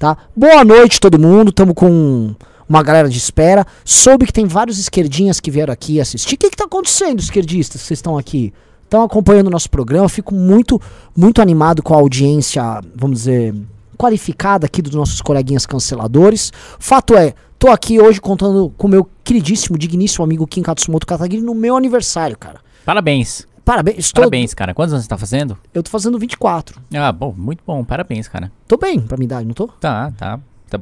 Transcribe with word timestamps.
tá? 0.00 0.16
Boa 0.34 0.64
noite 0.64 0.98
todo 0.98 1.18
mundo, 1.18 1.52
tamo 1.52 1.74
com 1.74 2.34
uma 2.66 2.82
galera 2.82 3.06
de 3.06 3.18
espera. 3.18 3.66
Soube 3.84 4.24
que 4.24 4.32
tem 4.32 4.46
vários 4.46 4.78
esquerdinhas 4.78 5.38
que 5.38 5.50
vieram 5.50 5.72
aqui 5.72 6.00
assistir. 6.00 6.34
O 6.34 6.38
que 6.38 6.48
que 6.48 6.56
tá 6.56 6.64
acontecendo, 6.64 7.20
esquerdistas, 7.20 7.82
que 7.82 7.86
vocês 7.86 7.98
estão 7.98 8.16
aqui? 8.16 8.52
Estão 8.82 9.02
acompanhando 9.02 9.48
o 9.48 9.50
nosso 9.50 9.70
programa, 9.70 10.08
fico 10.08 10.34
muito, 10.34 10.80
muito 11.14 11.42
animado 11.42 11.82
com 11.82 11.94
a 11.94 11.98
audiência, 11.98 12.80
vamos 12.96 13.18
dizer, 13.18 13.54
qualificada 13.96 14.64
aqui 14.64 14.80
dos 14.80 14.94
nossos 14.94 15.20
coleguinhas 15.20 15.66
canceladores. 15.66 16.50
Fato 16.78 17.14
é, 17.14 17.34
tô 17.58 17.68
aqui 17.68 18.00
hoje 18.00 18.22
contando 18.22 18.72
com 18.78 18.86
o 18.86 18.90
meu 18.90 19.06
queridíssimo, 19.22 19.76
digníssimo 19.76 20.24
amigo 20.24 20.46
Kim 20.46 20.62
Katsumoto 20.62 21.06
Kataguiri 21.06 21.42
no 21.42 21.54
meu 21.54 21.76
aniversário, 21.76 22.38
cara. 22.38 22.60
Parabéns. 22.86 23.46
Parabéns, 23.70 23.98
estou, 23.98 24.22
Parabéns, 24.22 24.52
cara. 24.52 24.74
Quantos 24.74 24.92
anos 24.92 25.04
você 25.04 25.08
tá 25.08 25.16
fazendo? 25.16 25.56
eu 25.72 25.80
tô 25.80 25.90
fazendo 25.90 26.18
24. 26.18 26.80
Ah, 26.92 27.12
bom, 27.12 27.32
muito 27.38 27.62
bom. 27.64 27.84
Parabéns, 27.84 28.26
cara. 28.26 28.50
Tô 28.66 28.76
bem 28.76 28.98
pra 28.98 29.16
minha 29.16 29.26
idade, 29.26 29.46
não 29.46 29.54
tô? 29.54 29.68
Tá, 29.68 30.12
tá. 30.18 30.40
Tá. 30.68 30.80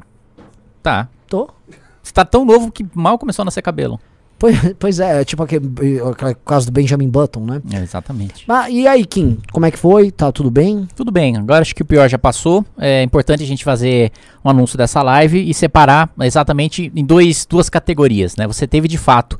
Tá. 0.81 1.07
Tô. 1.27 1.51
Você 2.01 2.11
tá 2.11 2.25
tão 2.25 2.43
novo 2.43 2.71
que 2.71 2.83
mal 2.95 3.19
começou 3.19 3.43
a 3.43 3.45
nascer 3.45 3.61
cabelo. 3.61 3.99
Pois, 4.39 4.55
pois 4.79 4.99
é, 4.99 5.23
tipo 5.23 5.43
aquele, 5.43 5.69
aquele 6.01 6.33
caso 6.43 6.65
do 6.65 6.71
Benjamin 6.71 7.09
Button, 7.09 7.41
né? 7.41 7.61
É, 7.71 7.77
exatamente. 7.77 8.45
Ah, 8.49 8.67
e 8.71 8.87
aí, 8.87 9.05
Kim, 9.05 9.37
como 9.51 9.67
é 9.67 9.71
que 9.71 9.77
foi? 9.77 10.09
Tá 10.09 10.31
tudo 10.31 10.49
bem? 10.49 10.87
Tudo 10.95 11.11
bem, 11.11 11.37
agora 11.37 11.61
acho 11.61 11.75
que 11.75 11.83
o 11.83 11.85
pior 11.85 12.09
já 12.09 12.17
passou. 12.17 12.65
É 12.75 13.03
importante 13.03 13.43
a 13.43 13.45
gente 13.45 13.63
fazer 13.63 14.11
um 14.43 14.49
anúncio 14.49 14.79
dessa 14.79 15.03
live 15.03 15.47
e 15.47 15.53
separar 15.53 16.09
exatamente 16.21 16.91
em 16.95 17.05
dois, 17.05 17.45
duas 17.45 17.69
categorias, 17.69 18.35
né? 18.35 18.47
Você 18.47 18.65
teve 18.65 18.87
de 18.87 18.97
fato 18.97 19.37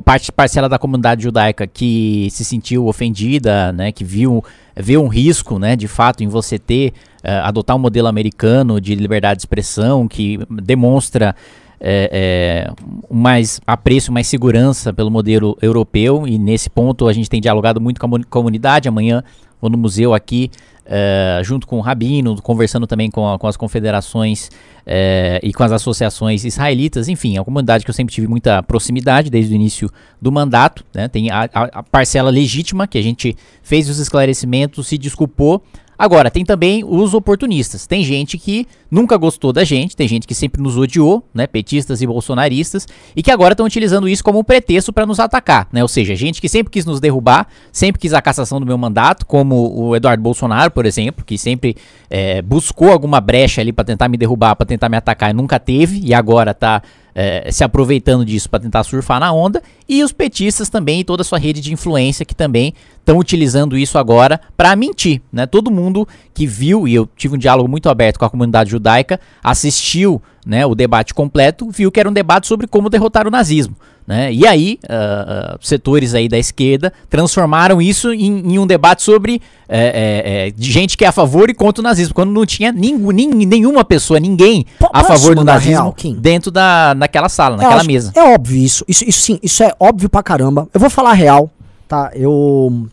parte 0.00 0.32
parcela 0.32 0.68
da 0.68 0.78
comunidade 0.78 1.22
judaica 1.22 1.66
que 1.66 2.28
se 2.30 2.44
sentiu 2.44 2.86
ofendida, 2.86 3.72
né? 3.72 3.92
Que 3.92 4.04
viu, 4.04 4.42
viu 4.76 5.02
um 5.02 5.08
risco, 5.08 5.58
né? 5.58 5.76
De 5.76 5.86
fato 5.86 6.22
em 6.22 6.28
você 6.28 6.58
ter 6.58 6.92
eh, 7.22 7.40
adotar 7.40 7.76
um 7.76 7.78
modelo 7.78 8.08
americano 8.08 8.80
de 8.80 8.94
liberdade 8.94 9.38
de 9.38 9.42
expressão 9.42 10.08
que 10.08 10.38
demonstra 10.50 11.34
é, 11.80 12.66
é, 12.70 13.14
mais 13.14 13.60
apreço, 13.66 14.10
mais 14.10 14.26
segurança 14.26 14.92
pelo 14.92 15.10
modelo 15.10 15.56
europeu 15.60 16.26
e 16.26 16.38
nesse 16.38 16.70
ponto 16.70 17.06
a 17.06 17.12
gente 17.12 17.28
tem 17.28 17.40
dialogado 17.40 17.80
muito 17.80 18.00
com 18.00 18.06
a 18.06 18.08
mu- 18.08 18.26
comunidade. 18.28 18.88
Amanhã 18.88 19.22
vou 19.64 19.70
no 19.70 19.78
museu 19.78 20.12
aqui, 20.14 20.50
é, 20.86 21.40
junto 21.42 21.66
com 21.66 21.78
o 21.78 21.80
Rabino, 21.80 22.40
conversando 22.42 22.86
também 22.86 23.10
com, 23.10 23.36
com 23.38 23.46
as 23.46 23.56
confederações 23.56 24.50
é, 24.86 25.40
e 25.42 25.52
com 25.52 25.62
as 25.62 25.72
associações 25.72 26.44
israelitas. 26.44 27.08
Enfim, 27.08 27.36
é 27.36 27.40
uma 27.40 27.44
comunidade 27.44 27.84
que 27.84 27.90
eu 27.90 27.94
sempre 27.94 28.14
tive 28.14 28.26
muita 28.28 28.62
proximidade 28.62 29.30
desde 29.30 29.54
o 29.54 29.56
início 29.56 29.90
do 30.20 30.30
mandato. 30.30 30.84
né? 30.94 31.08
Tem 31.08 31.30
a, 31.30 31.44
a- 31.54 31.70
a 31.72 31.82
parcela 31.82 32.28
legítima 32.30 32.86
que 32.86 32.98
a 32.98 33.02
gente 33.02 33.34
fez 33.62 33.88
os 33.88 33.98
esclarecimentos, 33.98 34.86
se 34.86 34.98
desculpou. 34.98 35.62
Agora, 35.98 36.30
tem 36.30 36.44
também 36.44 36.84
os 36.84 37.14
oportunistas. 37.14 37.86
Tem 37.86 38.02
gente 38.04 38.36
que 38.36 38.66
nunca 38.90 39.16
gostou 39.16 39.52
da 39.52 39.64
gente, 39.64 39.96
tem 39.96 40.06
gente 40.06 40.26
que 40.26 40.34
sempre 40.34 40.62
nos 40.62 40.76
odiou, 40.76 41.22
né, 41.32 41.46
petistas 41.46 42.00
e 42.02 42.06
bolsonaristas, 42.06 42.86
e 43.14 43.22
que 43.22 43.30
agora 43.30 43.52
estão 43.52 43.66
utilizando 43.66 44.08
isso 44.08 44.22
como 44.22 44.38
um 44.38 44.44
pretexto 44.44 44.92
para 44.92 45.06
nos 45.06 45.20
atacar, 45.20 45.68
né? 45.72 45.82
Ou 45.82 45.88
seja, 45.88 46.14
gente 46.14 46.40
que 46.40 46.48
sempre 46.48 46.70
quis 46.70 46.84
nos 46.84 47.00
derrubar, 47.00 47.46
sempre 47.72 48.00
quis 48.00 48.12
a 48.12 48.22
cassação 48.22 48.60
do 48.60 48.66
meu 48.66 48.78
mandato, 48.78 49.26
como 49.26 49.72
o 49.76 49.96
Eduardo 49.96 50.22
Bolsonaro, 50.22 50.70
por 50.70 50.86
exemplo, 50.86 51.24
que 51.24 51.36
sempre 51.38 51.76
eh, 52.10 52.42
buscou 52.42 52.90
alguma 52.92 53.20
brecha 53.20 53.60
ali 53.60 53.72
para 53.72 53.84
tentar 53.84 54.08
me 54.08 54.16
derrubar, 54.16 54.54
para 54.56 54.66
tentar 54.66 54.88
me 54.88 54.96
atacar 54.96 55.30
e 55.30 55.32
nunca 55.32 55.58
teve, 55.58 56.00
e 56.04 56.14
agora 56.14 56.54
tá 56.54 56.82
eh, 57.14 57.50
se 57.52 57.62
aproveitando 57.62 58.24
disso 58.24 58.50
para 58.50 58.60
tentar 58.60 58.82
surfar 58.84 59.20
na 59.20 59.32
onda, 59.32 59.62
e 59.88 60.02
os 60.02 60.12
petistas 60.12 60.68
também 60.68 61.00
e 61.00 61.04
toda 61.04 61.22
a 61.22 61.24
sua 61.24 61.38
rede 61.38 61.60
de 61.60 61.72
influência 61.72 62.24
que 62.24 62.34
também 62.34 62.74
estão 62.98 63.18
utilizando 63.18 63.76
isso 63.76 63.98
agora 63.98 64.40
para 64.56 64.74
mentir, 64.74 65.20
né? 65.32 65.46
Todo 65.46 65.70
mundo 65.70 66.08
que 66.32 66.46
viu 66.46 66.88
e 66.88 66.94
eu 66.94 67.08
tive 67.16 67.34
um 67.34 67.38
diálogo 67.38 67.68
muito 67.68 67.88
aberto 67.88 68.18
com 68.18 68.24
a 68.24 68.30
comunidade 68.30 68.70
judaica, 68.70 69.20
assistiu, 69.42 70.20
né, 70.44 70.66
o 70.66 70.74
debate 70.74 71.14
completo, 71.14 71.68
viu 71.70 71.90
que 71.90 71.98
era 71.98 72.08
um 72.08 72.12
debate 72.12 72.46
sobre 72.46 72.66
como 72.66 72.90
derrotar 72.90 73.26
o 73.26 73.30
nazismo, 73.30 73.74
né? 74.06 74.30
E 74.32 74.46
aí, 74.46 74.78
ah, 74.88 75.56
setores 75.60 76.12
aí 76.14 76.28
da 76.28 76.36
esquerda 76.38 76.92
transformaram 77.08 77.80
isso 77.80 78.12
em, 78.12 78.52
em 78.54 78.58
um 78.58 78.66
debate 78.66 79.02
sobre 79.02 79.40
é, 79.66 79.78
é, 79.78 80.48
é, 80.48 80.50
de 80.50 80.70
gente 80.70 80.96
que 80.98 81.04
é 81.04 81.08
a 81.08 81.12
favor 81.12 81.48
e 81.48 81.54
contra 81.54 81.80
o 81.80 81.82
nazismo, 81.82 82.14
quando 82.14 82.30
não 82.30 82.44
tinha 82.44 82.70
ningu- 82.70 83.10
nin- 83.10 83.46
nenhuma 83.46 83.84
pessoa, 83.84 84.20
ninguém 84.20 84.66
a 84.92 85.02
favor 85.02 85.34
do 85.34 85.44
nazismo 85.44 85.72
real, 85.72 85.96
dentro 86.18 86.50
da 86.50 86.94
naquela 86.94 87.30
sala, 87.30 87.54
É, 87.54 87.58
naquela 87.58 87.76
acho- 87.80 87.86
mesa. 87.86 88.12
É 88.14 88.22
óbvio 88.34 88.62
isso. 88.62 88.84
Isso, 88.86 89.04
isso 89.08 89.20
sim, 89.20 89.38
isso 89.42 89.62
é 89.62 89.72
óbvio 89.80 90.10
pra 90.10 90.22
caramba. 90.22 90.68
Eu 90.74 90.78
vou 90.80 90.90
falar 90.90 91.10
a 91.12 91.14
real, 91.14 91.50
tá? 91.88 92.10
Eu. 92.14 92.86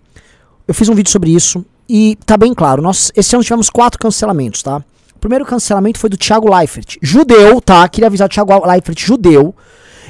Eu 0.68 0.74
fiz 0.74 0.88
um 0.88 0.96
vídeo 0.96 1.12
sobre 1.12 1.32
isso 1.32 1.66
e 1.90 2.18
tá 2.26 2.38
bem 2.38 2.54
claro. 2.54 2.82
Nós, 2.82 3.12
esse 3.14 3.36
ano 3.36 3.44
tivemos 3.44 3.70
quatro 3.70 4.00
cancelamentos, 4.00 4.64
tá? 4.64 4.82
Primeiro 5.22 5.46
cancelamento 5.46 6.00
foi 6.00 6.10
do 6.10 6.18
Thiago 6.18 6.52
Leifert. 6.54 6.98
Judeu, 7.00 7.62
tá? 7.62 7.88
Queria 7.88 8.08
avisar 8.08 8.26
o 8.26 8.30
Thiago 8.30 8.66
Leifert, 8.66 9.00
judeu. 9.00 9.56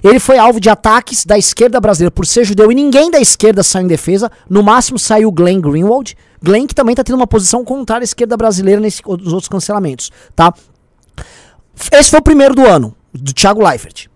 Ele 0.01 0.19
foi 0.19 0.37
alvo 0.37 0.57
de 0.57 0.69
ataques 0.69 1.25
da 1.25 1.37
esquerda 1.37 1.81
brasileira 1.81 2.09
por 2.09 2.25
ser 2.25 2.45
judeu 2.45 2.71
e 2.71 2.75
ninguém 2.75 3.11
da 3.11 3.19
esquerda 3.19 3.61
saiu 3.61 3.83
em 3.83 3.87
defesa. 3.87 4.31
No 4.49 4.63
máximo 4.63 4.97
saiu 4.97 5.27
o 5.27 5.31
Glenn 5.31 5.59
Greenwald. 5.59 6.17
Glenn 6.41 6.65
que 6.65 6.73
também 6.73 6.95
tá 6.95 7.03
tendo 7.03 7.17
uma 7.17 7.27
posição 7.27 7.63
contrária 7.65 8.03
à 8.03 8.05
esquerda 8.05 8.37
brasileira 8.37 8.79
nesses 8.79 9.01
outros 9.05 9.49
cancelamentos, 9.49 10.11
tá? 10.33 10.53
Esse 11.91 12.09
foi 12.09 12.19
o 12.19 12.23
primeiro 12.23 12.55
do 12.55 12.65
ano, 12.65 12.95
do 13.13 13.33
Thiago 13.33 13.61
Leifert. 13.61 14.07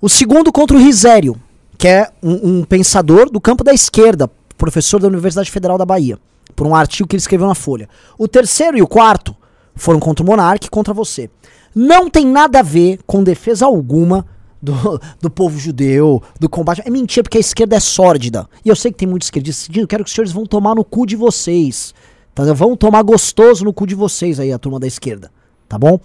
O 0.00 0.08
segundo 0.08 0.52
contra 0.52 0.76
o 0.76 0.80
Risério, 0.80 1.40
que 1.78 1.86
é 1.86 2.10
um, 2.20 2.58
um 2.58 2.64
pensador 2.64 3.30
do 3.30 3.40
campo 3.40 3.62
da 3.62 3.72
esquerda, 3.72 4.28
professor 4.58 5.00
da 5.00 5.06
Universidade 5.06 5.50
Federal 5.50 5.78
da 5.78 5.86
Bahia, 5.86 6.18
por 6.56 6.66
um 6.66 6.74
artigo 6.74 7.08
que 7.08 7.14
ele 7.14 7.20
escreveu 7.20 7.46
na 7.46 7.54
Folha. 7.54 7.88
O 8.18 8.26
terceiro 8.26 8.76
e 8.76 8.82
o 8.82 8.86
quarto 8.86 9.34
foram 9.74 10.00
contra 10.00 10.24
o 10.24 10.26
Monark 10.26 10.66
e 10.66 10.70
contra 10.70 10.94
você. 10.94 11.30
Não 11.74 12.08
tem 12.08 12.26
nada 12.26 12.60
a 12.60 12.62
ver 12.62 13.00
com 13.06 13.22
defesa 13.22 13.66
alguma 13.66 14.26
do, 14.62 15.00
do 15.20 15.30
povo 15.30 15.58
judeu, 15.58 16.22
do 16.38 16.48
combate. 16.48 16.82
É 16.84 16.90
mentira, 16.90 17.22
porque 17.22 17.38
a 17.38 17.40
esquerda 17.40 17.76
é 17.76 17.80
sórdida. 17.80 18.48
E 18.64 18.68
eu 18.68 18.76
sei 18.76 18.90
que 18.90 18.98
tem 18.98 19.08
muitos 19.08 19.26
esquerdistas 19.26 19.74
eu 19.76 19.86
quero 19.86 20.04
que 20.04 20.08
os 20.08 20.14
senhores 20.14 20.32
vão 20.32 20.46
tomar 20.46 20.74
no 20.74 20.84
cu 20.84 21.06
de 21.06 21.16
vocês. 21.16 21.94
Tá? 22.34 22.44
Vão 22.52 22.76
tomar 22.76 23.02
gostoso 23.02 23.64
no 23.64 23.72
cu 23.72 23.86
de 23.86 23.94
vocês 23.94 24.40
aí, 24.40 24.52
a 24.52 24.58
turma 24.58 24.80
da 24.80 24.86
esquerda. 24.86 25.30
Tá 25.68 25.78
bom? 25.78 25.98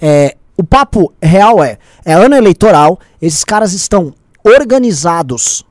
É, 0.00 0.36
o 0.56 0.64
papo 0.64 1.12
real 1.22 1.62
é, 1.62 1.78
é 2.04 2.12
ano 2.12 2.34
eleitoral, 2.34 2.98
esses 3.20 3.44
caras 3.44 3.72
estão 3.72 4.14
organizados 4.44 5.64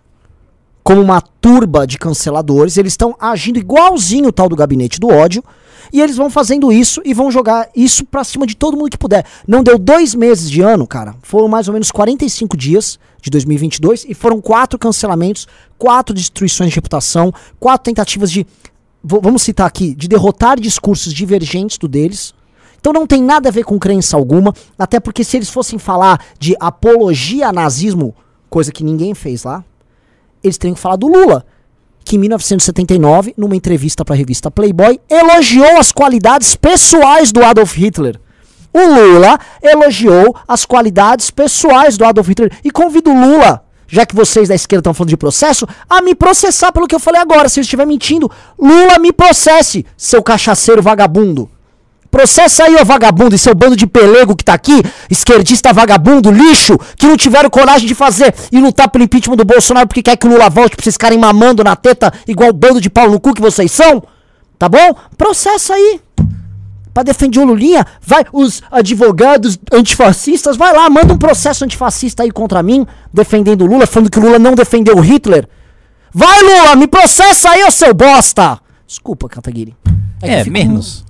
como 0.84 1.02
uma 1.02 1.22
turba 1.22 1.86
de 1.86 1.98
canceladores, 1.98 2.78
eles 2.78 2.94
estão 2.94 3.16
agindo 3.20 3.60
igualzinho 3.60 4.30
o 4.30 4.32
tal 4.32 4.50
do 4.50 4.56
gabinete 4.56 5.00
do 5.00 5.08
ódio, 5.08 5.44
e 5.92 6.02
eles 6.02 6.18
vão 6.18 6.30
fazendo 6.30 6.72
isso 6.72 7.02
e 7.06 7.14
vão 7.14 7.32
jogar 7.32 7.70
isso 7.76 8.06
pra 8.06 8.24
cima 8.24 8.46
de 8.46 8.56
todo 8.56 8.78
mundo 8.78 8.90
que 8.90 8.98
puder. 8.98 9.26
Não 9.48 9.64
deu 9.64 9.78
dois 9.78 10.16
meses 10.16 10.50
de 10.50 10.62
ano, 10.62 10.88
cara, 10.88 11.16
foram 11.22 11.48
mais 11.48 11.68
ou 11.68 11.74
menos 11.74 11.92
45 11.92 12.56
dias 12.56 13.00
de 13.22 13.30
2022 13.30 14.06
e 14.08 14.14
foram 14.14 14.42
quatro 14.42 14.80
cancelamentos, 14.80 15.48
quatro 15.78 16.14
destruições 16.14 16.70
de 16.70 16.76
reputação, 16.76 17.34
quatro 17.60 17.86
tentativas 17.86 18.32
de, 18.32 18.46
vamos 19.04 19.42
citar 19.42 19.68
aqui, 19.68 19.94
de 19.94 20.08
derrotar 20.08 20.60
discursos 20.60 21.14
divergentes 21.14 21.78
do 21.78 21.88
deles, 21.88 22.34
então 22.80 22.94
não 22.94 23.06
tem 23.06 23.22
nada 23.22 23.50
a 23.50 23.52
ver 23.52 23.64
com 23.64 23.78
crença 23.78 24.16
alguma, 24.16 24.54
até 24.78 25.00
porque 25.00 25.24
se 25.24 25.38
eles 25.38 25.50
fossem 25.50 25.78
falar 25.78 26.24
de 26.40 26.56
apologia 26.60 27.50
a 27.50 27.54
nazismo, 27.54 28.16
coisa 28.50 28.72
que 28.72 28.84
ninguém 28.84 29.14
fez 29.14 29.44
lá, 29.44 29.64
eles 30.42 30.58
teriam 30.58 30.76
que 30.76 30.80
falar 30.80 30.96
do 30.96 31.08
Lula, 31.08 31.46
que 32.04 32.16
em 32.16 32.20
1979, 32.20 33.34
numa 33.38 33.56
entrevista 33.56 34.04
para 34.04 34.16
a 34.16 34.18
revista 34.18 34.50
Playboy, 34.50 35.00
elogiou 35.10 35.78
as 35.78 35.92
qualidades 35.92 36.56
pessoais 36.56 37.32
do 37.32 37.44
Adolf 37.44 37.76
Hitler. 37.76 38.20
O 38.74 38.80
Lula 38.80 39.40
elogiou 39.62 40.36
as 40.48 40.66
qualidades 40.66 41.32
pessoais 41.32 41.98
do 41.98 42.06
Adolf 42.06 42.28
Hitler 42.28 42.52
e 42.64 42.70
convido 42.72 43.12
o 43.12 43.20
Lula, 43.20 43.64
já 43.88 44.06
que 44.06 44.16
vocês 44.16 44.48
da 44.48 44.56
esquerda 44.56 44.82
estão 44.82 44.94
falando 44.94 45.10
de 45.10 45.18
processo, 45.18 45.68
a 45.90 46.02
me 46.02 46.14
processar 46.14 46.72
pelo 46.72 46.88
que 46.88 46.96
eu 46.96 47.00
falei 47.00 47.20
agora. 47.20 47.50
Se 47.50 47.60
eu 47.60 47.64
estiver 47.64 47.86
mentindo, 47.86 48.30
Lula 48.58 49.00
me 49.00 49.12
processe, 49.12 49.86
seu 49.98 50.22
cachaceiro 50.22 50.82
vagabundo. 50.82 51.50
Processa 52.12 52.64
aí, 52.64 52.76
ô 52.76 52.84
vagabundo, 52.84 53.36
e 53.36 53.38
seu 53.38 53.54
bando 53.54 53.76
de 53.76 53.86
pelego 53.86 54.36
que 54.36 54.44
tá 54.44 54.54
aqui, 54.54 54.82
esquerdista 55.10 55.72
vagabundo, 55.72 56.32
lixo, 56.32 56.78
que 56.98 57.06
não 57.06 57.16
tiveram 57.16 57.50
coragem 57.50 57.88
de 57.88 57.94
fazer 57.94 58.34
e 58.52 58.60
lutar 58.60 58.90
pelo 58.90 59.04
impeachment 59.04 59.36
do 59.38 59.46
Bolsonaro 59.46 59.88
porque 59.88 60.02
quer 60.02 60.18
que 60.18 60.26
o 60.26 60.30
Lula 60.32 60.50
volte 60.50 60.76
pra 60.76 60.84
vocês 60.84 60.96
ficarem 60.96 61.20
mamando 61.20 61.64
na 61.64 61.76
teta 61.76 62.12
igual 62.28 62.50
o 62.50 62.54
bando 62.54 62.82
de 62.82 62.90
pau 62.90 63.10
no 63.10 63.20
cu 63.20 63.34
que 63.34 63.42
vocês 63.42 63.72
são. 63.72 64.02
Tá 64.58 64.68
bom? 64.68 64.96
Processa 65.18 65.74
aí. 65.76 66.02
Pra 66.92 67.04
defender 67.04 67.40
o 67.40 67.46
Lulinha, 67.46 67.86
vai, 68.02 68.26
os 68.34 68.64
advogados 68.72 69.58
antifascistas, 69.72 70.58
vai 70.58 70.74
lá, 70.76 70.90
manda 70.90 71.14
um 71.14 71.18
processo 71.18 71.64
antifascista 71.64 72.24
aí 72.24 72.32
contra 72.32 72.64
mim, 72.64 72.86
defendendo 73.14 73.62
o 73.62 73.68
Lula, 73.68 73.86
falando 73.86 74.10
que 74.10 74.18
o 74.18 74.22
Lula 74.22 74.40
não 74.40 74.56
defendeu 74.56 74.98
o 74.98 75.00
Hitler. 75.00 75.48
Vai, 76.12 76.42
Lula, 76.42 76.76
me 76.76 76.88
processa 76.88 77.52
aí, 77.52 77.64
ô 77.64 77.70
seu 77.72 77.94
bosta! 77.94 78.60
Desculpa, 78.88 79.30
Kataguiri. 79.30 79.76
É, 80.22 80.40
fico- 80.44 80.52
menos. 80.52 81.06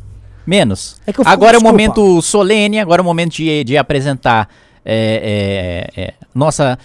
Menos. 0.50 0.96
É 1.06 1.12
eu 1.12 1.24
agora 1.26 1.58
é 1.58 1.60
o 1.60 1.64
momento 1.64 2.20
solene, 2.24 2.80
agora 2.80 3.02
é 3.02 3.04
o 3.04 3.06
momento 3.06 3.34
de, 3.34 3.64
de 3.64 3.78
apresentar 3.78 4.50
é, 4.84 5.88
é, 5.96 6.02
é, 6.02 6.14
nossa. 6.34 6.80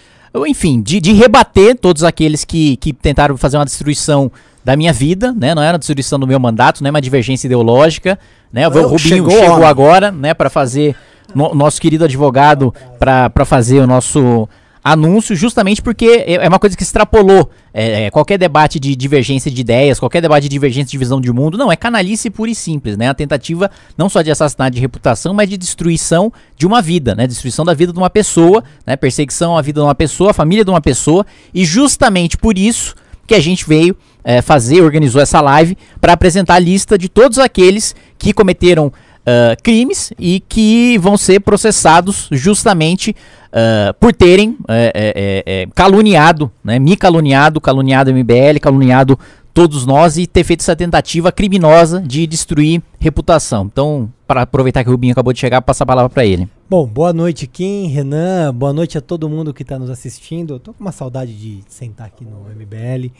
Enfim, 0.47 0.81
de, 0.81 0.99
de 0.99 1.13
rebater 1.13 1.75
todos 1.75 2.03
aqueles 2.03 2.43
que, 2.45 2.75
que 2.77 2.93
tentaram 2.93 3.35
fazer 3.37 3.57
uma 3.57 3.65
destruição 3.65 4.31
da 4.63 4.75
minha 4.75 4.93
vida, 4.93 5.33
né? 5.35 5.55
Não 5.55 5.63
é 5.63 5.71
uma 5.71 5.79
destruição 5.79 6.19
do 6.19 6.27
meu 6.27 6.39
mandato, 6.39 6.83
não 6.83 6.89
é 6.89 6.91
uma 6.91 7.01
divergência 7.01 7.47
ideológica, 7.47 8.19
né? 8.53 8.67
O 8.67 8.71
Não, 8.71 8.81
Rubinho 8.83 8.99
chegou 8.99 9.31
chegou, 9.31 9.65
agora, 9.65 10.11
né, 10.11 10.33
para 10.33 10.49
fazer 10.49 10.95
no- 11.33 11.55
nosso 11.55 11.81
querido 11.81 12.03
advogado 12.03 12.73
para 12.99 13.45
fazer 13.45 13.79
o 13.79 13.87
nosso 13.87 14.47
anúncio, 14.85 15.35
justamente 15.35 15.81
porque 15.81 16.23
é 16.27 16.35
é 16.35 16.47
uma 16.47 16.59
coisa 16.59 16.77
que 16.77 16.83
extrapolou 16.83 17.49
é, 17.73 18.03
é, 18.03 18.11
qualquer 18.11 18.37
debate 18.37 18.79
de 18.79 18.95
divergência 18.95 19.49
de 19.49 19.59
ideias, 19.59 19.99
qualquer 19.99 20.21
debate 20.21 20.43
de 20.43 20.49
divergência 20.49 20.91
de 20.91 20.97
visão 20.97 21.19
de 21.19 21.31
mundo, 21.31 21.57
não, 21.57 21.71
é 21.71 21.75
canalice 21.75 22.29
pura 22.29 22.51
e 22.51 22.55
simples, 22.55 22.95
né? 22.95 23.09
A 23.09 23.13
tentativa 23.15 23.71
não 23.97 24.07
só 24.07 24.21
de 24.21 24.29
assassinato 24.29 24.75
de 24.75 24.79
reputação, 24.79 25.33
mas 25.33 25.49
de 25.49 25.57
destruição 25.57 26.31
de 26.55 26.67
uma 26.67 26.83
vida, 26.83 27.15
né? 27.15 27.25
Destruição 27.25 27.65
da 27.65 27.73
vida 27.73 27.91
de 27.91 27.97
uma 27.97 28.11
pessoa, 28.11 28.63
né? 28.85 28.95
Perseguição 28.95 29.57
à 29.57 29.61
vida 29.61 29.81
de 29.81 29.85
uma 29.85 29.95
pessoa, 29.95 30.29
à 30.29 30.33
família 30.33 30.63
de 30.63 30.69
uma 30.69 30.81
pessoa, 30.81 31.25
e 31.51 31.65
justamente 31.65 32.37
por 32.37 32.55
isso 32.55 32.93
que 33.25 33.33
a 33.33 33.39
gente 33.39 33.67
veio 33.67 33.97
é, 34.23 34.41
fazer, 34.41 34.81
organizou 34.81 35.19
essa 35.19 35.41
live 35.41 35.75
para 35.99 36.13
apresentar 36.13 36.55
a 36.55 36.59
lista 36.59 36.97
de 36.97 37.09
todos 37.09 37.39
aqueles 37.39 37.95
que 38.19 38.33
cometeram 38.33 38.93
ah, 39.25 39.55
crimes 39.61 40.13
e 40.19 40.39
que 40.39 40.97
vão 40.99 41.17
ser 41.17 41.39
processados 41.39 42.27
justamente 42.31 43.15
ah, 43.51 43.95
por 43.99 44.13
terem 44.13 44.57
é, 44.67 44.91
é, 44.93 45.53
é, 45.55 45.61
é, 45.61 45.67
caluniado, 45.73 46.51
né, 46.63 46.77
me 46.77 46.95
caluniado, 46.95 47.61
caluniado 47.61 48.13
MBL, 48.13 48.59
caluniado 48.61 49.17
todos 49.53 49.85
nós 49.85 50.17
e 50.17 50.27
ter 50.27 50.43
feito 50.43 50.59
essa 50.59 50.75
tentativa 50.75 51.31
criminosa 51.31 52.01
de 52.01 52.27
destruir 52.27 52.83
reputação. 52.99 53.63
Então, 53.71 54.11
para 54.27 54.41
aproveitar 54.41 54.83
que 54.83 54.89
o 54.89 54.91
Rubinho 54.91 55.13
acabou 55.13 55.31
de 55.31 55.39
chegar, 55.39 55.61
passar 55.61 55.85
a 55.85 55.87
palavra 55.87 56.09
para 56.09 56.25
ele. 56.25 56.49
Bom, 56.69 56.85
boa 56.85 57.13
noite, 57.13 57.47
Kim, 57.47 57.87
Renan. 57.87 58.53
Boa 58.53 58.73
noite 58.73 58.97
a 58.97 59.01
todo 59.01 59.29
mundo 59.29 59.53
que 59.53 59.61
está 59.61 59.79
nos 59.79 59.89
assistindo. 59.89 60.55
Eu 60.55 60.73
com 60.73 60.83
uma 60.83 60.91
saudade 60.91 61.33
de 61.33 61.63
sentar 61.69 62.07
aqui 62.07 62.25
no 62.25 62.41
MBL 62.53 63.11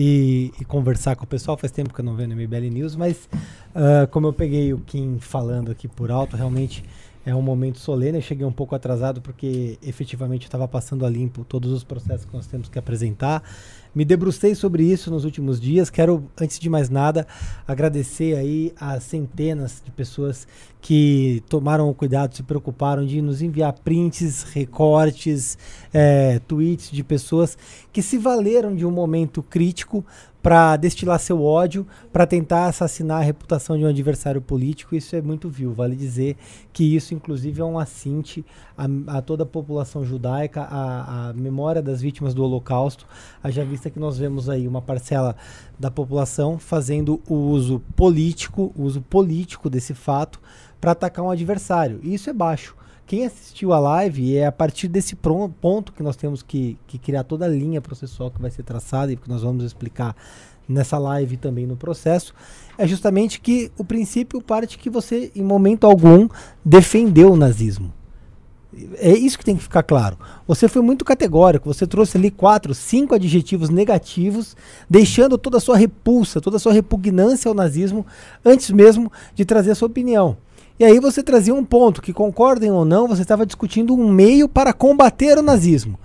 e, 0.00 0.52
e 0.60 0.64
conversar 0.64 1.16
com 1.16 1.24
o 1.24 1.26
pessoal. 1.26 1.58
Faz 1.58 1.72
tempo 1.72 1.92
que 1.92 2.00
eu 2.00 2.04
não 2.04 2.14
venho 2.14 2.28
no 2.28 2.36
MBL 2.36 2.70
News, 2.70 2.94
mas 2.94 3.28
ah, 3.74 4.06
como 4.06 4.28
eu 4.28 4.32
peguei 4.32 4.72
o 4.72 4.78
Kim 4.78 5.18
falando 5.18 5.72
aqui 5.72 5.88
por 5.88 6.12
alto, 6.12 6.36
realmente 6.36 6.84
é 7.26 7.34
um 7.34 7.42
momento 7.42 7.80
solene. 7.80 8.18
Eu 8.18 8.22
cheguei 8.22 8.46
um 8.46 8.52
pouco 8.52 8.76
atrasado 8.76 9.20
porque 9.20 9.76
efetivamente 9.82 10.44
estava 10.44 10.68
passando 10.68 11.04
a 11.04 11.10
limpo 11.10 11.44
todos 11.44 11.72
os 11.72 11.82
processos 11.82 12.24
que 12.24 12.32
nós 12.32 12.46
temos 12.46 12.68
que 12.68 12.78
apresentar. 12.78 13.42
Me 13.92 14.04
debrucei 14.04 14.54
sobre 14.54 14.84
isso 14.84 15.10
nos 15.10 15.24
últimos 15.24 15.60
dias. 15.60 15.90
Quero, 15.90 16.24
antes 16.40 16.60
de 16.60 16.70
mais 16.70 16.88
nada, 16.88 17.26
agradecer 17.66 18.36
aí 18.36 18.72
as 18.78 19.02
centenas 19.02 19.82
de 19.84 19.90
pessoas 19.90 20.46
que 20.80 21.42
tomaram 21.48 21.88
o 21.88 21.94
cuidado, 21.94 22.34
se 22.34 22.42
preocuparam 22.42 23.04
de 23.04 23.20
nos 23.20 23.42
enviar 23.42 23.72
prints, 23.72 24.44
recortes, 24.44 25.58
eh, 25.92 26.40
tweets 26.46 26.90
de 26.90 27.02
pessoas 27.02 27.58
que 27.92 28.00
se 28.00 28.16
valeram 28.16 28.74
de 28.74 28.86
um 28.86 28.90
momento 28.90 29.42
crítico 29.42 30.04
para 30.42 30.76
destilar 30.76 31.18
seu 31.18 31.42
ódio, 31.42 31.86
para 32.12 32.26
tentar 32.26 32.66
assassinar 32.66 33.20
a 33.20 33.24
reputação 33.24 33.76
de 33.76 33.84
um 33.84 33.88
adversário 33.88 34.40
político. 34.40 34.94
Isso 34.94 35.16
é 35.16 35.20
muito 35.20 35.48
vil. 35.48 35.74
Vale 35.74 35.96
dizer 35.96 36.36
que 36.72 36.96
isso, 36.96 37.12
inclusive, 37.12 37.60
é 37.60 37.64
um 37.64 37.78
assinte 37.78 38.44
a, 38.76 38.86
a 39.18 39.20
toda 39.20 39.42
a 39.42 39.46
população 39.46 40.04
judaica, 40.04 40.62
a, 40.62 41.30
a 41.30 41.32
memória 41.32 41.82
das 41.82 42.00
vítimas 42.00 42.34
do 42.34 42.44
Holocausto, 42.44 43.04
haja 43.42 43.64
vista 43.64 43.90
que 43.90 43.98
nós 43.98 44.16
vemos 44.16 44.48
aí 44.48 44.68
uma 44.68 44.80
parcela 44.80 45.34
da 45.78 45.90
população 45.90 46.58
fazendo 46.58 47.20
o 47.28 47.34
uso 47.34 47.82
político, 47.96 48.72
o 48.76 48.84
uso 48.84 49.02
político 49.02 49.68
desse 49.68 49.92
fato 49.92 50.40
para 50.80 50.92
atacar 50.92 51.24
um 51.24 51.30
adversário. 51.30 52.00
E 52.02 52.14
isso 52.14 52.30
é 52.30 52.32
baixo. 52.32 52.76
Quem 53.06 53.24
assistiu 53.24 53.72
a 53.72 53.78
live, 53.78 54.36
é 54.36 54.46
a 54.46 54.52
partir 54.52 54.86
desse 54.86 55.16
ponto 55.16 55.92
que 55.94 56.02
nós 56.02 56.14
temos 56.14 56.42
que, 56.42 56.78
que 56.86 56.98
criar 56.98 57.24
toda 57.24 57.46
a 57.46 57.48
linha 57.48 57.80
processual 57.80 58.30
que 58.30 58.40
vai 58.40 58.50
ser 58.50 58.62
traçada 58.62 59.10
e 59.10 59.16
que 59.16 59.28
nós 59.28 59.42
vamos 59.42 59.64
explicar 59.64 60.14
nessa 60.68 60.98
live 60.98 61.34
e 61.34 61.38
também 61.38 61.66
no 61.66 61.76
processo, 61.76 62.34
é 62.76 62.86
justamente 62.86 63.40
que 63.40 63.72
o 63.78 63.84
princípio 63.84 64.42
parte 64.42 64.76
que 64.76 64.90
você, 64.90 65.32
em 65.34 65.42
momento 65.42 65.86
algum, 65.86 66.28
defendeu 66.62 67.32
o 67.32 67.36
nazismo. 67.36 67.94
É 68.98 69.16
isso 69.16 69.38
que 69.38 69.44
tem 69.44 69.56
que 69.56 69.62
ficar 69.62 69.82
claro. 69.82 70.18
Você 70.46 70.68
foi 70.68 70.82
muito 70.82 71.04
categórico, 71.04 71.72
você 71.72 71.86
trouxe 71.86 72.18
ali 72.18 72.30
quatro, 72.30 72.74
cinco 72.74 73.14
adjetivos 73.14 73.70
negativos, 73.70 74.54
deixando 74.88 75.38
toda 75.38 75.56
a 75.56 75.60
sua 75.60 75.76
repulsa, 75.76 76.40
toda 76.40 76.58
a 76.58 76.60
sua 76.60 76.74
repugnância 76.74 77.48
ao 77.48 77.54
nazismo 77.54 78.06
antes 78.44 78.70
mesmo 78.70 79.10
de 79.34 79.46
trazer 79.46 79.70
a 79.70 79.74
sua 79.74 79.88
opinião. 79.88 80.36
E 80.78 80.84
aí 80.84 81.00
você 81.00 81.24
trazia 81.24 81.52
um 81.52 81.64
ponto 81.64 82.00
que, 82.00 82.12
concordem 82.12 82.70
ou 82.70 82.84
não, 82.84 83.08
você 83.08 83.22
estava 83.22 83.44
discutindo 83.44 83.94
um 83.94 84.08
meio 84.08 84.48
para 84.48 84.72
combater 84.72 85.36
o 85.36 85.42
nazismo. 85.42 85.98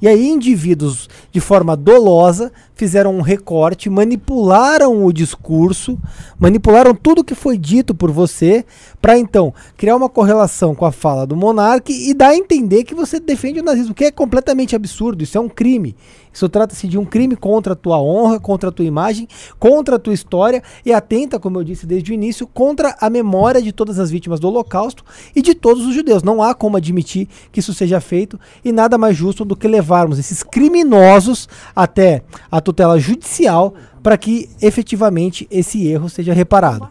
E 0.00 0.08
aí 0.08 0.28
indivíduos, 0.28 1.10
de 1.30 1.40
forma 1.40 1.76
dolosa, 1.76 2.50
fizeram 2.74 3.14
um 3.14 3.20
recorte, 3.20 3.90
manipularam 3.90 5.04
o 5.04 5.12
discurso, 5.12 5.98
manipularam 6.38 6.94
tudo 6.94 7.24
que 7.24 7.34
foi 7.34 7.58
dito 7.58 7.94
por 7.94 8.10
você, 8.10 8.64
para 9.02 9.18
então 9.18 9.52
criar 9.76 9.96
uma 9.96 10.08
correlação 10.08 10.74
com 10.74 10.86
a 10.86 10.92
fala 10.92 11.26
do 11.26 11.36
monarca 11.36 11.92
e 11.92 12.14
dar 12.14 12.28
a 12.28 12.36
entender 12.36 12.84
que 12.84 12.94
você 12.94 13.20
defende 13.20 13.60
o 13.60 13.64
nazismo, 13.64 13.94
que 13.94 14.04
é 14.04 14.10
completamente 14.10 14.74
absurdo, 14.74 15.22
isso 15.22 15.36
é 15.36 15.40
um 15.40 15.50
crime. 15.50 15.94
Isso 16.32 16.48
trata-se 16.48 16.86
de 16.86 16.98
um 16.98 17.04
crime 17.04 17.36
contra 17.36 17.72
a 17.72 17.76
tua 17.76 18.00
honra, 18.00 18.38
contra 18.38 18.68
a 18.68 18.72
tua 18.72 18.84
imagem, 18.84 19.28
contra 19.58 19.96
a 19.96 19.98
tua 19.98 20.14
história 20.14 20.62
e 20.84 20.92
atenta, 20.92 21.38
como 21.38 21.58
eu 21.58 21.64
disse 21.64 21.86
desde 21.86 22.12
o 22.12 22.14
início, 22.14 22.46
contra 22.46 22.96
a 23.00 23.10
memória 23.10 23.60
de 23.60 23.72
todas 23.72 23.98
as 23.98 24.10
vítimas 24.10 24.40
do 24.40 24.48
Holocausto 24.48 25.04
e 25.34 25.42
de 25.42 25.54
todos 25.54 25.86
os 25.86 25.94
judeus. 25.94 26.22
Não 26.22 26.42
há 26.42 26.54
como 26.54 26.76
admitir 26.76 27.28
que 27.50 27.60
isso 27.60 27.74
seja 27.74 28.00
feito 28.00 28.38
e 28.64 28.72
nada 28.72 28.96
mais 28.96 29.16
justo 29.16 29.44
do 29.44 29.56
que 29.56 29.68
levarmos 29.68 30.18
esses 30.18 30.42
criminosos 30.42 31.48
até 31.74 32.22
a 32.50 32.60
tutela 32.60 32.98
judicial 32.98 33.74
para 34.02 34.16
que 34.16 34.48
efetivamente 34.62 35.46
esse 35.50 35.86
erro 35.86 36.08
seja 36.08 36.32
reparado. 36.32 36.88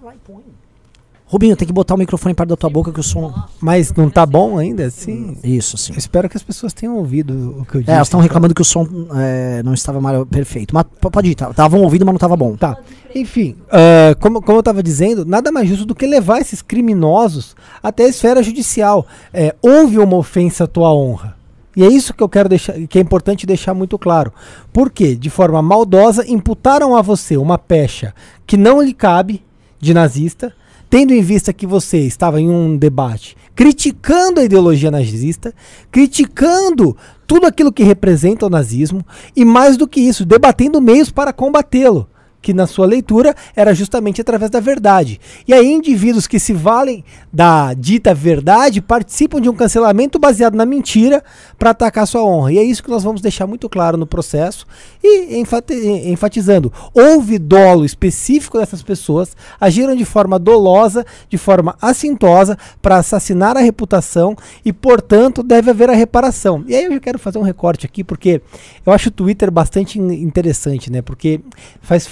Rubinho, 1.32 1.56
tem 1.56 1.68
que 1.68 1.74
botar 1.74 1.94
o 1.94 1.98
microfone 1.98 2.34
perto 2.34 2.50
da 2.50 2.58
tua 2.58 2.72
boca 2.72 2.92
que 2.92 3.00
o 3.00 3.04
som. 3.04 3.32
Mas 3.62 3.94
não 3.94 4.10
tá 4.10 4.26
bom 4.26 4.58
ainda 4.58 4.86
assim? 4.88 5.38
Isso, 5.44 5.78
sim. 5.78 5.94
Eu 5.94 6.00
espero 6.00 6.28
que 6.28 6.36
as 6.36 6.42
pessoas 6.42 6.74
tenham 6.74 6.98
ouvido 6.98 7.60
o 7.60 7.66
que 7.66 7.76
eu 7.76 7.82
disse. 7.82 7.92
É, 7.92 7.96
elas 7.96 8.08
estão 8.08 8.20
reclamando 8.20 8.56
que 8.56 8.64
o 8.64 8.66
som 8.66 8.88
é, 9.16 9.62
não 9.62 9.76
estava 9.76 10.02
mais 10.02 10.26
perfeito. 10.26 10.74
Mas 10.74 10.86
pode 11.00 11.30
ir, 11.30 11.36
tá- 11.36 11.52
estavam 11.52 11.82
ouvindo, 11.82 12.04
mas 12.04 12.14
não 12.14 12.18
estava 12.18 12.36
bom. 12.36 12.56
Tá. 12.56 12.76
Enfim, 13.14 13.56
ah, 13.72 14.16
como, 14.20 14.42
como 14.42 14.58
eu 14.58 14.62
estava 14.62 14.82
dizendo, 14.82 15.24
nada 15.24 15.52
mais 15.52 15.70
justo 15.70 15.86
do 15.86 15.94
que 15.94 16.08
levar 16.08 16.40
esses 16.40 16.64
criminosos 16.64 17.56
até 17.84 18.06
a 18.06 18.10
esfera 18.10 18.42
judicial. 18.42 19.06
É, 19.32 19.56
houve 19.62 20.00
uma 20.00 20.18
ofensa 20.18 20.64
à 20.64 20.68
tua 20.68 20.92
honra. 20.92 21.38
E 21.76 21.84
é 21.84 21.88
isso 21.88 22.12
que 22.12 22.24
eu 22.24 22.28
quero 22.28 22.50
deixar, 22.50 22.74
que 22.88 22.98
é 22.98 23.02
importante 23.02 23.46
deixar 23.46 23.76
muito 23.76 24.00
claro. 24.00 24.34
Porque, 24.74 25.16
de 25.16 25.30
forma 25.30 25.62
maldosa, 25.62 26.26
imputaram 26.28 26.96
a 26.96 27.04
você 27.04 27.38
uma 27.38 27.60
pecha 27.60 28.16
que 28.48 28.58
não 28.58 28.82
lhe 28.82 28.94
cabe 28.94 29.44
de 29.80 29.94
nazista, 29.94 30.52
tendo 30.90 31.14
em 31.14 31.22
vista 31.22 31.54
que 31.54 31.68
você 31.68 32.00
estava 32.00 32.42
em 32.42 32.50
um 32.50 32.76
debate 32.78 33.38
criticando 33.60 34.40
a 34.40 34.46
ideologia 34.46 34.90
nazista, 34.90 35.54
criticando 35.92 36.96
tudo 37.28 37.46
aquilo 37.46 37.74
que 37.74 37.84
representa 37.84 38.46
o 38.46 38.50
nazismo 38.50 39.06
e 39.36 39.44
mais 39.44 39.76
do 39.76 39.86
que 39.86 40.00
isso, 40.00 40.24
debatendo 40.24 40.80
meios 40.80 41.12
para 41.12 41.34
combatê-lo, 41.34 42.08
que 42.42 42.54
na 42.54 42.66
sua 42.66 42.86
leitura 42.86 43.36
era 43.56 43.74
justamente 43.74 44.22
através 44.22 44.50
da 44.50 44.60
verdade. 44.60 45.20
E 45.48 45.54
aí 45.54 45.72
indivíduos 45.72 46.28
que 46.28 46.40
se 46.40 46.54
valem 46.54 47.04
da 47.32 47.74
dita 47.74 48.14
verdade 48.14 48.82
participam 48.82 49.42
de 49.42 49.50
um 49.50 49.54
cancelamento 49.56 50.18
baseado 50.18 50.56
na 50.56 50.66
mentira 50.66 51.24
para 51.58 51.72
atacar 51.72 52.08
sua 52.08 52.24
honra. 52.24 52.54
E 52.54 52.58
é 52.58 52.64
isso 52.64 52.84
que 52.84 52.90
nós 52.90 53.04
vamos 53.04 53.22
deixar 53.22 53.46
muito 53.46 53.68
claro 53.68 53.98
no 53.98 54.08
processo 54.08 54.66
e 55.04 55.38
enfati- 55.38 55.74
enfatizando, 56.10 56.72
houve 56.94 57.38
dolo 57.38 57.86
específico 57.86 58.58
dessas 58.58 58.82
pessoas, 58.82 59.36
agiram 59.60 59.96
de 59.96 60.06
forma 60.06 60.40
dolosa, 60.40 61.06
de 61.30 61.38
forma 61.38 61.76
assintosa 61.82 62.58
para 62.82 62.98
assassinar 62.98 63.58
a 63.58 63.62
reputação 63.62 64.36
e, 64.64 64.72
portanto, 64.72 65.44
deve 65.44 65.70
haver 65.72 65.90
a 65.90 65.94
reparação. 65.94 66.64
E 66.68 66.76
aí 66.76 66.86
eu 66.86 67.02
quero 67.02 67.20
fazer 67.20 67.38
um 67.38 67.44
recorte 67.44 67.86
aqui 67.86 68.04
porque 68.04 68.42
eu 68.86 68.94
acho 68.94 69.10
o 69.10 69.12
Twitter 69.12 69.52
bastante 69.52 70.00
in- 70.00 70.22
interessante, 70.24 70.92
né? 70.92 71.02
Porque 71.02 71.42
faz 71.82 72.08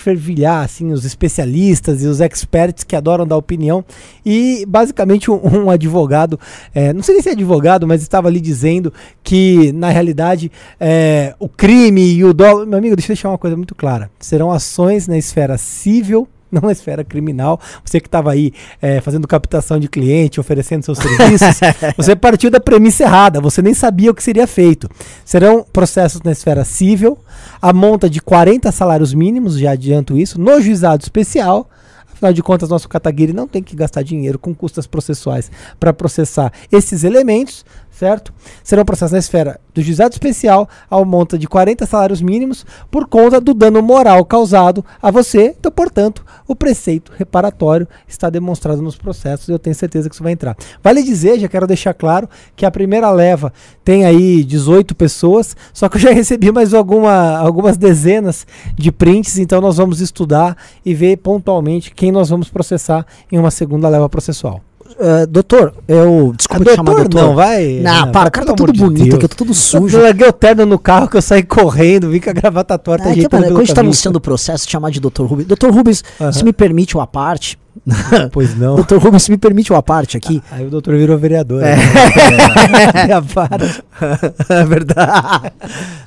assim 0.62 0.92
os 0.92 1.06
especialistas 1.06 2.04
e 2.04 2.08
os 2.08 2.22
experts 2.22 2.84
que 2.84 2.96
adoram 2.96 3.26
dar 3.26 3.38
opinião. 3.38 3.84
E 4.26 4.66
basicamente 4.68 5.32
um, 5.32 5.40
um 5.66 5.70
advogado, 5.70 6.40
é, 6.74 6.94
não 6.94 7.04
sei 7.04 7.16
nem 7.16 7.24
se 7.24 7.30
é 7.30 7.32
advogado, 7.34 7.88
mas 7.88 8.02
estava 8.02 8.28
ali 8.28 8.40
dizendo 8.40 8.94
que 9.24 9.72
na 9.72 9.90
realidade 9.90 10.52
é, 10.80 11.36
o 11.40 11.48
crime 11.50 12.14
e 12.14 12.24
o 12.24 12.34
dólar, 12.34 12.66
meu 12.66 12.78
amigo, 12.78 12.96
deixa 12.96 13.12
eu 13.12 13.16
deixar 13.16 13.30
uma 13.30 13.38
coisa 13.38 13.56
muito 13.56 13.76
clara, 13.76 14.10
serão 14.20 14.52
ações 14.52 15.08
na 15.08 15.18
esfera 15.18 15.58
civil 15.58 16.28
não 16.52 16.62
na 16.62 16.72
esfera 16.72 17.04
criminal. 17.04 17.60
Você 17.84 18.00
que 18.00 18.08
estava 18.08 18.32
aí 18.32 18.54
é, 18.82 19.02
fazendo 19.02 19.28
captação 19.28 19.80
de 19.80 19.88
cliente, 19.88 20.40
oferecendo 20.40 20.84
seus 20.84 20.98
serviços, 20.98 21.60
você 21.96 22.16
partiu 22.16 22.50
da 22.50 22.60
premissa 22.60 23.04
errada, 23.04 23.42
você 23.42 23.62
nem 23.62 23.74
sabia 23.74 24.12
o 24.12 24.14
que 24.14 24.24
seria 24.24 24.48
feito. 24.48 24.90
Serão 25.24 25.66
processos 25.72 26.22
na 26.22 26.32
esfera 26.32 26.64
civil, 26.64 27.18
a 27.62 27.74
monta 27.74 28.10
de 28.10 28.22
40 28.22 28.72
salários 28.72 29.14
mínimos, 29.14 29.58
já 29.58 29.72
adianto 29.72 30.18
isso, 30.18 30.40
no 30.40 30.62
juizado 30.62 31.04
especial. 31.04 31.70
Afinal 32.18 32.34
de 32.34 32.42
contas, 32.42 32.70
nosso 32.70 32.90
Kataguiri 32.90 33.32
não 33.32 33.48
tem 33.48 33.62
que 33.62 33.76
gastar 33.76 34.02
dinheiro 34.02 34.40
com 34.40 34.54
custas 34.54 34.88
processuais 34.88 35.52
para 35.80 35.94
processar 35.94 36.52
esses 36.72 37.04
elementos. 37.04 37.64
Certo? 37.98 38.32
Serão 38.64 38.86
processos 38.86 39.12
na 39.12 39.18
esfera 39.18 39.60
do 39.74 39.82
juizado 39.82 40.14
especial 40.14 40.70
ao 40.90 41.04
monta 41.04 41.38
de 41.38 41.48
40 41.48 41.86
salários 41.86 42.22
mínimos 42.22 42.66
por 42.92 43.08
conta 43.08 43.42
do 43.42 43.54
dano 43.54 43.82
moral 43.82 44.24
causado 44.24 44.86
a 45.02 45.10
você. 45.10 45.56
Então, 45.60 45.72
portanto, 45.72 46.24
o 46.48 46.56
preceito 46.56 47.12
reparatório 47.18 47.88
está 48.08 48.30
demonstrado 48.30 48.82
nos 48.82 48.96
processos 48.96 49.48
e 49.48 49.52
eu 49.52 49.58
tenho 49.58 49.76
certeza 49.76 50.10
que 50.10 50.16
isso 50.16 50.24
vai 50.24 50.34
entrar. 50.34 50.56
Vale 50.84 51.02
dizer, 51.02 51.40
já 51.40 51.48
quero 51.48 51.66
deixar 51.66 51.94
claro, 51.94 52.30
que 52.56 52.66
a 52.66 52.72
primeira 52.72 53.10
leva 53.10 53.52
tem 53.84 54.06
aí 54.06 54.44
18 54.44 54.94
pessoas, 54.94 55.56
só 55.74 55.90
que 55.90 55.98
eu 55.98 56.02
já 56.02 56.12
recebi 56.14 56.52
mais 56.52 56.74
alguma, 56.74 57.38
algumas 57.38 57.78
dezenas 57.78 58.46
de 58.76 58.92
prints, 58.92 59.40
então 59.40 59.60
nós 59.60 59.78
vamos 59.78 60.02
estudar 60.02 60.56
e 60.86 60.94
ver 60.94 61.18
pontualmente 61.18 61.94
quem 61.96 62.12
nós 62.12 62.30
vamos 62.30 62.50
processar 62.50 63.06
em 63.32 63.40
uma 63.40 63.50
segunda 63.50 63.90
leva 63.90 64.08
processual. 64.08 64.62
Uh, 65.00 65.28
doutor, 65.28 65.74
eu. 65.88 66.34
Desculpa 66.36 66.64
Ah, 66.64 66.70
te 66.72 66.76
chamar 66.76 66.94
doutor. 66.96 67.22
Não, 67.22 67.36
vai. 67.36 67.80
Não, 67.82 68.12
para, 68.12 68.30
o 68.30 68.32
cara 68.32 68.46
tá 68.48 68.54
tudo 68.54 68.74
bonito 68.74 69.04
Deus. 69.04 69.16
aqui, 69.16 69.26
eu 69.26 69.30
tô 69.30 69.36
tudo 69.36 69.54
sujo. 69.54 69.98
Eu 69.98 70.04
larguei 70.04 70.28
o 70.28 70.34
terno 70.34 70.66
no 70.66 70.80
carro 70.80 71.08
que 71.08 71.18
eu 71.18 71.22
saí 71.22 71.44
correndo, 71.44 72.10
vi 72.10 72.20
que 72.20 72.30
a 72.30 72.34
gravata 72.34 72.78
torta 72.78 73.04
É, 73.04 73.16
mano, 73.16 73.30
pelo 73.30 73.44
quando 73.44 73.58
a 73.58 73.64
gente 73.64 73.74
tá 73.76 73.82
anunciando 73.82 74.18
o 74.18 74.22
processo, 74.22 74.66
te 74.66 74.72
chamar 74.72 74.90
de 74.90 75.00
Dr. 75.00 75.24
Rubens. 75.24 75.46
Dr. 75.48 75.70
Rubens, 75.70 76.04
Aham. 76.20 76.32
se 76.32 76.44
me 76.44 76.52
permite 76.54 76.96
uma 76.96 77.06
parte. 77.06 77.60
Pois 78.32 78.58
não. 78.58 78.76
Dr. 78.76 78.96
Rubens, 78.96 79.24
se 79.24 79.32
me 79.32 79.38
permite 79.38 79.72
uma 79.72 79.84
parte 79.84 80.18
aqui. 80.18 80.42
Aí 80.52 80.66
o 80.66 80.70
doutor 80.70 80.96
virou 80.98 81.16
vereador. 81.18 81.62
É. 81.64 81.76
né? 81.76 83.14
A 83.14 83.20
vara. 83.20 83.70
é 84.50 84.66
verdade. 84.66 85.52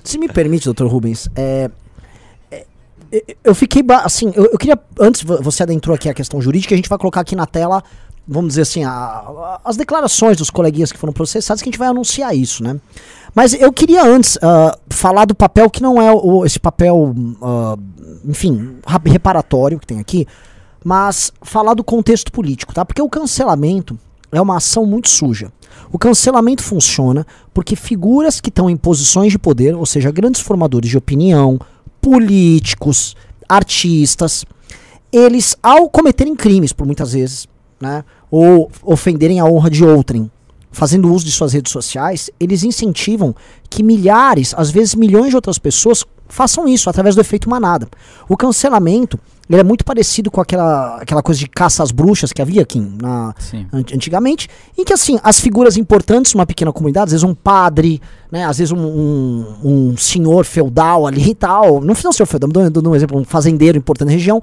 Se 0.03 0.19
me 0.19 0.29
permite, 0.29 0.65
doutor 0.65 0.89
Rubens, 0.89 1.29
é, 1.37 1.71
é, 2.51 2.65
é, 3.13 3.23
eu 3.45 3.55
fiquei, 3.55 3.85
assim, 4.03 4.33
eu, 4.35 4.47
eu 4.47 4.59
queria, 4.59 4.79
antes 4.99 5.23
vo- 5.23 5.41
você 5.43 5.63
adentrou 5.63 5.95
aqui 5.95 6.09
a 6.09 6.15
questão 6.15 6.41
jurídica, 6.43 6.75
a 6.75 6.77
gente 6.77 6.89
vai 6.89 6.99
colocar 6.99 7.21
aqui 7.21 7.37
na 7.37 7.47
tela, 7.47 7.83
vamos 8.33 8.51
dizer 8.51 8.63
assim, 8.63 8.85
a- 8.85 8.91
a- 8.93 9.61
as 9.65 9.77
declarações 9.77 10.37
dos 10.37 10.51
coleguinhas 10.51 10.93
que 10.93 10.99
foram 10.99 11.13
processados, 11.13 11.61
que 11.63 11.69
a 11.69 11.73
gente 11.73 11.79
vai 11.79 11.89
anunciar 11.89 12.35
isso, 12.35 12.63
né? 12.63 12.81
Mas 13.35 13.53
eu 13.55 13.73
queria 13.73 14.05
antes 14.05 14.39
ah, 14.41 14.77
falar 14.89 15.25
do 15.25 15.35
papel 15.35 15.69
que 15.69 15.83
não 15.83 16.01
é 16.01 16.13
o, 16.13 16.45
esse 16.47 16.59
papel, 16.61 17.13
ah, 17.43 17.77
enfim, 18.25 18.77
ra- 18.87 19.01
reparatório 19.05 19.79
que 19.81 19.87
tem 19.87 19.99
aqui, 19.99 20.27
mas 20.85 21.33
falar 21.43 21.75
do 21.75 21.83
contexto 21.85 22.31
político, 22.31 22.73
tá? 22.73 22.85
Porque 22.85 23.03
o 23.03 23.09
cancelamento 23.09 23.99
é 24.33 24.41
uma 24.41 24.57
ação 24.59 24.87
muito 24.87 25.09
suja. 25.09 25.53
O 25.93 25.99
cancelamento 25.99 26.63
funciona 26.63 27.27
porque 27.53 27.75
figuras 27.75 28.41
que 28.41 28.49
estão 28.49 28.71
em 28.71 28.77
posições 28.77 29.33
de 29.33 29.39
poder, 29.39 29.75
ou 29.75 29.85
seja, 29.85 30.11
grandes 30.13 30.41
formadores 30.41 30.89
de 30.89 30.97
opinião, 30.97 31.59
políticos, 32.01 33.17
artistas, 33.49 34.45
eles, 35.13 35.57
ao 35.63 35.89
cometerem 35.89 36.37
crimes, 36.37 36.73
por 36.73 36.87
muitas 36.87 37.13
vezes, 37.13 37.49
né, 37.81 38.05
ou 38.31 38.71
ofenderem 38.83 39.41
a 39.41 39.45
honra 39.45 39.71
de 39.71 39.85
outrem, 39.85 40.31
fazendo 40.71 41.13
uso 41.13 41.25
de 41.25 41.33
suas 41.33 41.53
redes 41.53 41.73
sociais, 41.73 42.31
eles 42.39 42.63
incentivam 42.63 43.35
que 43.69 43.83
milhares, 43.83 44.55
às 44.57 44.71
vezes 44.71 44.95
milhões 44.95 45.31
de 45.31 45.37
outras 45.37 45.59
pessoas 45.59 46.05
façam 46.29 46.69
isso 46.69 46.89
através 46.89 47.15
do 47.15 47.21
efeito 47.21 47.51
manada. 47.51 47.89
O 48.29 48.37
cancelamento 48.37 49.19
ele 49.51 49.61
é 49.61 49.65
muito 49.65 49.85
parecido 49.85 50.31
com 50.31 50.41
aquela, 50.41 50.99
aquela 50.99 51.23
coisa 51.25 51.41
de 51.41 51.49
caça 51.49 51.83
às 51.83 51.91
bruxas 51.91 52.33
que 52.33 52.41
havia 52.41 52.63
aqui 52.63 52.79
na, 52.79 53.35
antigamente, 53.73 54.49
em 54.79 54.85
que 54.85 54.93
assim, 54.93 55.19
as 55.25 55.41
figuras 55.41 55.77
importantes 55.77 56.35
numa 56.35 56.47
pequena 56.47 56.73
comunidade, 56.73 57.07
às 57.07 57.11
vezes 57.11 57.25
um 57.25 57.35
padre, 57.35 58.01
né, 58.31 58.45
às 58.45 58.59
vezes 58.59 58.71
um, 58.71 58.79
um, 58.79 59.57
um 59.65 59.97
senhor 59.97 60.45
feudal 60.45 61.05
ali 61.05 61.31
e 61.31 61.35
tal, 61.35 61.81
não 61.81 61.95
não 62.05 62.13
senhor 62.13 62.27
feudal, 62.27 62.49
dando, 62.49 62.71
dando 62.71 62.91
um 62.91 62.95
exemplo, 62.95 63.19
um 63.19 63.25
fazendeiro 63.25 63.77
importante 63.77 64.07
na 64.07 64.13
região, 64.13 64.41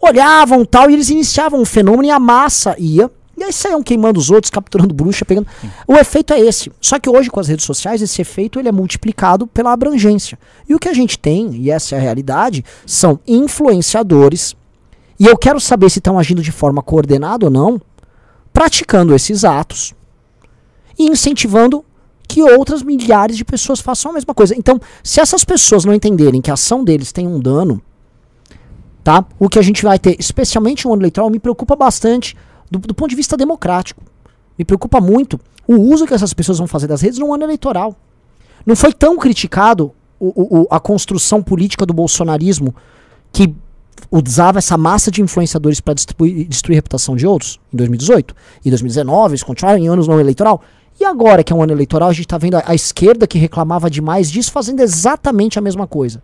olhavam 0.00 0.64
tal 0.64 0.88
e 0.88 0.94
eles 0.94 1.10
iniciavam 1.10 1.60
um 1.60 1.66
fenômeno 1.66 2.04
e 2.04 2.10
a 2.10 2.18
massa 2.18 2.74
ia, 2.78 3.10
e 3.36 3.44
aí 3.44 3.52
saiam 3.52 3.82
queimando 3.82 4.18
os 4.18 4.30
outros, 4.30 4.50
capturando 4.50 4.94
bruxa, 4.94 5.24
pegando. 5.24 5.46
O 5.86 5.94
efeito 5.94 6.32
é 6.32 6.40
esse. 6.40 6.72
Só 6.80 6.98
que 6.98 7.10
hoje 7.10 7.30
com 7.30 7.38
as 7.38 7.48
redes 7.48 7.66
sociais 7.66 8.00
esse 8.00 8.22
efeito 8.22 8.58
ele 8.58 8.68
é 8.68 8.72
multiplicado 8.72 9.46
pela 9.46 9.72
abrangência. 9.72 10.38
E 10.68 10.74
o 10.74 10.78
que 10.78 10.88
a 10.88 10.94
gente 10.94 11.18
tem, 11.18 11.54
e 11.56 11.70
essa 11.70 11.94
é 11.94 11.98
a 11.98 12.00
realidade, 12.00 12.64
são 12.86 13.20
influenciadores 13.26 14.56
e 15.18 15.26
eu 15.26 15.36
quero 15.36 15.58
saber 15.58 15.90
se 15.90 15.98
estão 15.98 16.18
agindo 16.18 16.42
de 16.42 16.52
forma 16.52 16.82
coordenada 16.82 17.46
ou 17.46 17.50
não, 17.50 17.80
praticando 18.52 19.14
esses 19.14 19.44
atos 19.44 19.94
e 20.98 21.04
incentivando 21.04 21.84
que 22.28 22.42
outras 22.42 22.82
milhares 22.82 23.36
de 23.36 23.44
pessoas 23.44 23.80
façam 23.80 24.10
a 24.10 24.14
mesma 24.14 24.34
coisa. 24.34 24.54
Então, 24.56 24.80
se 25.02 25.20
essas 25.20 25.44
pessoas 25.44 25.84
não 25.84 25.94
entenderem 25.94 26.40
que 26.40 26.50
a 26.50 26.54
ação 26.54 26.84
deles 26.84 27.12
tem 27.12 27.26
um 27.26 27.40
dano, 27.40 27.80
tá? 29.02 29.24
O 29.38 29.48
que 29.48 29.58
a 29.58 29.62
gente 29.62 29.82
vai 29.82 29.98
ter, 29.98 30.16
especialmente 30.18 30.84
no 30.84 30.92
ano 30.92 31.02
eleitoral, 31.02 31.30
me 31.30 31.38
preocupa 31.38 31.76
bastante 31.76 32.36
do, 32.70 32.78
do 32.78 32.94
ponto 32.94 33.10
de 33.10 33.16
vista 33.16 33.36
democrático. 33.36 34.02
Me 34.58 34.64
preocupa 34.64 35.00
muito 35.00 35.38
o 35.68 35.74
uso 35.76 36.06
que 36.06 36.14
essas 36.14 36.32
pessoas 36.32 36.58
vão 36.58 36.66
fazer 36.66 36.86
das 36.86 37.00
redes 37.02 37.18
no 37.18 37.32
ano 37.32 37.44
eleitoral. 37.44 37.94
Não 38.64 38.74
foi 38.76 38.92
tão 38.92 39.16
criticado 39.18 39.92
o- 40.18 40.62
o- 40.62 40.66
a 40.70 40.80
construção 40.80 41.42
política 41.42 41.84
do 41.84 41.92
bolsonarismo 41.92 42.74
que 43.32 43.54
usava 44.10 44.58
essa 44.58 44.76
massa 44.78 45.10
de 45.10 45.20
influenciadores 45.22 45.80
para 45.80 45.94
destruir, 45.94 46.46
destruir 46.46 46.76
a 46.76 46.78
reputação 46.78 47.16
de 47.16 47.26
outros 47.26 47.58
em 47.72 47.76
2018 47.76 48.34
e 48.64 48.70
2019, 48.70 49.32
eles 49.32 49.42
continuaram 49.42 49.78
em 49.78 49.88
anos 49.88 50.06
no 50.06 50.14
ano 50.14 50.22
eleitoral. 50.22 50.62
E 50.98 51.04
agora 51.04 51.44
que 51.44 51.52
é 51.52 51.56
um 51.56 51.62
ano 51.62 51.72
eleitoral, 51.72 52.08
a 52.08 52.12
gente 52.12 52.24
está 52.26 52.38
vendo 52.38 52.54
a, 52.56 52.62
a 52.66 52.74
esquerda 52.74 53.26
que 53.26 53.36
reclamava 53.38 53.90
demais 53.90 54.30
disso 54.30 54.50
fazendo 54.50 54.80
exatamente 54.80 55.58
a 55.58 55.62
mesma 55.62 55.86
coisa. 55.86 56.22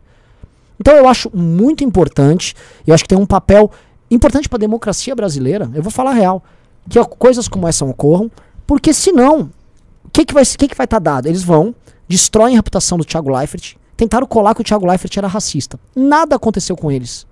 Então 0.80 0.94
eu 0.94 1.06
acho 1.06 1.30
muito 1.37 1.84
importante, 1.84 2.54
eu 2.87 2.94
acho 2.94 3.04
que 3.04 3.08
tem 3.08 3.18
um 3.18 3.26
papel 3.26 3.70
importante 4.14 4.49
para 4.49 4.59
a 4.59 4.61
democracia 4.61 5.14
brasileira, 5.14 5.71
eu 5.75 5.83
vou 5.83 5.90
falar 5.90 6.12
real, 6.12 6.42
que 6.88 7.02
coisas 7.04 7.49
como 7.49 7.66
essa 7.66 7.85
ocorram, 7.85 8.31
porque 8.66 8.92
senão, 8.92 9.50
o 10.04 10.11
que, 10.12 10.25
que 10.25 10.35
vai 10.35 10.42
estar 10.42 10.59
que 10.59 10.69
que 10.69 10.76
vai 10.76 10.87
tá 10.87 10.99
dado? 10.99 11.26
Eles 11.26 11.42
vão, 11.42 11.75
destroem 12.09 12.54
a 12.54 12.59
reputação 12.59 12.99
do 12.99 13.04
Thiago 13.04 13.31
Leifert, 13.31 13.76
tentaram 13.97 14.26
colar 14.26 14.54
que 14.54 14.61
o 14.61 14.64
Thiago 14.64 14.87
Leifert 14.87 15.16
era 15.16 15.28
racista. 15.28 15.78
Nada 15.95 16.37
aconteceu 16.37 16.76
com 16.76 16.90
eles. 16.90 17.26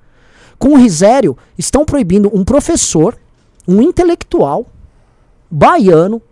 Com 0.58 0.70
o 0.70 0.76
Risério, 0.76 1.36
estão 1.58 1.84
proibindo 1.84 2.30
um 2.32 2.44
professor, 2.44 3.18
um 3.66 3.80
intelectual, 3.80 4.66
baiano, 5.50 6.22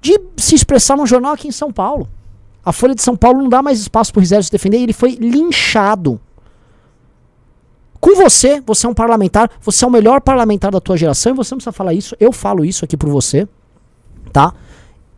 de 0.00 0.18
se 0.36 0.54
expressar 0.54 0.96
num 0.96 1.06
jornal 1.06 1.32
aqui 1.32 1.48
em 1.48 1.52
São 1.52 1.72
Paulo. 1.72 2.08
A 2.64 2.72
Folha 2.72 2.94
de 2.94 3.02
São 3.02 3.16
Paulo 3.16 3.40
não 3.40 3.48
dá 3.48 3.62
mais 3.62 3.80
espaço 3.80 4.12
para 4.12 4.18
o 4.18 4.20
Risério 4.20 4.44
se 4.44 4.52
defender 4.52 4.78
e 4.78 4.82
ele 4.82 4.92
foi 4.92 5.12
linchado. 5.12 6.20
Com 8.00 8.14
você, 8.16 8.60
você 8.66 8.86
é 8.86 8.88
um 8.88 8.94
parlamentar, 8.94 9.50
você 9.60 9.84
é 9.84 9.88
o 9.88 9.90
melhor 9.90 10.20
parlamentar 10.20 10.70
da 10.70 10.80
tua 10.80 10.96
geração 10.96 11.32
e 11.32 11.36
você 11.36 11.52
não 11.54 11.58
precisa 11.58 11.72
falar 11.72 11.92
isso, 11.92 12.16
eu 12.18 12.32
falo 12.32 12.64
isso 12.64 12.84
aqui 12.84 12.96
por 12.96 13.10
você, 13.10 13.46
tá? 14.32 14.54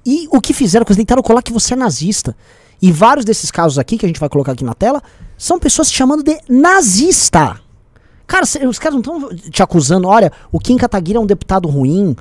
E 0.05 0.27
o 0.33 0.41
que 0.41 0.53
fizeram, 0.53 0.85
eles 0.87 0.97
tentaram 0.97 1.23
colar 1.23 1.43
que 1.43 1.53
você 1.53 1.75
é 1.75 1.77
nazista. 1.77 2.37
E 2.81 2.91
vários 2.91 3.25
desses 3.25 3.53
casos 3.53 3.79
aqui, 3.79 3.97
que 3.97 4.05
a 4.05 4.09
gente 4.09 4.19
vai 4.19 4.29
colocar 4.29 4.51
aqui 4.53 4.65
na 4.65 4.75
tela, 4.75 5.01
são 5.39 5.61
pessoas 5.61 5.89
te 5.89 5.97
chamando 5.97 6.25
de 6.25 6.37
nazista. 6.49 7.61
Cara, 8.27 8.45
cê- 8.45 8.67
os 8.67 8.81
caras 8.81 8.95
não 8.95 9.01
estão 9.01 9.37
te 9.51 9.63
acusando, 9.63 10.09
olha, 10.09 10.33
o 10.51 10.59
Kim 10.59 10.77
Kataguiri 10.77 11.17
é 11.17 11.21
um 11.21 11.27
deputado 11.27 11.69
ruim. 11.69 12.17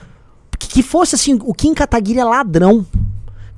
Que, 0.59 0.67
que 0.67 0.83
fosse 0.83 1.15
assim, 1.15 1.39
o 1.41 1.53
Kim 1.55 1.73
Kataguiri 1.73 2.19
é 2.19 2.23
ladrão. 2.23 2.85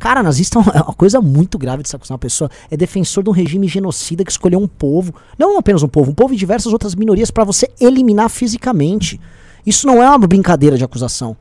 Cara, 0.03 0.21
nazista 0.21 0.59
é 0.59 0.61
uma- 0.61 0.71
é 0.73 0.81
uma 0.81 0.93
coisa 0.93 1.21
muito 1.21 1.57
grave 1.57 1.81
de 1.81 1.87
se 1.87 1.95
acusar 1.95 2.15
uma 2.15 2.19
pessoa. 2.19 2.51
É 2.69 2.75
defensor 2.75 3.23
de 3.23 3.29
um 3.29 3.31
regime 3.31 3.69
genocida 3.69 4.21
que 4.25 4.31
escolheu 4.31 4.59
um 4.59 4.67
povo. 4.67 5.13
Não 5.39 5.57
apenas 5.57 5.81
um 5.81 5.87
povo, 5.87 6.11
um 6.11 6.13
povo 6.13 6.33
e 6.33 6.37
diversas 6.37 6.73
outras 6.73 6.93
minorias 6.93 7.31
para 7.31 7.45
você 7.45 7.71
eliminar 7.79 8.29
fisicamente. 8.29 9.17
Isso 9.65 9.87
não 9.87 10.03
é 10.03 10.09
uma 10.09 10.27
brincadeira 10.27 10.77
de 10.77 10.83
acusação. 10.83 11.37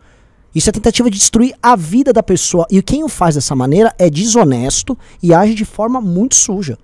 Isso 0.55 0.69
é 0.69 0.73
tentativa 0.73 1.11
de 1.11 1.19
destruir 1.19 1.57
a 1.61 1.75
vida 1.75 2.13
da 2.13 2.23
pessoa. 2.23 2.65
E 2.71 2.81
quem 2.81 3.03
o 3.03 3.09
faz 3.09 3.35
dessa 3.35 3.57
maneira 3.57 3.93
é 3.99 4.09
desonesto 4.09 4.97
e 5.21 5.35
age 5.35 5.55
de 5.55 5.65
forma 5.65 6.01
muito 6.01 6.37
suja. 6.37 6.79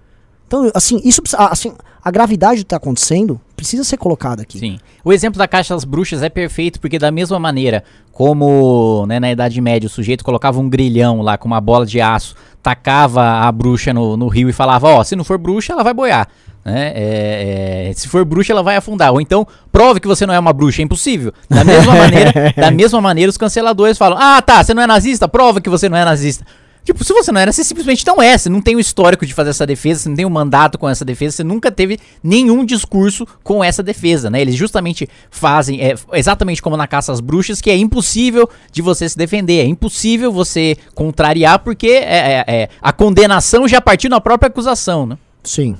Então, 0.48 0.68
assim, 0.74 1.00
isso 1.04 1.22
precisa- 1.22 1.44
assim, 1.46 1.74
a 2.08 2.10
gravidade 2.10 2.56
do 2.56 2.64
que 2.64 2.64
está 2.64 2.76
acontecendo 2.76 3.38
precisa 3.54 3.84
ser 3.84 3.98
colocada 3.98 4.42
aqui. 4.42 4.58
Sim. 4.58 4.78
O 5.04 5.12
exemplo 5.12 5.38
da 5.38 5.46
Caixa 5.46 5.74
das 5.74 5.84
Bruxas 5.84 6.22
é 6.22 6.28
perfeito 6.28 6.80
porque 6.80 6.98
da 6.98 7.10
mesma 7.10 7.38
maneira 7.38 7.84
como 8.12 9.04
né, 9.06 9.20
na 9.20 9.30
Idade 9.30 9.60
Média 9.60 9.86
o 9.86 9.90
sujeito 9.90 10.24
colocava 10.24 10.58
um 10.58 10.68
grilhão 10.68 11.20
lá 11.20 11.36
com 11.36 11.46
uma 11.46 11.60
bola 11.60 11.84
de 11.84 12.00
aço, 12.00 12.34
tacava 12.62 13.22
a 13.46 13.52
bruxa 13.52 13.92
no, 13.92 14.16
no 14.16 14.26
rio 14.26 14.48
e 14.48 14.52
falava, 14.52 14.88
ó, 14.88 15.04
se 15.04 15.14
não 15.14 15.22
for 15.22 15.36
bruxa, 15.36 15.74
ela 15.74 15.84
vai 15.84 15.92
boiar. 15.92 16.26
Né? 16.64 16.92
É, 16.94 17.88
é, 17.90 17.92
se 17.92 18.08
for 18.08 18.24
bruxa, 18.24 18.52
ela 18.52 18.62
vai 18.62 18.76
afundar. 18.76 19.12
Ou 19.12 19.20
então, 19.20 19.46
prove 19.70 20.00
que 20.00 20.08
você 20.08 20.24
não 20.24 20.32
é 20.32 20.38
uma 20.38 20.52
bruxa, 20.52 20.80
é 20.80 20.84
impossível. 20.84 21.32
Da 21.48 21.62
mesma 21.62 21.92
maneira, 21.96 22.32
da 22.56 22.70
mesma 22.70 23.00
maneira, 23.00 23.28
os 23.28 23.36
canceladores 23.36 23.98
falam, 23.98 24.18
ah, 24.18 24.40
tá, 24.40 24.64
você 24.64 24.72
não 24.72 24.82
é 24.82 24.86
nazista, 24.86 25.28
prova 25.28 25.60
que 25.60 25.68
você 25.68 25.88
não 25.88 25.96
é 25.98 26.04
nazista. 26.04 26.44
Tipo, 26.88 27.04
se 27.04 27.12
você 27.12 27.30
não 27.30 27.38
era, 27.38 27.52
você 27.52 27.62
simplesmente 27.62 28.02
não 28.06 28.22
é. 28.22 28.38
Você 28.38 28.48
não 28.48 28.62
tem 28.62 28.74
o 28.74 28.80
histórico 28.80 29.26
de 29.26 29.34
fazer 29.34 29.50
essa 29.50 29.66
defesa, 29.66 30.00
você 30.00 30.08
não 30.08 30.16
tem 30.16 30.24
o 30.24 30.30
mandato 30.30 30.78
com 30.78 30.88
essa 30.88 31.04
defesa, 31.04 31.36
você 31.36 31.44
nunca 31.44 31.70
teve 31.70 31.98
nenhum 32.22 32.64
discurso 32.64 33.26
com 33.44 33.62
essa 33.62 33.82
defesa, 33.82 34.30
né? 34.30 34.40
Eles 34.40 34.54
justamente 34.54 35.06
fazem, 35.30 35.82
é, 35.82 35.94
exatamente 36.14 36.62
como 36.62 36.78
na 36.78 36.86
caça 36.86 37.12
às 37.12 37.20
bruxas, 37.20 37.60
que 37.60 37.68
é 37.68 37.76
impossível 37.76 38.48
de 38.72 38.80
você 38.80 39.06
se 39.06 39.18
defender, 39.18 39.58
é 39.60 39.66
impossível 39.66 40.32
você 40.32 40.78
contrariar, 40.94 41.58
porque 41.58 41.88
é, 41.88 42.00
é- 42.38 42.44
é- 42.48 42.68
a 42.80 42.90
condenação 42.90 43.68
já 43.68 43.82
partiu 43.82 44.08
na 44.08 44.18
própria 44.18 44.46
acusação, 44.46 45.04
né? 45.04 45.18
Sim. 45.44 45.76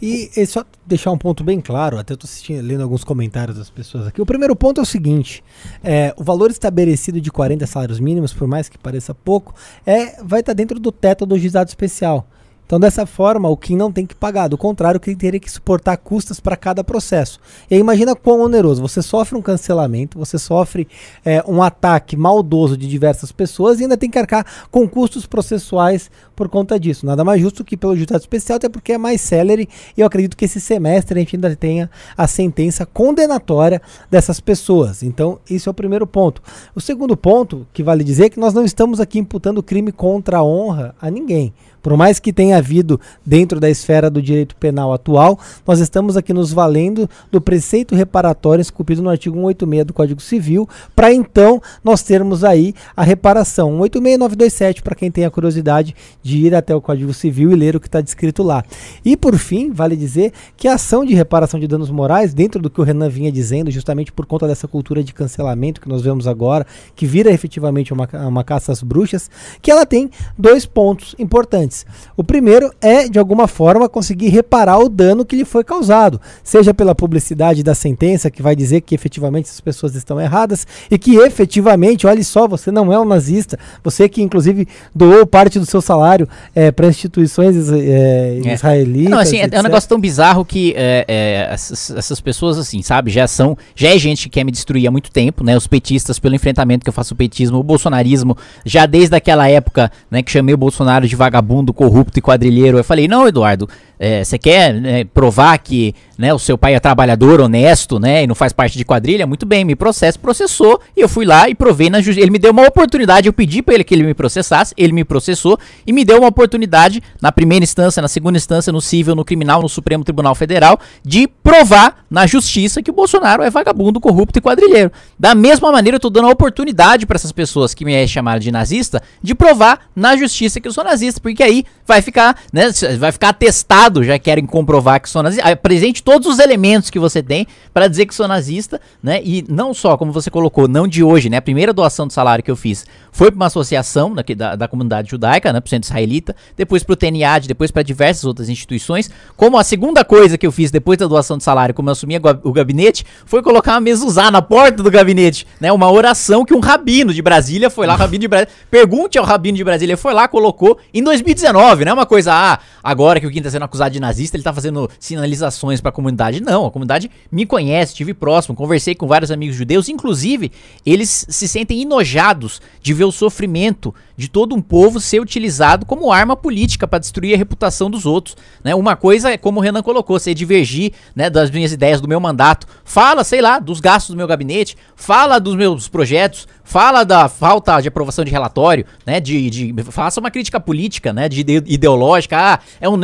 E, 0.00 0.30
só 0.46 0.64
deixar 0.86 1.10
um 1.10 1.18
ponto 1.18 1.42
bem 1.42 1.60
claro, 1.60 1.98
até 1.98 2.14
estou 2.14 2.28
lendo 2.60 2.82
alguns 2.82 3.04
comentários 3.04 3.56
das 3.56 3.70
pessoas 3.70 4.06
aqui. 4.06 4.20
O 4.20 4.26
primeiro 4.26 4.54
ponto 4.54 4.80
é 4.80 4.82
o 4.82 4.86
seguinte: 4.86 5.42
é, 5.82 6.14
o 6.16 6.24
valor 6.24 6.50
estabelecido 6.50 7.20
de 7.20 7.30
40 7.30 7.66
salários 7.66 8.00
mínimos, 8.00 8.32
por 8.32 8.46
mais 8.46 8.68
que 8.68 8.78
pareça 8.78 9.14
pouco, 9.14 9.54
é, 9.86 10.22
vai 10.22 10.40
estar 10.40 10.52
tá 10.52 10.54
dentro 10.54 10.78
do 10.78 10.92
teto 10.92 11.24
do 11.24 11.38
juizado 11.38 11.68
especial. 11.68 12.28
Então, 12.74 12.80
dessa 12.80 13.06
forma, 13.06 13.48
o 13.48 13.56
Kim 13.56 13.76
não 13.76 13.92
tem 13.92 14.04
que 14.04 14.16
pagar. 14.16 14.48
Do 14.48 14.58
contrário, 14.58 14.98
o 14.98 15.00
Kim 15.00 15.14
teria 15.14 15.38
que 15.38 15.48
suportar 15.48 15.96
custas 15.96 16.40
para 16.40 16.56
cada 16.56 16.82
processo. 16.82 17.38
E 17.70 17.74
aí, 17.76 17.80
imagina 17.80 18.16
quão 18.16 18.40
oneroso. 18.40 18.82
Você 18.82 19.00
sofre 19.00 19.38
um 19.38 19.40
cancelamento, 19.42 20.18
você 20.18 20.40
sofre 20.40 20.88
é, 21.24 21.40
um 21.46 21.62
ataque 21.62 22.16
maldoso 22.16 22.76
de 22.76 22.88
diversas 22.88 23.30
pessoas 23.30 23.78
e 23.78 23.84
ainda 23.84 23.96
tem 23.96 24.10
que 24.10 24.18
arcar 24.18 24.44
com 24.72 24.88
custos 24.88 25.24
processuais 25.24 26.10
por 26.34 26.48
conta 26.48 26.76
disso. 26.80 27.06
Nada 27.06 27.22
mais 27.22 27.40
justo 27.40 27.64
que 27.64 27.76
pelo 27.76 27.94
juizado 27.94 28.22
especial, 28.22 28.56
até 28.56 28.68
porque 28.68 28.94
é 28.94 28.98
mais 28.98 29.20
célere. 29.20 29.68
E 29.96 30.00
eu 30.00 30.06
acredito 30.08 30.36
que 30.36 30.44
esse 30.44 30.60
semestre 30.60 31.16
a 31.16 31.20
gente 31.20 31.36
ainda 31.36 31.54
tenha 31.54 31.88
a 32.16 32.26
sentença 32.26 32.84
condenatória 32.84 33.80
dessas 34.10 34.40
pessoas. 34.40 35.04
Então, 35.04 35.38
isso 35.48 35.68
é 35.68 35.70
o 35.70 35.74
primeiro 35.74 36.08
ponto. 36.08 36.42
O 36.74 36.80
segundo 36.80 37.16
ponto, 37.16 37.68
que 37.72 37.84
vale 37.84 38.02
dizer, 38.02 38.24
é 38.24 38.30
que 38.30 38.40
nós 38.40 38.52
não 38.52 38.64
estamos 38.64 38.98
aqui 38.98 39.20
imputando 39.20 39.62
crime 39.62 39.92
contra 39.92 40.38
a 40.38 40.42
honra 40.42 40.92
a 41.00 41.08
ninguém. 41.08 41.54
Por 41.84 41.98
mais 41.98 42.18
que 42.18 42.32
tenha 42.32 42.62
havido 42.64 42.98
dentro 43.24 43.60
da 43.60 43.68
esfera 43.68 44.08
do 44.08 44.22
direito 44.22 44.56
penal 44.56 44.92
atual, 44.92 45.38
nós 45.66 45.80
estamos 45.80 46.16
aqui 46.16 46.32
nos 46.32 46.50
valendo 46.50 47.08
do 47.30 47.40
preceito 47.40 47.94
reparatório 47.94 48.62
esculpido 48.62 49.02
no 49.02 49.10
artigo 49.10 49.36
186 49.36 49.84
do 49.84 49.92
Código 49.92 50.20
Civil, 50.20 50.66
para 50.96 51.12
então 51.12 51.60
nós 51.82 52.02
termos 52.02 52.42
aí 52.42 52.74
a 52.96 53.02
reparação. 53.02 53.70
186927 53.72 54.82
para 54.82 54.94
quem 54.94 55.10
tem 55.10 55.26
a 55.26 55.30
curiosidade 55.30 55.94
de 56.22 56.38
ir 56.38 56.54
até 56.54 56.74
o 56.74 56.80
Código 56.80 57.12
Civil 57.12 57.52
e 57.52 57.54
ler 57.54 57.76
o 57.76 57.80
que 57.80 57.86
está 57.86 58.00
descrito 58.00 58.42
lá. 58.42 58.64
E 59.04 59.14
por 59.16 59.36
fim, 59.36 59.70
vale 59.70 59.94
dizer 59.94 60.32
que 60.56 60.66
a 60.66 60.74
ação 60.74 61.04
de 61.04 61.14
reparação 61.14 61.60
de 61.60 61.66
danos 61.66 61.90
morais, 61.90 62.32
dentro 62.32 62.62
do 62.62 62.70
que 62.70 62.80
o 62.80 62.84
Renan 62.84 63.10
vinha 63.10 63.30
dizendo, 63.30 63.70
justamente 63.70 64.10
por 64.10 64.24
conta 64.24 64.46
dessa 64.46 64.66
cultura 64.66 65.04
de 65.04 65.12
cancelamento 65.12 65.80
que 65.80 65.88
nós 65.88 66.00
vemos 66.00 66.26
agora, 66.26 66.66
que 66.96 67.04
vira 67.04 67.30
efetivamente 67.30 67.92
uma, 67.92 68.08
uma 68.26 68.44
caça 68.44 68.72
às 68.72 68.82
bruxas, 68.82 69.30
que 69.60 69.70
ela 69.70 69.84
tem 69.84 70.10
dois 70.38 70.64
pontos 70.64 71.14
importantes. 71.18 71.84
O 72.16 72.24
primeiro 72.24 72.43
é, 72.80 73.08
de 73.08 73.18
alguma 73.18 73.46
forma, 73.46 73.88
conseguir 73.88 74.28
reparar 74.28 74.78
o 74.78 74.88
dano 74.88 75.24
que 75.24 75.36
lhe 75.36 75.44
foi 75.44 75.64
causado, 75.64 76.20
seja 76.42 76.74
pela 76.74 76.94
publicidade 76.94 77.62
da 77.62 77.74
sentença, 77.74 78.30
que 78.30 78.42
vai 78.42 78.56
dizer 78.56 78.80
que 78.80 78.94
efetivamente 78.94 79.50
as 79.50 79.60
pessoas 79.60 79.94
estão 79.94 80.20
erradas 80.20 80.66
e 80.90 80.98
que 80.98 81.16
efetivamente, 81.16 82.06
olhe 82.06 82.24
só, 82.24 82.46
você 82.46 82.70
não 82.70 82.92
é 82.92 82.98
um 82.98 83.04
nazista, 83.04 83.58
você 83.82 84.08
que 84.08 84.22
inclusive 84.22 84.66
doou 84.94 85.26
parte 85.26 85.58
do 85.58 85.66
seu 85.66 85.80
salário 85.80 86.28
é, 86.54 86.70
para 86.70 86.86
instituições 86.86 87.70
é, 87.72 88.40
é. 88.44 88.54
israelitas. 88.54 89.10
Não, 89.10 89.18
assim, 89.18 89.38
é, 89.38 89.48
é, 89.50 89.60
um 89.60 89.62
negócio 89.62 89.88
tão 89.88 89.98
bizarro 89.98 90.44
que 90.44 90.74
é, 90.76 91.04
é, 91.08 91.48
essas, 91.52 91.90
essas, 91.90 92.20
pessoas, 92.20 92.58
assim, 92.58 92.82
sabe, 92.82 93.10
já 93.10 93.26
são, 93.26 93.56
já 93.74 93.94
é 93.94 93.98
gente 93.98 94.24
que 94.24 94.30
quer 94.30 94.44
me 94.44 94.52
destruir 94.52 94.86
há 94.86 94.90
muito 94.90 95.10
tempo, 95.10 95.44
né? 95.44 95.56
Os 95.56 95.66
petistas, 95.66 96.18
pelo 96.18 96.34
enfrentamento 96.34 96.84
que 96.84 96.88
eu 96.88 96.92
faço 96.92 97.14
o 97.14 97.16
petismo, 97.16 97.58
o 97.58 97.62
bolsonarismo, 97.62 98.36
já 98.64 98.86
desde 98.86 99.14
aquela 99.16 99.48
época, 99.48 99.90
né, 100.10 100.22
que 100.22 100.30
chamei 100.30 100.54
o 100.54 100.58
Bolsonaro 100.58 101.06
de 101.06 101.16
vagabundo 101.16 101.72
corrupto 101.72 102.18
e 102.18 102.22
quadrilheiro. 102.34 102.78
Eu 102.78 102.84
falei, 102.84 103.08
não, 103.08 103.26
Eduardo, 103.26 103.68
você 103.98 104.36
é, 104.36 104.38
quer 104.38 104.74
né, 104.74 105.04
provar 105.04 105.56
que 105.58 105.94
né, 106.18 106.32
o 106.32 106.38
seu 106.38 106.56
pai 106.56 106.74
é 106.74 106.80
trabalhador, 106.80 107.40
honesto, 107.40 107.98
né, 107.98 108.24
e 108.24 108.26
não 108.26 108.34
faz 108.34 108.52
parte 108.52 108.76
de 108.76 108.84
quadrilha? 108.84 109.26
Muito 109.26 109.46
bem, 109.46 109.64
me 109.64 109.74
processa, 109.74 110.18
processou, 110.18 110.80
e 110.96 111.00
eu 111.00 111.08
fui 111.08 111.24
lá 111.24 111.48
e 111.48 111.54
provei 111.54 111.88
na 111.88 112.00
justiça. 112.00 112.24
Ele 112.24 112.30
me 112.30 112.38
deu 112.38 112.50
uma 112.52 112.66
oportunidade, 112.66 113.26
eu 113.28 113.32
pedi 113.32 113.62
para 113.62 113.74
ele 113.74 113.84
que 113.84 113.94
ele 113.94 114.02
me 114.02 114.14
processasse, 114.14 114.74
ele 114.76 114.92
me 114.92 115.04
processou 115.04 115.58
e 115.86 115.92
me 115.92 116.04
deu 116.04 116.18
uma 116.18 116.28
oportunidade 116.28 117.02
na 117.20 117.32
primeira 117.32 117.62
instância, 117.62 118.00
na 118.00 118.08
segunda 118.08 118.36
instância, 118.36 118.72
no 118.72 118.80
civil, 118.80 119.14
no 119.14 119.24
criminal, 119.24 119.62
no 119.62 119.68
Supremo 119.68 120.04
Tribunal 120.04 120.34
Federal, 120.34 120.78
de 121.04 121.28
provar 121.42 122.04
na 122.10 122.26
justiça 122.26 122.82
que 122.82 122.90
o 122.90 122.94
Bolsonaro 122.94 123.42
é 123.42 123.50
vagabundo, 123.50 124.00
corrupto 124.00 124.38
e 124.38 124.42
quadrilheiro. 124.42 124.90
Da 125.18 125.34
mesma 125.34 125.70
maneira, 125.72 125.96
eu 125.96 126.00
tô 126.00 126.10
dando 126.10 126.28
a 126.28 126.30
oportunidade 126.30 127.06
para 127.06 127.16
essas 127.16 127.32
pessoas 127.32 127.74
que 127.74 127.84
me 127.84 128.06
chamaram 128.06 128.40
de 128.40 128.50
nazista 128.50 129.02
de 129.22 129.34
provar 129.34 129.86
na 129.94 130.16
justiça 130.16 130.60
que 130.60 130.68
eu 130.68 130.72
sou 130.72 130.84
nazista, 130.84 131.20
porque 131.20 131.42
aí 131.42 131.64
vai 131.86 132.00
ficar, 132.02 132.36
né, 132.52 132.70
vai 132.98 133.12
ficar 133.12 133.30
atestado 133.30 133.83
já 134.02 134.18
querem 134.18 134.46
comprovar 134.46 135.00
que 135.00 135.08
sou 135.08 135.22
nazista. 135.22 135.48
Apresente 135.48 136.02
todos 136.02 136.26
os 136.26 136.38
elementos 136.38 136.90
que 136.90 136.98
você 136.98 137.22
tem 137.22 137.46
para 137.72 137.88
dizer 137.88 138.06
que 138.06 138.14
sou 138.14 138.28
nazista, 138.28 138.80
né? 139.02 139.20
E 139.24 139.44
não 139.48 139.74
só, 139.74 139.96
como 139.96 140.12
você 140.12 140.30
colocou, 140.30 140.68
não 140.68 140.86
de 140.86 141.02
hoje, 141.02 141.28
né? 141.28 141.36
A 141.36 141.42
primeira 141.42 141.72
doação 141.72 142.06
de 142.06 142.12
salário 142.12 142.42
que 142.42 142.50
eu 142.50 142.56
fiz 142.56 142.84
foi 143.12 143.30
para 143.30 143.36
uma 143.36 143.46
associação 143.46 144.14
da, 144.14 144.56
da 144.56 144.68
comunidade 144.68 145.10
judaica, 145.10 145.52
né? 145.52 145.60
Pro 145.60 145.70
centro 145.70 145.86
israelita, 145.86 146.34
depois 146.56 146.82
para 146.82 146.92
o 146.92 146.96
TNAD, 146.96 147.48
depois 147.48 147.70
para 147.70 147.82
diversas 147.82 148.24
outras 148.24 148.48
instituições. 148.48 149.10
Como 149.36 149.58
a 149.58 149.64
segunda 149.64 150.04
coisa 150.04 150.36
que 150.36 150.46
eu 150.46 150.52
fiz 150.52 150.70
depois 150.70 150.98
da 150.98 151.06
doação 151.06 151.36
de 151.36 151.44
salário, 151.44 151.74
como 151.74 151.88
eu 151.88 151.92
assumi 151.92 152.16
o 152.42 152.52
gabinete, 152.52 153.04
foi 153.26 153.42
colocar 153.42 153.72
uma 153.72 153.80
mezuzá 153.80 154.30
na 154.30 154.42
porta 154.42 154.82
do 154.82 154.90
gabinete, 154.90 155.46
né? 155.60 155.72
Uma 155.72 155.90
oração 155.90 156.44
que 156.44 156.54
um 156.54 156.60
rabino 156.60 157.12
de 157.12 157.22
Brasília 157.22 157.70
foi 157.70 157.86
lá, 157.86 157.94
rabino 157.94 158.22
de 158.22 158.28
Brasília, 158.28 158.52
pergunte 158.70 159.18
ao 159.18 159.24
rabino 159.24 159.56
de 159.56 159.64
Brasília, 159.64 159.96
foi 159.96 160.12
lá, 160.12 160.26
colocou 160.26 160.78
em 160.92 161.02
2019, 161.02 161.84
né? 161.84 161.92
Uma 161.92 162.06
coisa, 162.06 162.32
ah, 162.32 162.58
agora 162.82 163.20
que 163.20 163.26
o 163.26 163.42
tá 163.42 163.50
sendo 163.50 163.62
acusado 163.74 163.92
de 163.92 164.00
nazista, 164.00 164.36
ele 164.36 164.44
tá 164.44 164.52
fazendo 164.52 164.88
sinalizações 164.98 165.80
para 165.80 165.88
a 165.90 165.92
comunidade. 165.92 166.40
Não, 166.40 166.66
a 166.66 166.70
comunidade 166.70 167.10
me 167.30 167.44
conhece, 167.44 167.92
estive 167.92 168.14
próximo, 168.14 168.54
conversei 168.54 168.94
com 168.94 169.06
vários 169.06 169.30
amigos 169.30 169.56
judeus, 169.56 169.88
inclusive, 169.88 170.52
eles 170.86 171.26
se 171.28 171.48
sentem 171.48 171.82
enojados 171.82 172.60
de 172.80 172.94
ver 172.94 173.04
o 173.04 173.12
sofrimento 173.12 173.94
de 174.16 174.28
todo 174.28 174.54
um 174.54 174.62
povo 174.62 175.00
ser 175.00 175.20
utilizado 175.20 175.84
como 175.84 176.12
arma 176.12 176.36
política 176.36 176.86
para 176.86 176.98
destruir 176.98 177.34
a 177.34 177.38
reputação 177.38 177.90
dos 177.90 178.06
outros. 178.06 178.36
Né? 178.62 178.74
Uma 178.74 178.96
coisa 178.96 179.30
é, 179.30 179.36
como 179.36 179.58
o 179.58 179.62
Renan 179.62 179.82
colocou, 179.82 180.18
você 180.18 180.32
divergir 180.32 180.92
né, 181.14 181.28
das 181.28 181.50
minhas 181.50 181.72
ideias 181.72 182.00
do 182.00 182.08
meu 182.08 182.20
mandato. 182.20 182.66
Fala, 182.84 183.24
sei 183.24 183.40
lá, 183.40 183.58
dos 183.58 183.80
gastos 183.80 184.14
do 184.14 184.16
meu 184.16 184.26
gabinete, 184.26 184.76
fala 184.94 185.38
dos 185.38 185.56
meus 185.56 185.88
projetos, 185.88 186.46
fala 186.62 187.04
da 187.04 187.28
falta 187.28 187.80
de 187.80 187.88
aprovação 187.88 188.24
de 188.24 188.30
relatório, 188.30 188.86
né? 189.04 189.20
De, 189.20 189.50
de 189.50 189.74
faça 189.90 190.20
uma 190.20 190.30
crítica 190.30 190.58
política, 190.58 191.12
né? 191.12 191.28
De, 191.28 191.42
de 191.42 191.62
ideológica. 191.66 192.36
Ah, 192.38 192.58
é 192.80 192.88
um 192.88 192.96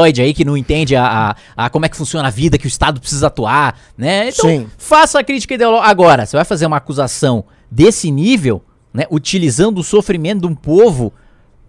neoliberaloide 0.00 0.22
aí 0.22 0.34
que 0.34 0.44
não 0.44 0.56
entende 0.56 0.96
a, 0.96 1.36
a, 1.56 1.64
a, 1.64 1.70
como 1.70 1.86
é 1.86 1.88
que 1.88 1.96
funciona 1.96 2.28
a 2.28 2.30
vida, 2.30 2.58
que 2.58 2.66
o 2.66 2.68
Estado 2.68 3.00
precisa 3.00 3.26
atuar, 3.26 3.78
né? 3.96 4.28
Então, 4.28 4.48
Sim. 4.48 4.66
faça 4.78 5.18
a 5.18 5.24
crítica 5.24 5.54
ideológica. 5.54 5.90
Agora, 5.90 6.26
você 6.26 6.36
vai 6.36 6.44
fazer 6.44 6.66
uma 6.66 6.76
acusação 6.76 7.44
desse 7.70 8.10
nível, 8.10 8.62
né? 8.92 9.04
Utilizando 9.10 9.78
o 9.78 9.84
sofrimento 9.84 10.40
de 10.40 10.46
um 10.46 10.54
povo 10.54 11.12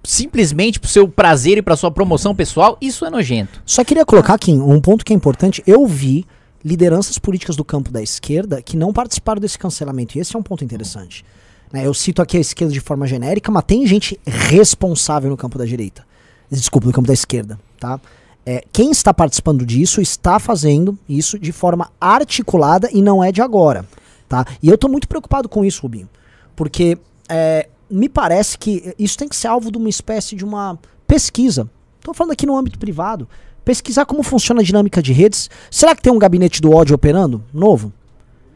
simplesmente 0.03 0.79
pro 0.79 0.89
seu 0.89 1.07
prazer 1.07 1.57
e 1.59 1.61
pra 1.61 1.75
sua 1.75 1.91
promoção 1.91 2.33
pessoal, 2.33 2.77
isso 2.81 3.05
é 3.05 3.09
nojento. 3.09 3.61
Só 3.65 3.83
queria 3.83 4.05
colocar 4.05 4.33
aqui 4.33 4.51
um 4.51 4.81
ponto 4.81 5.05
que 5.05 5.13
é 5.13 5.15
importante. 5.15 5.61
Eu 5.67 5.85
vi 5.85 6.25
lideranças 6.63 7.19
políticas 7.19 7.55
do 7.55 7.63
campo 7.63 7.91
da 7.91 8.01
esquerda 8.01 8.61
que 8.61 8.77
não 8.77 8.93
participaram 8.93 9.39
desse 9.39 9.59
cancelamento. 9.59 10.17
E 10.17 10.21
esse 10.21 10.35
é 10.35 10.39
um 10.39 10.43
ponto 10.43 10.63
interessante. 10.63 11.23
Né, 11.71 11.85
eu 11.85 11.93
cito 11.93 12.21
aqui 12.21 12.35
a 12.35 12.39
esquerda 12.39 12.73
de 12.73 12.81
forma 12.81 13.07
genérica, 13.07 13.49
mas 13.49 13.63
tem 13.63 13.85
gente 13.87 14.19
responsável 14.25 15.29
no 15.29 15.37
campo 15.37 15.57
da 15.57 15.65
direita. 15.65 16.03
Desculpa, 16.51 16.87
no 16.87 16.93
campo 16.93 17.07
da 17.07 17.13
esquerda, 17.13 17.57
tá? 17.79 17.97
É, 18.45 18.63
quem 18.71 18.91
está 18.91 19.13
participando 19.13 19.65
disso 19.65 20.01
está 20.01 20.39
fazendo 20.39 20.97
isso 21.07 21.37
de 21.37 21.51
forma 21.51 21.91
articulada 21.99 22.89
e 22.91 23.01
não 23.01 23.23
é 23.23 23.31
de 23.31 23.41
agora, 23.41 23.85
tá? 24.27 24.45
E 24.61 24.67
eu 24.67 24.75
estou 24.75 24.89
muito 24.89 25.07
preocupado 25.07 25.47
com 25.47 25.63
isso, 25.63 25.83
Rubinho, 25.83 26.09
porque 26.55 26.97
é, 27.29 27.69
me 27.89 28.09
parece 28.09 28.57
que 28.57 28.95
isso 28.97 29.17
tem 29.17 29.27
que 29.27 29.35
ser 29.35 29.47
alvo 29.47 29.71
de 29.71 29.77
uma 29.77 29.89
espécie 29.89 30.35
de 30.35 30.43
uma 30.43 30.79
pesquisa. 31.05 31.69
Estou 31.99 32.13
falando 32.15 32.31
aqui 32.31 32.47
no 32.47 32.57
âmbito 32.57 32.79
privado 32.79 33.27
pesquisar 33.63 34.05
como 34.05 34.23
funciona 34.23 34.61
a 34.61 34.63
dinâmica 34.63 35.01
de 35.01 35.13
redes. 35.13 35.49
Será 35.69 35.95
que 35.95 36.01
tem 36.01 36.11
um 36.11 36.19
gabinete 36.19 36.61
do 36.61 36.71
ódio 36.71 36.95
operando 36.95 37.43
novo? 37.53 37.93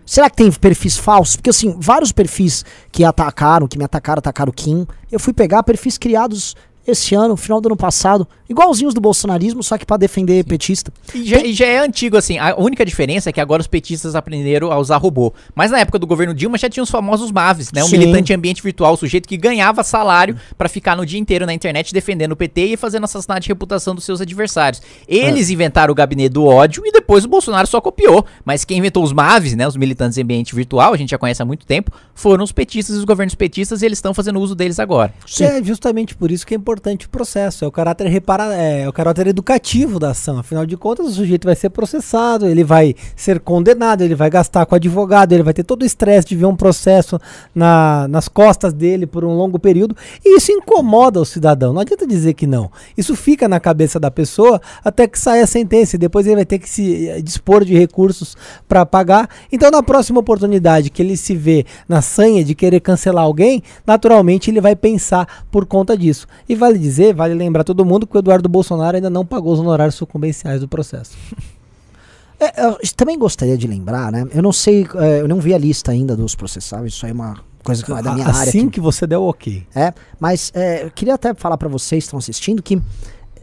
Será 0.06 0.30
que 0.30 0.38
tem 0.38 0.52
perfis 0.52 0.98
falsos? 0.98 1.36
Porque 1.36 1.50
assim, 1.50 1.76
vários 1.80 2.12
perfis 2.12 2.63
que 2.91 3.04
atacaram, 3.04 3.67
que 3.67 3.78
me 3.78 3.84
atacaram, 3.84 4.19
atacaram 4.19 4.52
o 4.52 4.54
Kim, 4.54 4.86
eu 5.12 5.19
fui 5.19 5.34
pegar 5.34 5.63
perfis 5.63 5.98
criados 5.98 6.56
esse 6.88 7.15
ano, 7.15 7.36
final 7.36 7.60
do 7.60 7.67
ano 7.69 7.76
passado, 7.76 8.28
igualzinhos 8.50 8.93
do 8.93 9.02
bolsonarismo, 9.02 9.63
só 9.63 9.78
que 9.78 9.86
para 9.86 9.98
defender 9.98 10.38
Sim. 10.38 10.43
petista. 10.43 10.93
E 11.13 11.26
já, 11.26 11.39
Tem... 11.39 11.54
já, 11.54 11.65
é 11.65 11.80
antigo, 11.80 12.15
assim, 12.17 12.38
a 12.38 12.56
única 12.58 12.86
diferença 12.86 13.30
é 13.30 13.34
que 13.34 13.41
agora 13.41 13.62
os 13.62 13.67
petistas 13.67 14.15
aprenderam 14.15 14.71
a 14.71 14.78
usar 14.78 14.98
robô. 14.98 15.34
Mas 15.54 15.71
na 15.71 15.80
época 15.80 15.98
do 15.98 16.06
governo 16.06 16.34
Dilma 16.34 16.58
já 16.58 16.69
tinha 16.69 16.84
os 16.84 16.89
famosos 16.89 17.32
MAVs, 17.32 17.71
né? 17.71 17.84
Um 17.84 17.88
Sim. 17.88 17.98
militante 17.98 18.34
ambiente 18.34 18.62
virtual, 18.62 18.93
o 18.93 18.98
sujeito 18.98 19.28
que 19.28 19.36
ganhava 19.36 19.84
salário 19.84 20.38
para 20.58 20.69
ficar 20.69 20.95
no 20.95 21.06
dia 21.06 21.19
inteiro 21.19 21.45
na 21.45 21.54
internet 21.54 21.93
defendendo 21.93 22.34
o 22.34 22.36
PT 22.36 22.65
e 22.65 22.78
fazendo 22.78 23.06
assassinato 23.06 23.41
de 23.41 23.48
reputação 23.48 23.95
dos 23.95 24.04
seus 24.04 24.21
adversários. 24.21 24.82
Eles 25.08 25.50
ah. 25.50 25.54
inventaram 25.54 25.91
o 25.91 25.95
gabinete 25.95 26.34
do 26.34 26.45
ódio 26.45 26.84
e 26.86 26.91
depois 26.91 27.26
o 27.26 27.28
Bolsonaro 27.28 27.67
só 27.67 27.82
copiou. 27.82 28.26
Mas 28.43 28.63
quem 28.63 28.78
inventou 28.78 29.04
os 29.04 29.12
MAVs, 29.12 29.56
né? 29.56 29.67
Os 29.67 29.76
militantes 29.76 30.17
ambiente 30.17 30.54
virtual, 30.54 30.93
a 30.93 30.98
gente 30.98 31.10
já 31.10 31.17
conhece 31.17 31.41
há 31.41 31.45
muito 31.45 31.65
tempo, 31.65 31.91
foram 32.13 32.43
os 32.43 32.52
petistas 32.52 32.95
e 32.95 33.00
os 33.00 33.06
governos 33.06 33.36
petistas 33.36 33.82
e 33.82 33.86
eles 33.86 33.98
estão 33.98 34.13
fazendo 34.13 34.39
uso 34.39 34.54
deles 34.54 34.80
agora. 34.80 35.13
Sim. 35.26 35.45
É 35.45 35.63
justamente 35.63 36.15
por 36.15 36.32
isso 36.32 36.45
que 36.45 36.54
é 36.54 36.58
importante 36.58 36.75
importante 36.76 37.06
o 37.06 37.10
processo, 37.10 37.64
é 37.64 37.68
o 37.68 37.72
caráter 37.72 38.06
repara, 38.08 38.54
é, 38.54 38.88
o 38.88 38.92
caráter 38.92 39.28
educativo 39.28 39.98
da 39.98 40.10
ação. 40.10 40.38
Afinal 40.38 40.66
de 40.66 40.76
contas, 40.76 41.08
o 41.08 41.12
sujeito 41.12 41.46
vai 41.46 41.56
ser 41.56 41.70
processado, 41.70 42.46
ele 42.46 42.66
vai 42.66 42.94
ser 43.16 43.40
condenado, 43.40 44.02
ele 44.02 44.14
vai 44.14 44.30
gastar 44.30 44.66
com 44.66 44.76
advogado, 44.76 45.32
ele 45.32 45.42
vai 45.42 45.54
ter 45.54 45.64
todo 45.64 45.84
o 45.84 45.86
estresse 45.86 46.28
de 46.28 46.36
ver 46.36 46.46
um 46.46 46.56
processo 46.56 47.18
na, 47.54 48.08
nas 48.10 48.28
costas 48.28 48.74
dele 48.74 49.08
por 49.08 49.24
um 49.24 49.34
longo 49.34 49.58
período, 49.58 49.96
e 50.24 50.38
isso 50.38 50.52
incomoda 50.52 51.22
o 51.22 51.26
cidadão. 51.26 51.72
Não 51.72 51.80
adianta 51.80 52.06
dizer 52.06 52.34
que 52.34 52.46
não. 52.46 52.70
Isso 52.98 53.16
fica 53.16 53.48
na 53.48 53.60
cabeça 53.60 53.98
da 53.98 54.12
pessoa 54.12 54.62
até 54.84 55.08
que 55.08 55.18
saia 55.18 55.46
a 55.46 55.48
sentença, 55.48 55.96
e 55.96 56.00
depois 56.00 56.28
ele 56.28 56.36
vai 56.36 56.46
ter 56.46 56.60
que 56.60 56.70
se 56.70 57.08
eh, 57.08 57.22
dispor 57.22 57.64
de 57.64 57.74
recursos 57.74 58.36
para 58.68 58.86
pagar. 58.86 59.30
Então, 59.50 59.72
na 59.72 59.82
próxima 59.82 60.20
oportunidade 60.20 60.90
que 60.90 61.02
ele 61.02 61.16
se 61.16 61.36
vê 61.36 61.66
na 61.88 62.02
sanha 62.02 62.44
de 62.44 62.54
querer 62.54 62.82
cancelar 62.82 63.24
alguém, 63.24 63.64
naturalmente 63.88 64.52
ele 64.52 64.60
vai 64.60 64.76
pensar 64.76 65.46
por 65.50 65.66
conta 65.66 65.98
disso. 65.98 66.28
E 66.50 66.64
vale 66.65 66.80
dizer, 66.80 67.13
vale 67.13 67.34
lembrar 67.34 67.63
todo 67.63 67.86
mundo 67.86 68.08
que 68.08 68.15
o 68.15 68.19
Eduardo 68.19 68.49
Bolsonaro 68.49 68.97
ainda 68.97 69.10
não 69.10 69.25
pagou 69.25 69.54
os 69.54 69.60
honorários 69.60 69.95
sucumbenciais 69.95 70.62
do 70.62 70.67
processo. 70.67 71.15
É, 72.38 72.65
eu 72.65 72.78
também 72.97 73.17
gostaria 73.17 73.58
de 73.58 73.65
lembrar, 73.65 74.12
né? 74.12 74.28
Eu 74.34 74.43
não 74.43 74.51
sei, 74.51 74.86
é, 74.95 75.21
eu 75.21 75.28
não 75.28 75.39
vi 75.39 75.54
a 75.54 75.58
lista 75.58 75.93
ainda 75.93 76.17
dos 76.17 76.36
processáveis, 76.36 76.93
isso 76.93 77.06
aí 77.06 77.12
é 77.13 77.15
uma 77.15 77.39
coisa 77.63 77.82
que 77.82 77.89
não 77.89 77.97
é 77.97 78.04
da 78.04 78.13
minha 78.13 78.28
assim 78.28 78.38
área. 78.38 78.49
Assim 78.49 78.69
que 78.69 78.82
você 78.82 79.08
der 79.08 79.17
o 79.17 79.23
ok. 79.23 79.65
É, 79.73 79.93
mas 80.19 80.51
é, 80.54 80.84
eu 80.84 80.91
queria 80.91 81.13
até 81.13 81.34
falar 81.34 81.58
para 81.58 81.69
vocês 81.69 82.04
que 82.04 82.08
estão 82.08 82.19
assistindo 82.19 82.62
que. 82.62 82.82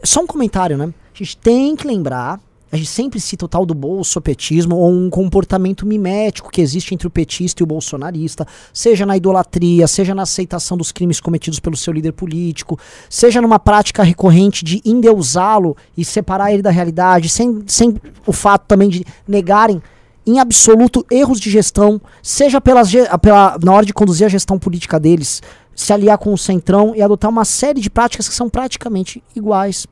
Só 0.03 0.21
um 0.21 0.27
comentário, 0.27 0.77
né? 0.77 0.85
A 0.85 1.17
gente 1.17 1.35
tem 1.37 1.75
que 1.75 1.87
lembrar 1.87 2.39
a 2.73 2.75
gente 2.75 2.89
sempre 2.89 3.19
cita 3.19 3.45
o 3.45 3.47
tal 3.47 3.67
do 3.67 3.75
bolsopetismo 3.75 4.75
ou 4.75 4.91
um 4.91 5.07
comportamento 5.07 5.85
mimético 5.85 6.49
que 6.49 6.59
existe 6.59 6.91
entre 6.91 7.05
o 7.05 7.09
petista 7.09 7.61
e 7.61 7.63
o 7.63 7.67
bolsonarista, 7.67 8.47
seja 8.73 9.05
na 9.05 9.15
idolatria, 9.15 9.85
seja 9.85 10.15
na 10.15 10.23
aceitação 10.23 10.75
dos 10.75 10.91
crimes 10.91 11.19
cometidos 11.19 11.59
pelo 11.59 11.77
seu 11.77 11.93
líder 11.93 12.13
político, 12.13 12.79
seja 13.07 13.39
numa 13.39 13.59
prática 13.59 14.01
recorrente 14.01 14.65
de 14.65 14.81
endeusá-lo 14.83 15.77
e 15.95 16.03
separar 16.03 16.51
ele 16.51 16.63
da 16.63 16.71
realidade, 16.71 17.29
sem, 17.29 17.63
sem 17.67 17.95
o 18.25 18.33
fato 18.33 18.65
também 18.65 18.89
de 18.89 19.05
negarem 19.27 19.79
em 20.25 20.39
absoluto 20.39 21.05
erros 21.11 21.39
de 21.39 21.51
gestão, 21.51 22.01
seja 22.23 22.59
pelas, 22.59 22.89
pela, 23.21 23.55
na 23.63 23.71
hora 23.71 23.85
de 23.85 23.93
conduzir 23.93 24.25
a 24.25 24.29
gestão 24.29 24.57
política 24.57 24.99
deles, 24.99 25.43
se 25.75 25.93
aliar 25.93 26.17
com 26.17 26.33
o 26.33 26.37
centrão 26.39 26.95
e 26.95 27.03
adotar 27.03 27.29
uma 27.29 27.45
série 27.45 27.79
de 27.79 27.91
práticas 27.91 28.27
que 28.27 28.33
são 28.33 28.49
praticamente 28.49 29.23
iguais 29.35 29.85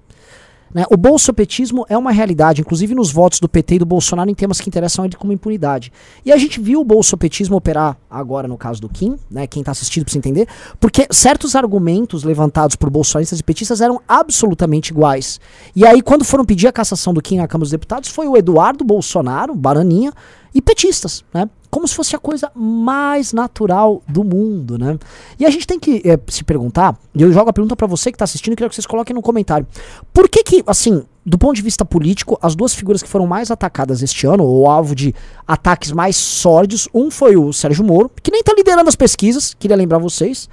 né? 0.74 0.86
O 0.90 0.98
bolsopetismo 0.98 1.86
é 1.90 1.98
uma 1.98 2.12
realidade, 2.12 2.62
inclusive 2.62 2.96
nos 2.96 3.12
votos 3.12 3.40
do 3.40 3.50
PT 3.50 3.76
e 3.76 3.80
do 3.80 3.86
Bolsonaro 3.86 4.30
em 4.30 4.34
temas 4.34 4.60
que 4.60 4.70
interessam 4.70 5.06
ele 5.06 5.16
como 5.16 5.34
impunidade. 5.34 5.92
E 6.26 6.32
a 6.32 6.38
gente 6.38 6.60
viu 6.60 6.82
o 6.82 6.86
bolsopetismo 6.86 7.56
operar 7.56 7.98
agora 8.10 8.48
no 8.48 8.58
caso 8.58 8.82
do 8.82 8.90
Kim, 8.90 9.18
né? 9.30 9.48
quem 9.48 9.62
está 9.62 9.72
assistindo 9.72 10.04
precisa 10.04 10.20
entender, 10.20 10.48
porque 10.80 11.08
certos 11.12 11.56
argumentos 11.56 12.24
levantados 12.24 12.76
por 12.76 12.90
bolsonaristas 12.90 13.40
e 13.40 13.44
petistas 13.44 13.82
eram 13.82 14.02
absolutamente 14.08 14.92
iguais. 14.92 15.40
E 15.76 15.86
aí, 15.86 16.02
quando 16.02 16.24
foram 16.24 16.46
pedir 16.46 16.68
a 16.68 16.72
cassação 16.72 17.14
do 17.14 17.22
Kim 17.22 17.38
na 17.38 17.48
Câmara 17.48 17.66
dos 17.66 17.72
Deputados, 17.72 18.10
foi 18.10 18.28
o 18.28 18.38
Eduardo 18.38 18.84
Bolsonaro, 18.84 19.54
Baraninha, 19.56 20.14
e 20.54 20.62
petistas, 20.62 21.24
né? 21.34 21.50
Como 21.70 21.88
se 21.88 21.96
fosse 21.96 22.16
a 22.16 22.20
coisa 22.20 22.52
mais 22.54 23.32
natural 23.32 24.02
do 24.08 24.24
mundo, 24.24 24.78
né? 24.78 24.98
E 25.40 25.46
a 25.46 25.50
gente 25.50 25.66
tem 25.66 25.80
que 25.80 26.02
é, 26.06 26.20
se 26.28 26.44
perguntar, 26.44 26.98
e 27.16 27.22
eu 27.22 27.32
jogo 27.32 27.50
a 27.50 27.54
pergunta 27.54 27.76
para 27.76 27.88
você 27.88 28.12
que 28.12 28.18
tá 28.18 28.26
assistindo, 28.26 28.56
quero 28.56 28.70
que 28.70 28.76
vocês 28.76 28.86
coloquem 28.86 29.14
no 29.14 29.22
comentário. 29.22 29.66
Por 30.14 30.28
que 30.28 30.44
que, 30.44 30.64
assim, 30.68 31.04
do 31.26 31.38
ponto 31.38 31.56
de 31.56 31.62
vista 31.62 31.86
político, 31.86 32.38
as 32.42 32.56
duas 32.56 32.76
figuras 32.76 33.02
que 33.02 33.08
foram 33.08 33.26
mais 33.26 33.52
atacadas 33.52 34.02
este 34.02 34.28
ano, 34.28 34.44
ou 34.44 34.70
alvo 34.70 34.94
de 34.94 35.16
ataques 35.48 35.92
mais 35.92 36.18
sórdidos, 36.18 36.90
um 36.94 37.10
foi 37.10 37.38
o 37.38 37.54
Sérgio 37.54 37.86
Moro, 37.86 38.12
que 38.22 38.32
nem 38.32 38.44
tá 38.44 38.54
liderando 38.54 38.90
as 38.90 38.96
pesquisas, 38.96 39.54
queria 39.54 39.78
lembrar 39.78 40.00
vocês, 40.00 40.50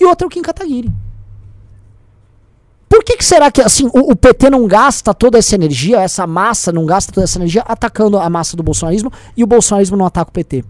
e 0.00 0.04
o 0.04 0.08
outro 0.08 0.24
é 0.24 0.28
o 0.28 0.30
Kim 0.30 0.42
Kataguiri. 0.42 0.90
Por 2.92 3.02
que, 3.02 3.16
que 3.16 3.24
será 3.24 3.50
que 3.50 3.62
assim 3.62 3.86
o, 3.86 4.12
o, 4.12 4.14
PT 4.14 4.50
não 4.50 4.66
gasta 4.66 5.14
toda 5.14 5.38
essa 5.38 5.54
energia, 5.54 6.02
essa 6.02 6.26
massa 6.26 6.70
não 6.70 6.84
gasta 6.84 7.10
toda 7.10 7.24
essa 7.24 7.38
energia 7.38 7.62
atacando 7.62 8.18
a 8.18 8.28
massa 8.28 8.54
do 8.54 8.62
bolsonarismo 8.62 9.10
e 9.34 9.42
o 9.42 9.46
bolsonarismo 9.46 9.96
não 9.96 10.04
ataca 10.04 10.28
o 10.28 10.32
PT? 10.34 10.62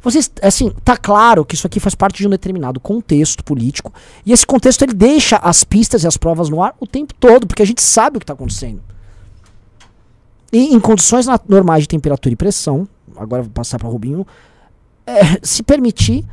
Vocês, 0.00 0.32
assim, 0.40 0.72
tá 0.82 0.96
claro 0.96 1.44
que 1.44 1.54
isso 1.54 1.66
aqui 1.66 1.78
faz 1.78 1.94
parte 1.94 2.16
de 2.16 2.26
um 2.26 2.30
determinado 2.30 2.80
contexto 2.80 3.44
político 3.44 3.92
e 4.24 4.32
esse 4.32 4.46
contexto 4.46 4.80
ele 4.84 4.94
deixa 4.94 5.36
as 5.36 5.64
pistas 5.64 6.02
e 6.04 6.06
as 6.06 6.16
provas 6.16 6.48
no 6.48 6.62
ar 6.62 6.74
o 6.80 6.86
tempo 6.86 7.12
todo, 7.12 7.46
porque 7.46 7.62
a 7.62 7.66
gente 7.66 7.82
sabe 7.82 8.16
o 8.16 8.20
que 8.20 8.24
está 8.24 8.32
acontecendo. 8.32 8.80
E 10.50 10.74
em 10.74 10.80
condições 10.80 11.26
normais 11.46 11.82
de 11.82 11.88
temperatura 11.88 12.32
e 12.32 12.36
pressão, 12.36 12.88
agora 13.18 13.42
vou 13.42 13.52
passar 13.52 13.78
para 13.78 13.90
Rubinho, 13.90 14.26
é, 15.06 15.38
se 15.42 15.62
permitir 15.62 16.24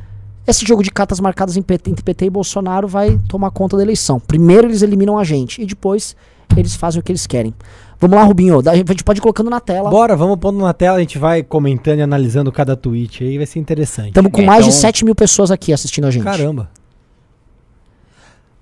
esse 0.46 0.66
jogo 0.66 0.82
de 0.82 0.90
cartas 0.90 1.20
marcadas 1.20 1.56
PT, 1.56 1.90
entre 1.90 2.02
PT 2.02 2.26
e 2.26 2.30
Bolsonaro 2.30 2.88
vai 2.88 3.18
tomar 3.28 3.50
conta 3.50 3.76
da 3.76 3.82
eleição. 3.82 4.18
Primeiro 4.18 4.66
eles 4.66 4.82
eliminam 4.82 5.18
a 5.18 5.24
gente 5.24 5.62
e 5.62 5.66
depois 5.66 6.16
eles 6.56 6.74
fazem 6.74 7.00
o 7.00 7.02
que 7.02 7.12
eles 7.12 7.26
querem. 7.26 7.54
Vamos 8.00 8.16
lá, 8.16 8.24
Rubinho. 8.24 8.60
A 8.68 8.74
gente 8.74 9.04
pode 9.04 9.20
ir 9.20 9.22
colocando 9.22 9.48
na 9.48 9.60
tela. 9.60 9.88
Bora, 9.88 10.16
vamos 10.16 10.36
pondo 10.38 10.58
na 10.58 10.72
tela, 10.72 10.96
a 10.96 11.00
gente 11.00 11.18
vai 11.18 11.42
comentando 11.42 12.00
e 12.00 12.02
analisando 12.02 12.50
cada 12.50 12.76
tweet 12.76 13.22
aí, 13.22 13.36
vai 13.36 13.46
ser 13.46 13.60
interessante. 13.60 14.08
Estamos 14.08 14.32
com 14.32 14.42
é, 14.42 14.44
mais 14.44 14.66
então... 14.66 14.74
de 14.74 14.80
7 14.80 15.04
mil 15.04 15.14
pessoas 15.14 15.50
aqui 15.52 15.72
assistindo 15.72 16.06
a 16.06 16.10
gente. 16.10 16.24
Caramba. 16.24 16.68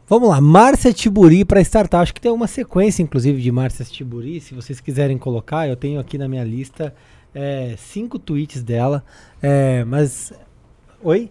Vamos 0.07 0.29
lá, 0.29 0.41
Márcia 0.41 0.93
Tiburi 0.93 1.45
para 1.45 1.61
startar. 1.61 2.03
Acho 2.03 2.13
que 2.13 2.21
tem 2.21 2.31
uma 2.31 2.49
sequência, 2.49 3.03
inclusive, 3.03 3.41
de 3.41 3.51
Márcia 3.51 3.85
Tiburi. 3.85 4.41
Se 4.41 4.55
vocês 4.55 4.81
quiserem 4.81 5.17
colocar, 5.17 5.69
eu 5.69 5.77
tenho 5.77 6.01
aqui 6.01 6.19
na 6.19 6.29
minha 6.29 6.45
lista 6.45 6.93
é, 7.35 7.77
cinco 7.79 8.19
tweets 8.19 8.63
dela. 8.63 9.03
É, 9.41 9.85
mas. 9.85 10.33
Oi? 11.03 11.31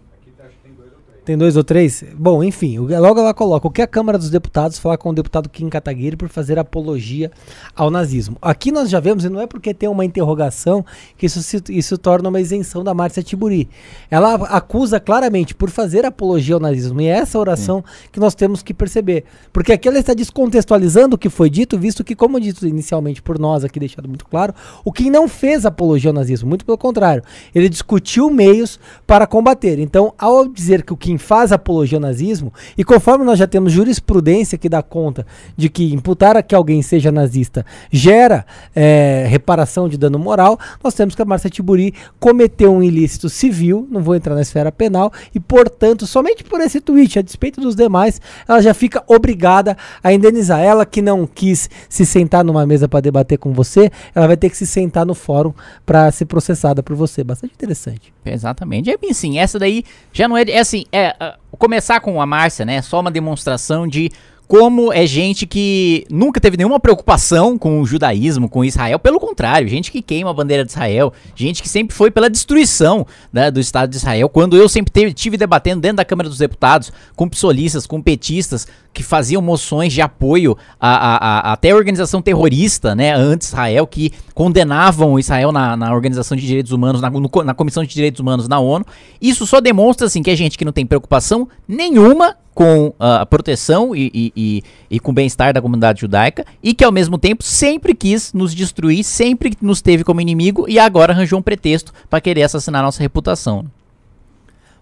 Tem 1.30 1.38
dois 1.38 1.56
ou 1.56 1.62
três? 1.62 2.02
Bom, 2.18 2.42
enfim, 2.42 2.76
logo 2.76 3.20
ela 3.20 3.32
coloca 3.32 3.64
o 3.64 3.70
que 3.70 3.80
a 3.80 3.86
Câmara 3.86 4.18
dos 4.18 4.30
Deputados 4.30 4.80
falar 4.80 4.98
com 4.98 5.10
o 5.10 5.12
deputado 5.12 5.48
Kim 5.48 5.68
Kataguiri 5.68 6.16
por 6.16 6.28
fazer 6.28 6.58
apologia 6.58 7.30
ao 7.72 7.88
nazismo. 7.88 8.36
Aqui 8.42 8.72
nós 8.72 8.90
já 8.90 8.98
vemos, 8.98 9.24
e 9.24 9.28
não 9.28 9.40
é 9.40 9.46
porque 9.46 9.72
tem 9.72 9.88
uma 9.88 10.04
interrogação 10.04 10.84
que 11.16 11.26
isso, 11.26 11.40
se, 11.40 11.62
isso 11.68 11.96
torna 11.96 12.28
uma 12.28 12.40
isenção 12.40 12.82
da 12.82 12.92
Márcia 12.92 13.22
Tiburi. 13.22 13.68
Ela 14.10 14.34
acusa 14.48 14.98
claramente 14.98 15.54
por 15.54 15.70
fazer 15.70 16.04
apologia 16.04 16.56
ao 16.56 16.60
nazismo. 16.60 17.00
E 17.00 17.06
é 17.06 17.10
essa 17.10 17.38
oração 17.38 17.84
Sim. 17.86 18.08
que 18.10 18.18
nós 18.18 18.34
temos 18.34 18.60
que 18.60 18.74
perceber. 18.74 19.22
Porque 19.52 19.72
aqui 19.72 19.86
ela 19.86 20.00
está 20.00 20.14
descontextualizando 20.14 21.14
o 21.14 21.18
que 21.18 21.30
foi 21.30 21.48
dito, 21.48 21.78
visto 21.78 22.02
que, 22.02 22.16
como 22.16 22.40
dito 22.40 22.66
inicialmente 22.66 23.22
por 23.22 23.38
nós, 23.38 23.62
aqui 23.62 23.78
deixado 23.78 24.08
muito 24.08 24.26
claro, 24.26 24.52
o 24.84 24.90
Kim 24.90 25.10
não 25.10 25.28
fez 25.28 25.64
apologia 25.64 26.10
ao 26.10 26.14
nazismo. 26.14 26.48
Muito 26.48 26.64
pelo 26.64 26.76
contrário. 26.76 27.22
Ele 27.54 27.68
discutiu 27.68 28.28
meios 28.30 28.80
para 29.06 29.28
combater. 29.28 29.78
Então, 29.78 30.12
ao 30.18 30.48
dizer 30.48 30.82
que 30.82 30.92
o 30.92 30.96
Kim 30.96 31.19
faz 31.20 31.52
apologia 31.52 31.98
ao 31.98 32.02
nazismo, 32.02 32.52
e 32.76 32.82
conforme 32.82 33.24
nós 33.24 33.38
já 33.38 33.46
temos 33.46 33.72
jurisprudência 33.72 34.58
que 34.58 34.68
dá 34.68 34.82
conta 34.82 35.26
de 35.56 35.68
que 35.68 35.92
imputar 35.92 36.36
a 36.36 36.42
que 36.42 36.54
alguém 36.54 36.82
seja 36.82 37.12
nazista 37.12 37.64
gera 37.90 38.44
é, 38.74 39.26
reparação 39.28 39.88
de 39.88 39.96
dano 39.96 40.18
moral, 40.18 40.58
nós 40.82 40.94
temos 40.94 41.14
que 41.14 41.22
a 41.22 41.24
Márcia 41.24 41.50
Tiburi 41.50 41.94
cometeu 42.18 42.72
um 42.72 42.82
ilícito 42.82 43.28
civil, 43.28 43.86
não 43.90 44.02
vou 44.02 44.14
entrar 44.14 44.34
na 44.34 44.42
esfera 44.42 44.72
penal, 44.72 45.12
e 45.34 45.40
portanto, 45.40 46.06
somente 46.06 46.42
por 46.44 46.60
esse 46.60 46.80
tweet, 46.80 47.18
a 47.18 47.22
despeito 47.22 47.60
dos 47.60 47.74
demais, 47.74 48.20
ela 48.48 48.60
já 48.60 48.74
fica 48.74 49.02
obrigada 49.06 49.76
a 50.02 50.12
indenizar. 50.12 50.60
Ela 50.60 50.86
que 50.86 51.02
não 51.02 51.26
quis 51.26 51.68
se 51.88 52.04
sentar 52.04 52.44
numa 52.44 52.66
mesa 52.66 52.88
para 52.88 53.00
debater 53.00 53.38
com 53.38 53.52
você, 53.52 53.90
ela 54.14 54.26
vai 54.26 54.36
ter 54.36 54.50
que 54.50 54.56
se 54.56 54.66
sentar 54.66 55.06
no 55.06 55.14
fórum 55.14 55.52
para 55.84 56.10
ser 56.10 56.24
processada 56.26 56.82
por 56.82 56.96
você. 56.96 57.22
Bastante 57.22 57.54
interessante. 57.54 58.12
Exatamente. 58.24 58.90
É 58.90 58.96
bem 58.96 59.12
sim, 59.12 59.38
essa 59.38 59.58
daí 59.58 59.84
já 60.12 60.28
não 60.28 60.36
é, 60.36 60.42
é 60.42 60.58
assim, 60.58 60.84
é, 60.92 61.09
uh, 61.20 61.56
começar 61.56 62.00
com 62.00 62.20
a 62.20 62.26
Márcia, 62.26 62.64
né? 62.64 62.82
Só 62.82 63.00
uma 63.00 63.10
demonstração 63.10 63.86
de 63.86 64.10
como 64.50 64.92
é 64.92 65.06
gente 65.06 65.46
que 65.46 66.04
nunca 66.10 66.40
teve 66.40 66.56
nenhuma 66.56 66.80
preocupação 66.80 67.56
com 67.56 67.80
o 67.80 67.86
judaísmo, 67.86 68.48
com 68.48 68.64
Israel. 68.64 68.98
Pelo 68.98 69.20
contrário, 69.20 69.68
gente 69.68 69.92
que 69.92 70.02
queima 70.02 70.30
a 70.30 70.34
bandeira 70.34 70.64
de 70.64 70.72
Israel, 70.72 71.12
gente 71.36 71.62
que 71.62 71.68
sempre 71.68 71.94
foi 71.94 72.10
pela 72.10 72.28
destruição 72.28 73.06
né, 73.32 73.48
do 73.48 73.60
Estado 73.60 73.90
de 73.90 73.96
Israel. 73.98 74.28
Quando 74.28 74.56
eu 74.56 74.68
sempre 74.68 74.90
teve, 74.90 75.12
tive 75.12 75.36
debatendo 75.36 75.80
dentro 75.80 75.98
da 75.98 76.04
Câmara 76.04 76.28
dos 76.28 76.38
Deputados 76.38 76.92
com 77.14 77.28
psolistas, 77.28 77.86
com 77.86 78.02
petistas, 78.02 78.66
que 78.92 79.04
faziam 79.04 79.40
moções 79.40 79.92
de 79.92 80.02
apoio 80.02 80.56
a, 80.80 80.96
a, 80.96 81.50
a 81.50 81.52
até 81.52 81.70
a 81.70 81.76
organização 81.76 82.20
terrorista, 82.20 82.92
né, 82.92 83.14
anti-Israel, 83.14 83.86
que 83.86 84.12
condenavam 84.34 85.16
Israel 85.16 85.52
na, 85.52 85.76
na 85.76 85.94
Organização 85.94 86.36
de 86.36 86.44
Direitos 86.44 86.72
Humanos, 86.72 87.00
na, 87.00 87.08
no, 87.08 87.30
na 87.44 87.54
Comissão 87.54 87.84
de 87.84 87.94
Direitos 87.94 88.18
Humanos 88.18 88.48
na 88.48 88.58
ONU. 88.58 88.84
Isso 89.22 89.46
só 89.46 89.60
demonstra 89.60 90.08
assim 90.08 90.24
que 90.24 90.30
é 90.30 90.34
gente 90.34 90.58
que 90.58 90.64
não 90.64 90.72
tem 90.72 90.84
preocupação 90.84 91.48
nenhuma 91.68 92.34
com 92.60 92.92
a 92.98 93.24
proteção 93.24 93.96
e, 93.96 94.10
e, 94.12 94.32
e, 94.36 94.62
e 94.90 95.00
com 95.00 95.12
o 95.12 95.14
bem-estar 95.14 95.50
da 95.54 95.62
comunidade 95.62 96.02
judaica 96.02 96.44
e 96.62 96.74
que 96.74 96.84
ao 96.84 96.92
mesmo 96.92 97.16
tempo 97.16 97.42
sempre 97.42 97.94
quis 97.94 98.34
nos 98.34 98.54
destruir, 98.54 99.02
sempre 99.02 99.56
nos 99.62 99.80
teve 99.80 100.04
como 100.04 100.20
inimigo 100.20 100.66
e 100.68 100.78
agora 100.78 101.14
arranjou 101.14 101.38
um 101.38 101.42
pretexto 101.42 101.90
para 102.10 102.20
querer 102.20 102.42
assassinar 102.42 102.82
nossa 102.82 103.02
reputação. 103.02 103.64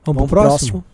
Vamos, 0.04 0.22
Vamos 0.22 0.22
pro 0.28 0.40
próximo. 0.40 0.82
próximo. 0.82 0.84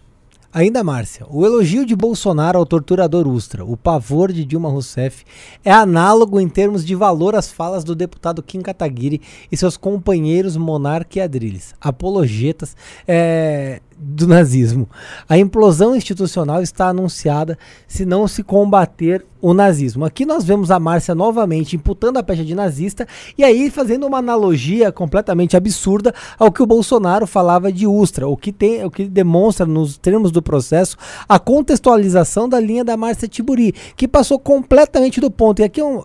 Ainda 0.53 0.85
Márcia, 0.85 1.27
o 1.31 1.45
elogio 1.45 1.87
de 1.87 1.97
Bolsonaro 1.97 2.59
ao 2.59 2.67
torturador 2.67 3.27
Ustra, 3.27 3.65
o 3.65 3.77
pavor 3.77 4.31
de 4.31 4.45
Dilma 4.45 4.69
Rousseff, 4.69 5.25
é 5.65 5.73
análogo 5.73 6.39
em 6.39 6.49
termos 6.49 6.85
de 6.85 6.95
valor 6.95 7.35
às 7.35 7.51
falas 7.51 7.83
do 7.83 7.93
deputado 7.93 8.43
Kim 8.43 8.61
Kataguiri 8.61 9.21
e 9.51 9.57
seus 9.57 9.77
companheiros 9.77 10.57
Monarque 10.57 11.19
e 11.19 11.23
Adriles, 11.23 11.75
apologetas 11.81 12.77
é, 13.09 13.81
do 13.99 14.27
nazismo. 14.27 14.89
A 15.29 15.39
implosão 15.39 15.95
institucional 15.95 16.63
está 16.63 16.89
anunciada 16.89 17.59
se 17.87 18.05
não 18.05 18.27
se 18.27 18.43
combater 18.43 19.25
o 19.45 19.53
nazismo. 19.53 20.07
Aqui 20.07 20.25
nós 20.25 20.43
vemos 20.43 20.71
a 20.71 20.81
Márcia 20.81 21.15
novamente 21.15 21.77
imputando 21.77 22.17
a 22.17 22.23
pecha 22.23 22.43
de 22.43 22.55
nazista 22.55 23.07
e 23.37 23.45
aí 23.45 23.71
fazendo 23.71 24.07
uma 24.07 24.17
analogia 24.17 24.91
completamente 24.91 25.55
absurda 25.55 26.15
ao 26.39 26.51
que 26.51 26.63
o 26.63 26.67
Bolsonaro 26.67 27.27
falava 27.27 27.71
de 27.71 27.87
Ustra, 27.87 28.27
o 28.27 28.39
que 28.39 28.51
tem, 28.51 28.83
o 28.83 28.91
que 28.91 29.05
demonstra 29.05 29.67
nos 29.67 29.99
termos 29.99 30.31
do 30.31 30.41
processo 30.41 30.97
a 31.29 31.39
contextualização 31.39 32.49
da 32.49 32.59
linha 32.59 32.83
da 32.83 32.97
Márcia 32.97 33.29
Tiburi, 33.29 33.75
que 33.95 34.09
passou 34.09 34.39
completamente 34.39 35.21
do 35.21 35.31
ponto. 35.31 35.61
E 35.61 35.65
aqui 35.65 35.79
é 35.79 35.85
um, 35.85 35.99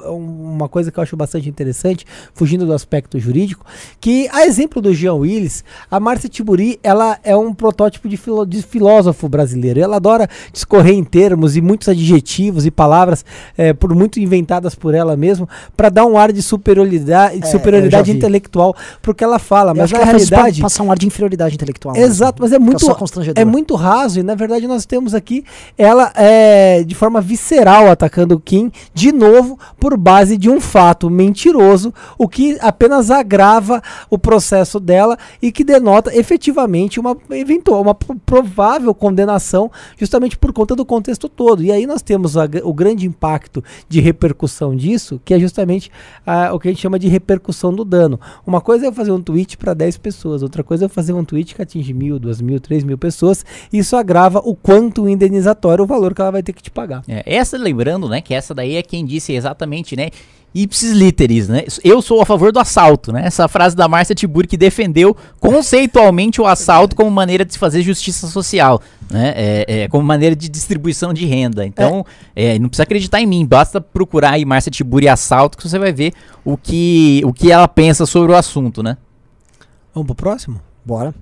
uma 0.56 0.68
coisa 0.68 0.92
que 0.92 1.00
eu 1.00 1.04
acho 1.04 1.16
bastante 1.16 1.48
interessante, 1.48 2.06
fugindo 2.34 2.66
do 2.66 2.74
aspecto 2.74 3.18
jurídico, 3.18 3.66
que 4.02 4.28
a 4.34 4.46
exemplo 4.46 4.82
do 4.82 4.94
Jean 4.94 5.14
Willis, 5.14 5.64
a 5.90 5.98
Márcia 5.98 6.28
Tiburi, 6.28 6.78
ela 6.84 7.18
é 7.24 7.38
um 7.38 7.54
protótipo 7.80 8.10
de, 8.10 8.18
filó 8.18 8.44
de 8.44 8.62
filósofo 8.62 9.30
brasileiro. 9.30 9.80
Ela 9.80 9.96
adora 9.96 10.28
discorrer 10.52 10.96
em 10.96 11.04
termos 11.04 11.56
e 11.56 11.62
muitos 11.62 11.88
adjetivos 11.88 12.66
e 12.66 12.72
palavras 12.72 13.24
é, 13.58 13.72
por 13.72 13.96
muito 13.96 14.20
inventadas 14.20 14.76
por 14.76 14.94
ela 14.94 15.16
mesma, 15.16 15.48
para 15.78 15.88
dar 15.88 16.06
um 16.06 16.18
ar 16.18 16.34
de 16.34 16.42
superioridade, 16.42 17.40
de 17.40 17.48
É, 17.48 17.52
superioridade 17.52 18.12
intelectual 18.12 18.76
porque 19.02 19.24
ela 19.24 19.40
fala. 19.40 19.72
Eu 19.72 19.76
Mas 19.76 19.92
na 19.92 20.00
que 20.00 20.06
realidade. 20.06 20.62
passar 20.62 20.84
um 20.84 20.92
ar 20.92 20.98
de 20.98 21.08
inferioridade 21.08 21.56
intelectual. 21.56 21.96
Exato, 21.96 22.42
mas 22.42 22.52
é 22.52 22.56
Fica 22.56 22.66
muito, 22.66 22.86
é 23.36 23.46
muito 23.46 23.76
raso 23.76 24.20
e 24.20 24.24
na 24.24 24.36
verdade 24.36 24.68
nós 24.68 24.86
temos 24.86 25.14
aqui 25.14 25.46
ela 25.78 26.12
é, 26.16 26.84
de 26.84 26.94
forma 26.96 27.22
visceral 27.22 27.90
atacando 27.90 28.36
o 28.36 28.40
Kim 28.40 28.72
de 28.94 29.12
novo 29.14 29.58
por 29.80 29.96
base 29.96 30.38
de 30.38 30.50
um 30.50 30.60
fato 30.60 31.10
mentiroso, 31.10 31.94
o 32.18 32.28
que 32.28 32.58
apenas 32.60 33.10
agrava 33.10 33.82
o 34.10 34.18
processo 34.18 34.80
dela 34.80 35.18
e 35.42 35.52
que 35.52 35.64
denota 35.64 36.14
efetivamente 36.16 37.00
uma 37.00 37.16
eventual, 37.32 37.69
uma 37.78 37.94
pro- 37.94 38.16
provável 38.26 38.94
condenação 38.94 39.72
justamente 39.98 40.38
por 40.38 40.52
conta 40.54 40.76
do 40.76 40.86
contexto 40.86 41.28
todo. 41.28 41.64
E 41.64 41.72
aí 41.72 41.86
nós 41.86 42.02
temos 42.02 42.38
a 42.38 42.50
o 42.64 42.74
grande 42.74 43.06
impacto 43.06 43.64
de 43.88 44.00
repercussão 44.00 44.76
disso, 44.76 45.22
que 45.24 45.34
é 45.34 45.40
justamente 45.40 45.92
ah, 46.26 46.52
o 46.54 46.60
que 46.60 46.68
a 46.68 46.72
gente 46.72 46.82
chama 46.82 46.98
de 46.98 47.08
repercussão 47.08 47.74
do 47.74 47.86
dano. 47.86 48.20
Uma 48.46 48.60
coisa 48.62 48.88
é 48.88 48.92
fazer 48.92 49.12
um 49.12 49.22
tweet 49.22 49.58
para 49.58 49.74
10 49.74 49.98
pessoas, 49.98 50.42
outra 50.42 50.64
coisa 50.64 50.86
é 50.86 50.88
fazer 50.88 51.14
um 51.14 51.24
tweet 51.24 51.54
que 51.56 51.62
atinge 51.62 51.94
mil, 51.94 52.20
duas 52.20 52.42
mil, 52.42 52.60
três 52.60 52.84
mil 52.84 52.98
pessoas. 52.98 53.46
Isso 53.72 53.96
agrava 53.96 54.40
o 54.44 54.56
quanto 54.56 55.08
indenizatório, 55.08 55.84
o 55.84 55.88
valor 55.88 56.14
que 56.14 56.22
ela 56.22 56.32
vai 56.32 56.44
ter 56.44 56.54
que 56.54 56.64
te 56.64 56.72
pagar. 56.72 57.04
É, 57.08 57.24
essa, 57.26 57.58
lembrando, 57.58 58.10
né, 58.10 58.22
que 58.22 58.34
essa 58.34 58.54
daí 58.54 58.76
é 58.76 58.82
quem 58.82 59.06
disse 59.06 59.34
exatamente, 59.34 59.96
né, 59.96 60.10
ipsis 60.54 60.92
literis, 60.92 61.48
né, 61.48 61.64
eu 61.84 62.02
sou 62.02 62.22
a 62.22 62.26
favor 62.26 62.52
do 62.52 62.60
assalto, 62.60 63.12
né, 63.12 63.24
essa 63.26 63.48
frase 63.48 63.76
da 63.76 63.88
Márcia 63.88 64.16
Tiburi 64.16 64.48
que 64.48 64.58
defendeu 64.58 65.16
conceitualmente 65.40 66.42
o 66.42 66.46
assalto 66.46 66.96
como 66.96 67.10
maneira 67.12 67.46
de 67.46 67.54
se 67.54 67.60
fazer 67.60 67.82
justiça 67.82 68.28
social, 68.28 68.82
né, 69.12 69.34
é, 69.36 69.66
é, 69.68 69.88
como 69.88 70.04
maneira 70.04 70.36
de 70.36 70.50
distribuição 70.50 71.14
de 71.14 71.26
renda, 71.26 71.66
então, 71.66 72.06
é, 72.36 72.58
não 72.58 72.68
precisa 72.70 72.84
acreditar 72.84 73.22
em 73.22 73.26
mim, 73.26 73.46
basta 73.46 73.80
procurar 73.80 74.32
aí 74.32 74.46
Márcia 74.46 74.72
Tiburi 74.72 75.08
assalto 75.08 75.58
que 75.58 75.68
você 75.68 75.78
vai 75.78 75.92
ver 75.94 76.14
o 76.44 76.58
que, 76.58 77.22
o 77.26 77.32
que 77.34 77.52
ela 77.52 77.68
pensa 77.68 78.06
sobre 78.06 78.32
o 78.32 78.36
assunto, 78.36 78.82
né. 78.82 78.98
Vamos 79.94 80.08
pro 80.08 80.16
próximo? 80.16 80.62
Bora. 80.86 81.14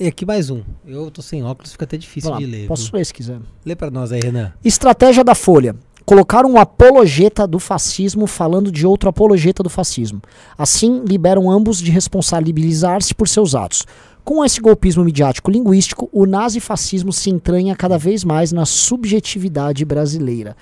E 0.00 0.06
aqui 0.08 0.26
mais 0.26 0.50
um. 0.50 0.62
Eu 0.84 1.10
tô 1.10 1.22
sem 1.22 1.44
óculos, 1.44 1.72
fica 1.72 1.84
até 1.84 1.96
difícil 1.96 2.30
Vamos 2.30 2.44
de 2.44 2.50
lá. 2.50 2.58
ler. 2.58 2.66
Posso 2.66 2.90
viu? 2.90 2.98
ler 2.98 3.04
se 3.04 3.14
quiser. 3.14 3.38
Lê 3.64 3.76
pra 3.76 3.90
nós 3.90 4.10
aí, 4.10 4.20
Renan. 4.20 4.52
Estratégia 4.64 5.22
da 5.22 5.34
Folha. 5.34 5.76
Colocar 6.04 6.44
um 6.44 6.58
apologeta 6.58 7.46
do 7.46 7.58
fascismo 7.58 8.26
falando 8.26 8.72
de 8.72 8.86
outro 8.86 9.08
apologeta 9.08 9.62
do 9.62 9.70
fascismo. 9.70 10.20
Assim, 10.58 11.02
liberam 11.06 11.50
ambos 11.50 11.78
de 11.78 11.90
responsabilizar-se 11.90 13.14
por 13.14 13.28
seus 13.28 13.54
atos. 13.54 13.86
Com 14.24 14.44
esse 14.44 14.60
golpismo 14.60 15.04
midiático 15.04 15.50
linguístico, 15.50 16.08
o 16.12 16.26
nazifascismo 16.26 17.12
se 17.12 17.30
entranha 17.30 17.74
cada 17.74 17.98
vez 17.98 18.24
mais 18.24 18.52
na 18.52 18.64
subjetividade 18.64 19.84
brasileira. 19.84 20.56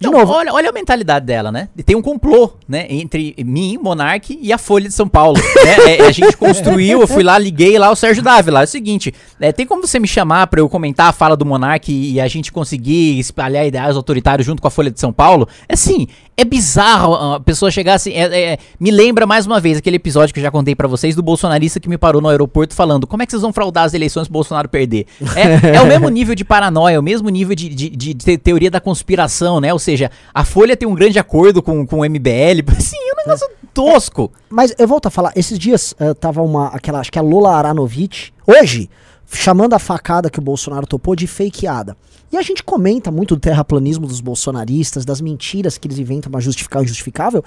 De 0.00 0.06
Não, 0.08 0.18
novo, 0.18 0.32
Olha, 0.32 0.50
olha 0.54 0.70
a 0.70 0.72
mentalidade 0.72 1.26
dela, 1.26 1.52
né? 1.52 1.68
Tem 1.84 1.94
um 1.94 2.00
complô, 2.00 2.52
né? 2.66 2.86
Entre 2.88 3.34
mim, 3.44 3.76
Monark 3.76 4.38
e 4.40 4.50
a 4.50 4.56
Folha 4.56 4.88
de 4.88 4.94
São 4.94 5.06
Paulo. 5.06 5.36
né? 5.62 5.96
É, 5.98 6.06
a 6.06 6.10
gente 6.10 6.34
construiu, 6.38 7.02
eu 7.02 7.06
fui 7.06 7.22
lá, 7.22 7.36
liguei 7.36 7.78
lá 7.78 7.90
o 7.90 7.94
Sérgio 7.94 8.22
Dávila. 8.22 8.62
É 8.62 8.64
o 8.64 8.66
seguinte, 8.66 9.12
é, 9.38 9.52
tem 9.52 9.66
como 9.66 9.86
você 9.86 9.98
me 9.98 10.08
chamar 10.08 10.46
pra 10.46 10.58
eu 10.58 10.70
comentar 10.70 11.08
a 11.08 11.12
fala 11.12 11.36
do 11.36 11.44
Monark 11.44 11.92
e, 11.92 12.18
a 12.18 12.26
gente 12.28 12.50
conseguir 12.50 13.18
espalhar 13.18 13.66
ideais 13.66 13.94
autoritários 13.94 14.46
junto 14.46 14.62
com 14.62 14.68
a 14.68 14.70
Folha 14.70 14.90
de 14.90 14.98
São 14.98 15.12
Paulo? 15.12 15.46
É 15.68 15.74
assim, 15.74 16.06
é 16.34 16.46
bizarro 16.46 17.34
a 17.34 17.40
pessoa 17.40 17.70
chegar 17.70 17.92
assim. 17.94 18.12
é- 18.12 18.52
é- 18.52 18.58
me 18.78 18.90
lembra 18.90 19.26
mais 19.26 19.44
uma 19.46 19.60
vez 19.60 19.76
aquele 19.76 19.96
episódio 19.96 20.32
que 20.32 20.40
eu 20.40 20.44
já 20.44 20.50
contei 20.50 20.74
pra 20.74 20.88
vocês 20.88 21.14
do 21.14 21.22
bolsonarista 21.22 21.78
que 21.78 21.90
me 21.90 21.98
parou 21.98 22.22
no 22.22 22.28
aeroporto 22.30 22.74
falando: 22.74 23.06
como 23.06 23.22
é 23.22 23.26
que 23.26 23.32
vocês 23.32 23.42
vão 23.42 23.52
fraudar 23.52 23.84
as 23.84 23.92
eleições 23.92 24.28
pro 24.28 24.32
Bolsonaro 24.32 24.66
perder? 24.66 25.04
É, 25.36 25.76
é 25.76 25.80
o 25.82 25.86
mesmo 25.86 26.08
nível 26.08 26.34
de 26.34 26.42
paranoia, 26.44 26.98
o 26.98 27.02
mesmo 27.02 27.28
nível 27.28 27.54
de, 27.54 27.68
de- 27.68 27.90
de 27.90 28.14
te- 28.14 28.38
teoria 28.38 28.70
da 28.70 28.80
conspiração, 28.80 29.60
né? 29.60 29.70
Ou 29.74 29.78
seja, 29.78 29.89
a 30.34 30.44
Folha 30.44 30.76
tem 30.76 30.88
um 30.88 30.94
grande 30.94 31.18
acordo 31.18 31.62
com, 31.62 31.86
com 31.86 32.00
o 32.00 32.04
MBL. 32.04 32.62
Assim, 32.76 32.96
é 32.96 33.12
um 33.14 33.16
negócio 33.26 33.48
tosco. 33.74 34.30
Mas 34.48 34.74
eu 34.78 34.86
volto 34.88 35.06
a 35.06 35.10
falar, 35.10 35.32
esses 35.36 35.58
dias 35.58 35.94
eh, 35.98 36.14
tava 36.14 36.42
uma, 36.42 36.68
aquela, 36.68 37.00
acho 37.00 37.10
que 37.12 37.18
é 37.18 37.22
a 37.22 37.24
Lola 37.24 37.54
Aranovich, 37.56 38.32
hoje, 38.46 38.88
chamando 39.32 39.74
a 39.74 39.78
facada 39.78 40.28
que 40.30 40.38
o 40.38 40.42
Bolsonaro 40.42 40.86
topou 40.86 41.14
de 41.14 41.26
fakeada. 41.26 41.96
E 42.32 42.36
a 42.36 42.42
gente 42.42 42.62
comenta 42.62 43.10
muito 43.10 43.34
do 43.34 43.40
terraplanismo 43.40 44.06
dos 44.06 44.20
bolsonaristas, 44.20 45.04
das 45.04 45.20
mentiras 45.20 45.76
que 45.78 45.86
eles 45.88 45.98
inventam 45.98 46.30
pra 46.30 46.40
justificar 46.40 46.80
o 46.80 46.84
injustificável. 46.84 47.42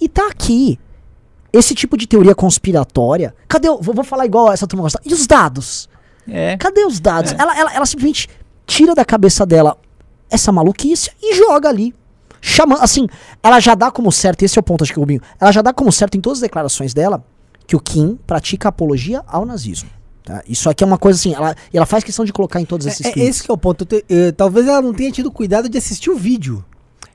E 0.00 0.08
tá 0.08 0.28
aqui. 0.28 0.78
Esse 1.52 1.74
tipo 1.74 1.96
de 1.96 2.06
teoria 2.06 2.34
conspiratória. 2.34 3.34
Cadê? 3.46 3.68
o- 3.68 3.78
Vou, 3.80 3.94
vou 3.94 4.04
falar 4.04 4.26
igual 4.26 4.52
essa 4.52 4.66
turma 4.66 4.82
gosta. 4.82 5.00
E 5.04 5.12
os 5.12 5.26
dados? 5.26 5.88
É. 6.28 6.56
Cadê 6.56 6.84
os 6.84 6.98
dados? 7.00 7.32
Ela, 7.38 7.56
ela, 7.58 7.72
ela 7.74 7.86
simplesmente 7.86 8.28
tira 8.66 8.94
da 8.94 9.04
cabeça 9.04 9.44
dela 9.46 9.76
essa 10.30 10.50
maluquice 10.52 11.10
e 11.22 11.34
joga 11.36 11.68
ali. 11.68 11.94
Chama, 12.40 12.76
assim, 12.82 13.06
ela 13.42 13.58
já 13.58 13.74
dá 13.74 13.90
como 13.90 14.12
certo, 14.12 14.42
esse 14.42 14.58
é 14.58 14.60
o 14.60 14.62
ponto, 14.62 14.84
acho 14.84 14.92
que, 14.92 14.98
Rubinho, 15.00 15.20
ela 15.40 15.50
já 15.50 15.62
dá 15.62 15.72
como 15.72 15.90
certo 15.90 16.16
em 16.16 16.20
todas 16.20 16.38
as 16.38 16.42
declarações 16.42 16.92
dela 16.92 17.24
que 17.66 17.74
o 17.74 17.80
Kim 17.80 18.18
pratica 18.26 18.68
apologia 18.68 19.22
ao 19.26 19.46
nazismo. 19.46 19.88
tá? 20.22 20.42
Isso 20.46 20.68
aqui 20.68 20.84
é 20.84 20.86
uma 20.86 20.98
coisa 20.98 21.18
assim, 21.18 21.32
ela, 21.34 21.56
e 21.72 21.76
ela 21.76 21.86
faz 21.86 22.04
questão 22.04 22.22
de 22.24 22.32
colocar 22.34 22.60
em 22.60 22.66
todos 22.66 22.86
esses 22.86 23.06
É, 23.06 23.12
é 23.18 23.24
esse 23.24 23.42
que 23.42 23.50
é 23.50 23.54
o 23.54 23.56
ponto. 23.56 23.82
Eu 23.82 23.86
te- 24.02 24.32
talvez 24.36 24.66
ela 24.68 24.82
não 24.82 24.92
tenha 24.92 25.10
tido 25.10 25.30
cuidado 25.32 25.68
de 25.70 25.78
assistir 25.78 26.10
o 26.10 26.16
vídeo. 26.16 26.62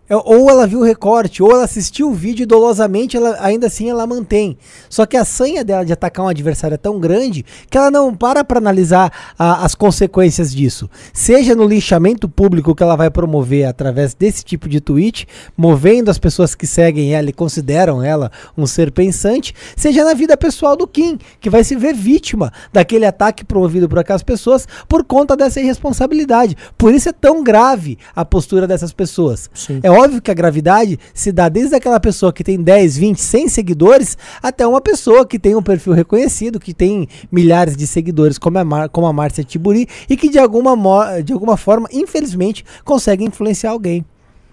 É, 0.09 0.15
ou 0.15 0.49
ela 0.49 0.65
viu 0.65 0.79
o 0.79 0.83
recorte, 0.83 1.43
ou 1.43 1.51
ela 1.51 1.63
assistiu 1.65 2.09
o 2.09 2.13
vídeo 2.13 2.43
e 2.43 2.45
dolosamente, 2.45 3.15
ela, 3.15 3.37
ainda 3.39 3.67
assim 3.67 3.89
ela 3.89 4.07
mantém. 4.07 4.57
Só 4.89 5.05
que 5.05 5.15
a 5.15 5.23
sanha 5.23 5.63
dela 5.63 5.85
de 5.85 5.93
atacar 5.93 6.25
um 6.25 6.29
adversário 6.29 6.73
é 6.75 6.77
tão 6.77 6.99
grande 6.99 7.45
que 7.69 7.77
ela 7.77 7.91
não 7.91 8.15
para 8.15 8.43
para 8.43 8.57
analisar 8.57 9.11
a- 9.37 9.63
as 9.63 9.75
consequências 9.75 10.53
disso. 10.53 10.89
Seja 11.13 11.53
no 11.53 11.65
linchamento 11.65 12.27
público 12.27 12.73
que 12.73 12.81
ela 12.81 12.95
vai 12.95 13.09
promover 13.11 13.65
através 13.65 14.13
desse 14.13 14.43
tipo 14.43 14.67
de 14.67 14.81
tweet, 14.81 15.27
movendo 15.55 16.09
as 16.09 16.17
pessoas 16.17 16.55
que 16.55 16.65
seguem 16.65 17.13
ela 17.13 17.29
e 17.29 17.33
consideram 17.33 18.03
ela 18.03 18.31
um 18.57 18.65
ser 18.65 18.91
pensante, 18.91 19.53
seja 19.75 20.03
na 20.03 20.13
vida 20.13 20.35
pessoal 20.35 20.75
do 20.75 20.87
Kim, 20.87 21.17
que 21.39 21.49
vai 21.49 21.63
se 21.63 21.75
ver 21.75 21.93
vítima 21.93 22.51
daquele 22.73 23.05
ataque 23.05 23.45
promovido 23.45 23.87
por 23.87 23.99
aquelas 23.99 24.23
pessoas 24.23 24.67
por 24.87 25.03
conta 25.03 25.35
dessa 25.37 25.59
irresponsabilidade. 25.59 26.57
Por 26.77 26.93
isso 26.93 27.09
é 27.09 27.11
tão 27.13 27.43
grave 27.43 27.97
a 28.15 28.25
postura 28.25 28.65
dessas 28.67 28.91
pessoas. 28.91 29.49
Sim. 29.53 29.79
É 29.83 29.91
óbvio 29.99 30.21
que 30.21 30.31
a 30.31 30.33
gravidade 30.33 30.99
se 31.13 31.31
dá 31.31 31.49
desde 31.49 31.75
aquela 31.75 31.99
pessoa 31.99 32.31
que 32.33 32.43
tem 32.43 32.61
10, 32.61 32.97
20, 32.97 33.21
100 33.21 33.49
seguidores 33.49 34.17
até 34.41 34.65
uma 34.65 34.81
pessoa 34.81 35.25
que 35.25 35.37
tem 35.37 35.55
um 35.55 35.61
perfil 35.61 35.93
reconhecido, 35.93 36.59
que 36.59 36.73
tem 36.73 37.07
milhares 37.31 37.75
de 37.75 37.85
seguidores, 37.85 38.37
como 38.37 38.57
a, 38.57 38.63
Mar 38.63 38.89
como 38.89 39.07
a 39.07 39.13
Márcia 39.13 39.43
Tiburi, 39.43 39.87
e 40.09 40.15
que 40.15 40.29
de 40.29 40.39
alguma, 40.39 41.21
de 41.21 41.33
alguma 41.33 41.57
forma, 41.57 41.87
infelizmente, 41.91 42.65
consegue 42.83 43.23
influenciar 43.23 43.71
alguém. 43.71 44.05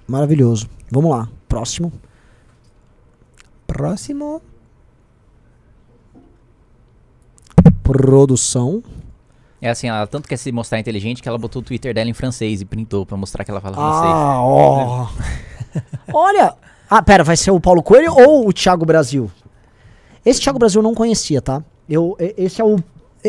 Maravilhoso. 0.06 0.68
Vamos 0.90 1.10
lá, 1.10 1.28
próximo. 1.48 1.92
Próximo. 3.66 4.40
Produção. 7.82 8.82
É 9.60 9.70
assim, 9.70 9.88
ela 9.88 10.06
tanto 10.06 10.28
quer 10.28 10.36
se 10.36 10.52
mostrar 10.52 10.78
inteligente 10.78 11.22
que 11.22 11.28
ela 11.28 11.38
botou 11.38 11.62
o 11.62 11.64
Twitter 11.64 11.94
dela 11.94 12.08
em 12.10 12.12
francês 12.12 12.60
e 12.60 12.64
printou 12.64 13.06
pra 13.06 13.16
mostrar 13.16 13.44
que 13.44 13.50
ela 13.50 13.60
fala 13.60 13.74
francês. 13.74 14.12
Ah, 14.12 14.42
ó. 14.42 15.08
Olha. 16.12 16.54
Ah, 16.88 17.02
pera, 17.02 17.24
vai 17.24 17.36
ser 17.36 17.50
o 17.50 17.60
Paulo 17.60 17.82
Coelho 17.82 18.12
ou 18.14 18.48
o 18.48 18.52
Thiago 18.52 18.84
Brasil? 18.84 19.30
Esse 20.24 20.40
Thiago 20.40 20.58
Brasil 20.58 20.80
eu 20.80 20.82
não 20.82 20.94
conhecia, 20.94 21.40
tá? 21.40 21.62
Eu, 21.88 22.16
esse 22.18 22.60
é 22.60 22.64
o. 22.64 22.76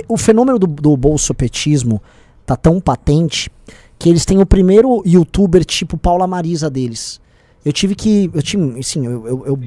O 0.08 0.18
fenômeno 0.18 0.60
do, 0.60 0.68
do 0.68 0.96
bolsopetismo 0.96 2.02
tá 2.46 2.56
tão 2.56 2.80
patente 2.80 3.50
que 3.98 4.10
eles 4.10 4.26
têm 4.26 4.40
o 4.40 4.46
primeiro 4.46 5.02
youtuber 5.06 5.66
tipo 5.66 5.98
Paula 5.98 6.28
Marisa 6.28 6.70
deles. 6.70 7.20
Eu 7.66 7.74
tive 7.74 7.96
que. 7.96 8.30
Eu 8.34 8.42
tive. 8.44 8.80
Assim, 8.80 9.06
eu. 9.06 9.28
Eu, 9.28 9.46
eu, 9.46 9.60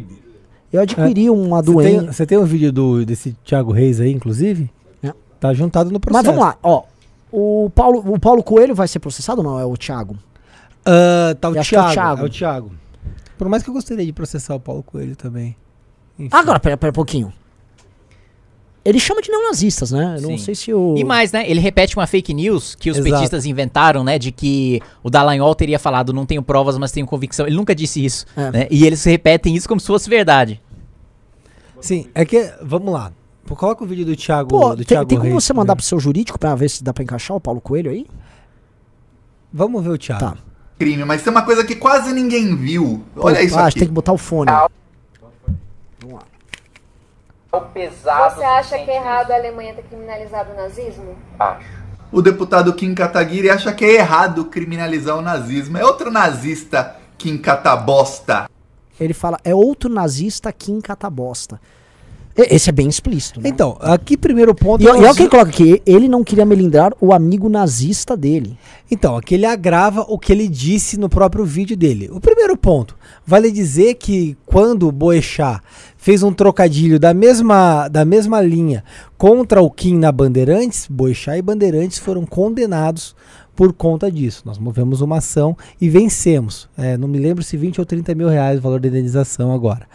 eu 0.73 0.81
adquiri 0.81 1.29
uma 1.29 1.61
Você 1.63 1.83
tem, 1.83 1.97
doença. 1.97 2.13
você 2.13 2.27
tem 2.27 2.39
um 2.39 2.45
vídeo 2.45 2.73
do, 2.73 3.05
desse 3.05 3.37
Thiago 3.45 3.73
Reis 3.73 4.01
aí, 4.01 4.13
inclusive? 4.13 4.71
Tá 5.41 5.53
juntado 5.55 5.91
no 5.91 5.95
Mas 5.95 6.03
processo. 6.03 6.25
vamos 6.27 6.41
lá, 6.41 6.57
ó. 6.63 6.83
O 7.33 7.71
Paulo, 7.75 8.05
o 8.15 8.19
Paulo 8.21 8.43
Coelho 8.43 8.75
vai 8.75 8.87
ser 8.87 8.99
processado 8.99 9.41
ou 9.41 9.47
não? 9.47 9.59
É 9.59 9.65
o 9.65 9.77
Thiago? 9.77 10.17
Ah, 10.85 11.35
tá 11.41 11.49
o 11.49 11.53
que 11.53 11.59
é 11.59 11.61
o 11.63 11.65
Thiago, 11.65 11.93
Thiago. 11.93 12.21
é 12.21 12.25
o 12.25 12.29
Thiago. 12.31 12.71
Por 13.39 13.49
mais 13.49 13.63
que 13.63 13.71
eu 13.71 13.75
gostaria 13.75 14.05
de 14.05 14.13
processar 14.13 14.55
o 14.55 14.61
Paulo 14.61 14.83
Coelho 14.83 15.17
também. 15.17 15.57
Enfim. 16.19 16.29
Agora, 16.37 16.61
pera, 16.61 16.77
pera 16.77 16.91
um 16.91 16.95
pouquinho. 16.95 17.33
Ele 18.85 18.99
chama 18.99 19.21
de 19.21 19.31
neonazistas, 19.31 19.91
né? 19.91 20.17
Eu 20.21 20.31
não 20.31 20.39
sei 20.39 20.55
se 20.55 20.73
o. 20.73 20.95
E 20.97 21.05
mais, 21.05 21.33
né? 21.33 21.49
Ele 21.49 21.61
repete 21.61 21.97
uma 21.97 22.07
fake 22.07 22.33
news 22.33 22.75
que 22.75 22.91
os 22.91 22.97
Exato. 22.97 23.15
petistas 23.15 23.45
inventaram, 23.45 24.03
né? 24.03 24.19
De 24.19 24.33
que 24.33 24.81
o 25.03 25.11
Dallagnol 25.11 25.55
teria 25.55 25.79
falado, 25.79 26.15
não 26.15 26.25
tenho 26.25 26.43
provas, 26.43 26.79
mas 26.79 26.91
tenho 26.91 27.07
convicção. 27.07 27.47
Ele 27.47 27.57
nunca 27.57 27.75
disse 27.75 28.03
isso, 28.03 28.25
É. 28.37 28.51
né? 28.51 28.69
E 28.71 28.87
eles 28.87 29.05
repetem 29.05 29.55
isso 29.55 29.69
como 29.69 29.79
se 29.81 29.87
fosse 29.87 30.09
verdade. 30.09 30.61
Sim, 31.81 32.07
é 32.15 32.25
que. 32.25 32.53
Vamos 32.63 32.93
lá. 32.93 33.13
Pô, 33.51 33.57
Coloca 33.57 33.83
o 33.83 33.87
vídeo 33.87 34.07
do 34.07 34.15
Thiago. 34.15 34.49
Pô, 34.49 34.71
do 34.71 34.77
tem, 34.77 34.85
Thiago 34.85 35.09
tem 35.09 35.19
como 35.19 35.31
Reis 35.31 35.43
você 35.43 35.53
mandar 35.53 35.75
pro 35.75 35.83
primeiro. 35.83 35.89
seu 35.89 35.99
jurídico 35.99 36.39
pra 36.39 36.55
ver 36.55 36.69
se 36.69 36.85
dá 36.85 36.95
pra 36.95 37.03
encaixar 37.03 37.37
o 37.37 37.41
Paulo 37.41 37.61
Coelho 37.61 37.91
aí? 37.91 38.07
Vamos 39.53 39.83
ver 39.83 39.91
o 39.91 39.99
Thiago. 39.99 40.21
Tá. 40.21 40.37
crime, 40.79 41.05
mas 41.05 41.25
tem 41.25 41.33
uma 41.33 41.43
coisa 41.43 41.65
que 41.65 41.75
quase 41.75 42.13
ninguém 42.13 42.55
viu. 42.55 43.05
Olha 43.17 43.39
Pô, 43.39 43.43
isso 43.43 43.59
ah, 43.59 43.67
aqui. 43.67 43.81
tem 43.81 43.89
que 43.89 43.93
botar 43.93 44.13
o 44.13 44.19
fone. 44.19 44.53
Você 47.51 48.45
acha 48.45 48.79
que 48.79 48.89
é 48.89 48.97
errado 48.97 49.33
a 49.33 49.35
Alemanha 49.35 49.75
ter 49.75 49.83
criminalizado 49.83 50.53
o 50.53 50.57
nazismo? 50.57 51.17
O 52.13 52.23
deputado 52.23 52.73
Kim 52.75 52.95
Kataguiri 52.95 53.51
acha 53.51 53.73
que 53.73 53.85
é 53.85 53.95
errado 53.95 54.45
criminalizar 54.45 55.19
o 55.19 55.23
nazismo. 55.23 55.77
É 55.77 55.85
outro 55.85 56.09
nazista, 56.09 56.95
Kim 57.19 57.37
Katabosta. 57.37 58.49
Ele 59.01 59.13
fala, 59.13 59.39
é 59.43 59.53
outro 59.53 59.91
nazista 59.91 60.51
aqui 60.51 60.71
em 60.71 60.81
Catabosta. 60.81 61.61
E- 62.37 62.55
Esse 62.55 62.71
é 62.71 62.73
bem 62.73 62.89
explícito. 62.89 63.41
Né? 63.41 63.49
Então, 63.49 63.77
aqui 63.81 64.17
primeiro 64.17 64.55
ponto. 64.55 64.83
E, 64.83 64.85
e 64.85 64.89
nós- 64.89 64.97
olha 64.99 65.11
o 65.11 65.15
que 65.15 65.23
ele 65.23 65.29
coloca 65.31 65.51
aqui. 65.51 65.83
Ele 65.85 66.09
não 66.09 66.23
queria 66.25 66.45
melindrar 66.47 66.93
o 67.01 67.13
amigo 67.13 67.49
nazista 67.49 68.17
dele. 68.17 68.57
Então, 68.91 69.17
aqui 69.17 69.35
ele 69.35 69.47
agrava 69.47 70.05
o 70.09 70.19
que 70.19 70.33
ele 70.33 70.49
disse 70.49 70.99
no 70.99 71.09
próprio 71.09 71.45
vídeo 71.45 71.77
dele. 71.77 72.09
O 72.13 72.21
primeiro 72.21 72.57
ponto, 72.57 72.97
vale 73.27 73.51
dizer 73.51 73.95
que 73.95 74.37
quando 74.47 74.89
o 74.89 74.93
Boechat 74.93 75.61
fez 75.97 76.23
um 76.23 76.33
trocadilho 76.33 76.99
da 76.99 77.13
mesma, 77.13 77.87
da 77.89 78.05
mesma 78.05 78.41
linha 78.41 78.83
contra 79.19 79.61
o 79.63 79.71
Kim 79.71 79.99
na 79.99 80.11
Bandeirantes, 80.11 80.87
Boechat 80.89 81.39
e 81.39 81.43
Bandeirantes 81.43 81.99
foram 81.99 82.25
condenados 82.25 83.15
por 83.61 83.75
conta 83.75 84.11
disso. 84.11 84.41
Nós 84.47 84.57
movemos 84.57 85.03
uma 85.03 85.19
ação 85.19 85.55
e 85.79 85.91
vencemos. 85.91 86.67
É, 86.79 86.97
não 86.97 87.07
me 87.07 87.19
lembro 87.19 87.45
se 87.45 87.59
20 87.59 87.79
ou 87.79 87.85
30 87.85 88.15
mil 88.15 88.27
reais 88.27 88.59
o 88.59 88.63
valor 88.63 88.81
da 88.81 88.89
indenização 88.89 89.53
agora. 89.53 89.87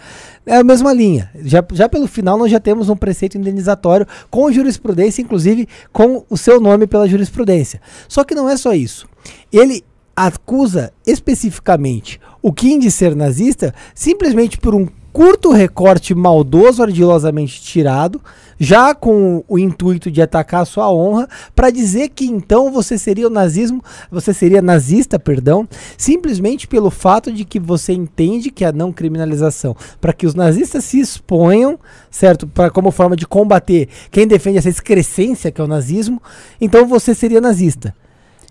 É 0.45 0.58
a 0.58 0.63
mesma 0.63 0.93
linha. 0.93 1.32
Já, 1.41 1.65
já 1.73 1.89
pelo 1.89 2.06
final 2.06 2.38
nós 2.38 2.51
já 2.51 2.60
temos 2.60 2.89
um 2.89 2.95
preceito 2.95 3.39
indenizatório 3.39 4.06
com 4.30 4.51
jurisprudência, 4.51 5.19
inclusive 5.23 5.67
com 5.91 6.23
o 6.30 6.38
seu 6.38 6.62
nome 6.62 6.86
pela 6.86 7.10
jurisprudência. 7.10 7.82
Só 8.08 8.23
que 8.23 8.36
não 8.36 8.47
é 8.47 8.56
só 8.56 8.71
isso. 8.71 9.08
Ele 9.51 9.84
acusa 10.15 10.93
especificamente 11.04 12.21
o 12.43 12.54
Kim 12.54 12.78
de 12.78 12.91
ser 12.91 13.15
nazista 13.15 13.73
simplesmente 13.95 14.60
por 14.60 14.75
um 14.75 14.88
curto 15.15 15.54
recorte 15.54 16.13
maldoso, 16.13 16.84
ardilosamente 16.84 17.62
tirado, 17.62 18.19
já 18.60 18.93
com 18.93 19.45
o 19.47 19.58
intuito 19.58 20.12
de 20.12 20.21
atacar 20.21 20.63
a 20.63 20.65
sua 20.65 20.91
honra, 20.91 21.30
para 21.56 21.69
dizer 21.69 22.10
que 22.10 22.25
então 22.25 22.69
você 22.69 22.97
seria 22.97 23.25
o 23.25 23.30
nazismo, 23.30 23.82
você 24.12 24.34
seria 24.34 24.62
nazista, 24.62 25.17
perdão, 25.17 25.65
simplesmente 25.97 26.67
pelo 26.67 26.91
fato 26.91 27.32
de 27.32 27.45
que 27.45 27.62
você 27.62 27.93
entende 27.93 28.51
que 28.51 28.65
a 28.65 28.73
não 28.73 28.91
criminalização, 28.91 29.73
para 30.01 30.12
que 30.12 30.28
os 30.28 30.36
nazistas 30.36 30.84
se 30.84 30.99
exponham, 30.99 31.80
certo, 32.12 32.45
para 32.45 32.69
como 32.69 32.91
forma 32.91 33.15
de 33.15 33.25
combater 33.25 33.88
quem 34.12 34.28
defende 34.28 34.58
essa 34.58 34.67
excrescência 34.67 35.49
que 35.49 35.62
é 35.62 35.63
o 35.63 35.67
nazismo, 35.67 36.21
então 36.60 36.86
você 36.86 37.15
seria 37.15 37.39
nazista. 37.39 37.95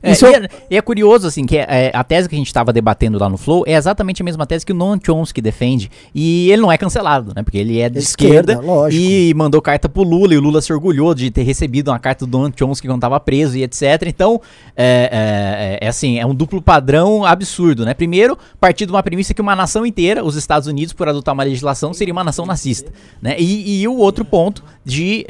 É, 0.05 0.12
Isso 0.12 0.27
e, 0.27 0.35
é- 0.35 0.37
é, 0.45 0.49
e 0.71 0.77
é 0.77 0.83
curioso, 0.83 1.27
assim, 1.27 1.47
que 1.47 1.57
é, 1.57 1.67
é, 1.69 1.90
a 1.95 2.05
tese 2.05 2.29
que 2.29 2.35
a 2.35 2.38
gente 2.38 2.47
estava 2.47 2.73
debatendo 2.73 3.19
lá 3.19 3.29
no 3.29 3.37
Flow 3.38 3.64
é 3.67 3.73
exatamente 3.75 4.21
a 4.21 4.25
mesma 4.25 4.47
tese 4.47 4.64
que 4.67 4.73
o 4.73 4.75
Noam 4.75 4.99
Chomsky 5.05 5.40
defende. 5.40 5.90
E 6.14 6.51
ele 6.51 6.61
não 6.62 6.71
é 6.71 6.77
cancelado, 6.77 7.33
né? 7.35 7.43
Porque 7.43 7.57
ele 7.59 7.81
é 7.81 7.88
de 7.88 7.99
Esquerda, 7.99 8.53
esquerda, 8.53 8.61
lógico. 8.73 9.03
e 9.03 9.33
mandou 9.35 9.62
carta 9.62 9.88
pro 9.88 10.03
Lula, 10.03 10.35
e 10.35 10.37
o 10.37 10.40
Lula 10.40 10.61
se 10.61 10.73
orgulhou 10.73 11.14
de 11.14 11.31
ter 11.31 11.43
recebido 11.43 11.88
uma 11.90 11.99
carta 11.99 12.27
do 12.27 12.38
Noam 12.38 12.53
Chomsky 12.55 12.87
quando 12.87 12.99
estava 12.99 13.19
preso 13.19 13.57
e 13.57 13.62
etc. 13.62 13.83
Então, 14.07 14.40
é, 14.77 15.79
é- 15.81 15.87
é 15.87 15.88
assim, 15.88 16.19
é 16.19 16.27
um 16.27 16.35
duplo 16.35 16.61
padrão 16.61 17.25
absurdo, 17.25 17.85
né? 17.85 17.95
Primeiro, 17.95 18.37
partir 18.61 18.85
de 18.87 18.93
uma 18.93 19.03
premissa 19.03 19.33
que 19.33 19.40
uma 19.40 19.57
nação 19.57 19.87
inteira, 19.87 20.25
os 20.25 20.37
Estados 20.37 20.69
Unidos, 20.69 20.93
por 20.93 21.09
adotar 21.09 21.33
uma 21.33 21.45
legislação, 21.45 21.95
seria 21.95 22.12
uma 22.12 22.23
nação 22.25 22.45
nazista, 22.45 22.93
né? 23.23 23.37
E, 23.38 23.81
e 23.83 23.88
o 23.88 23.97
outro 23.97 24.25
ponto 24.25 24.62
de, 24.85 25.27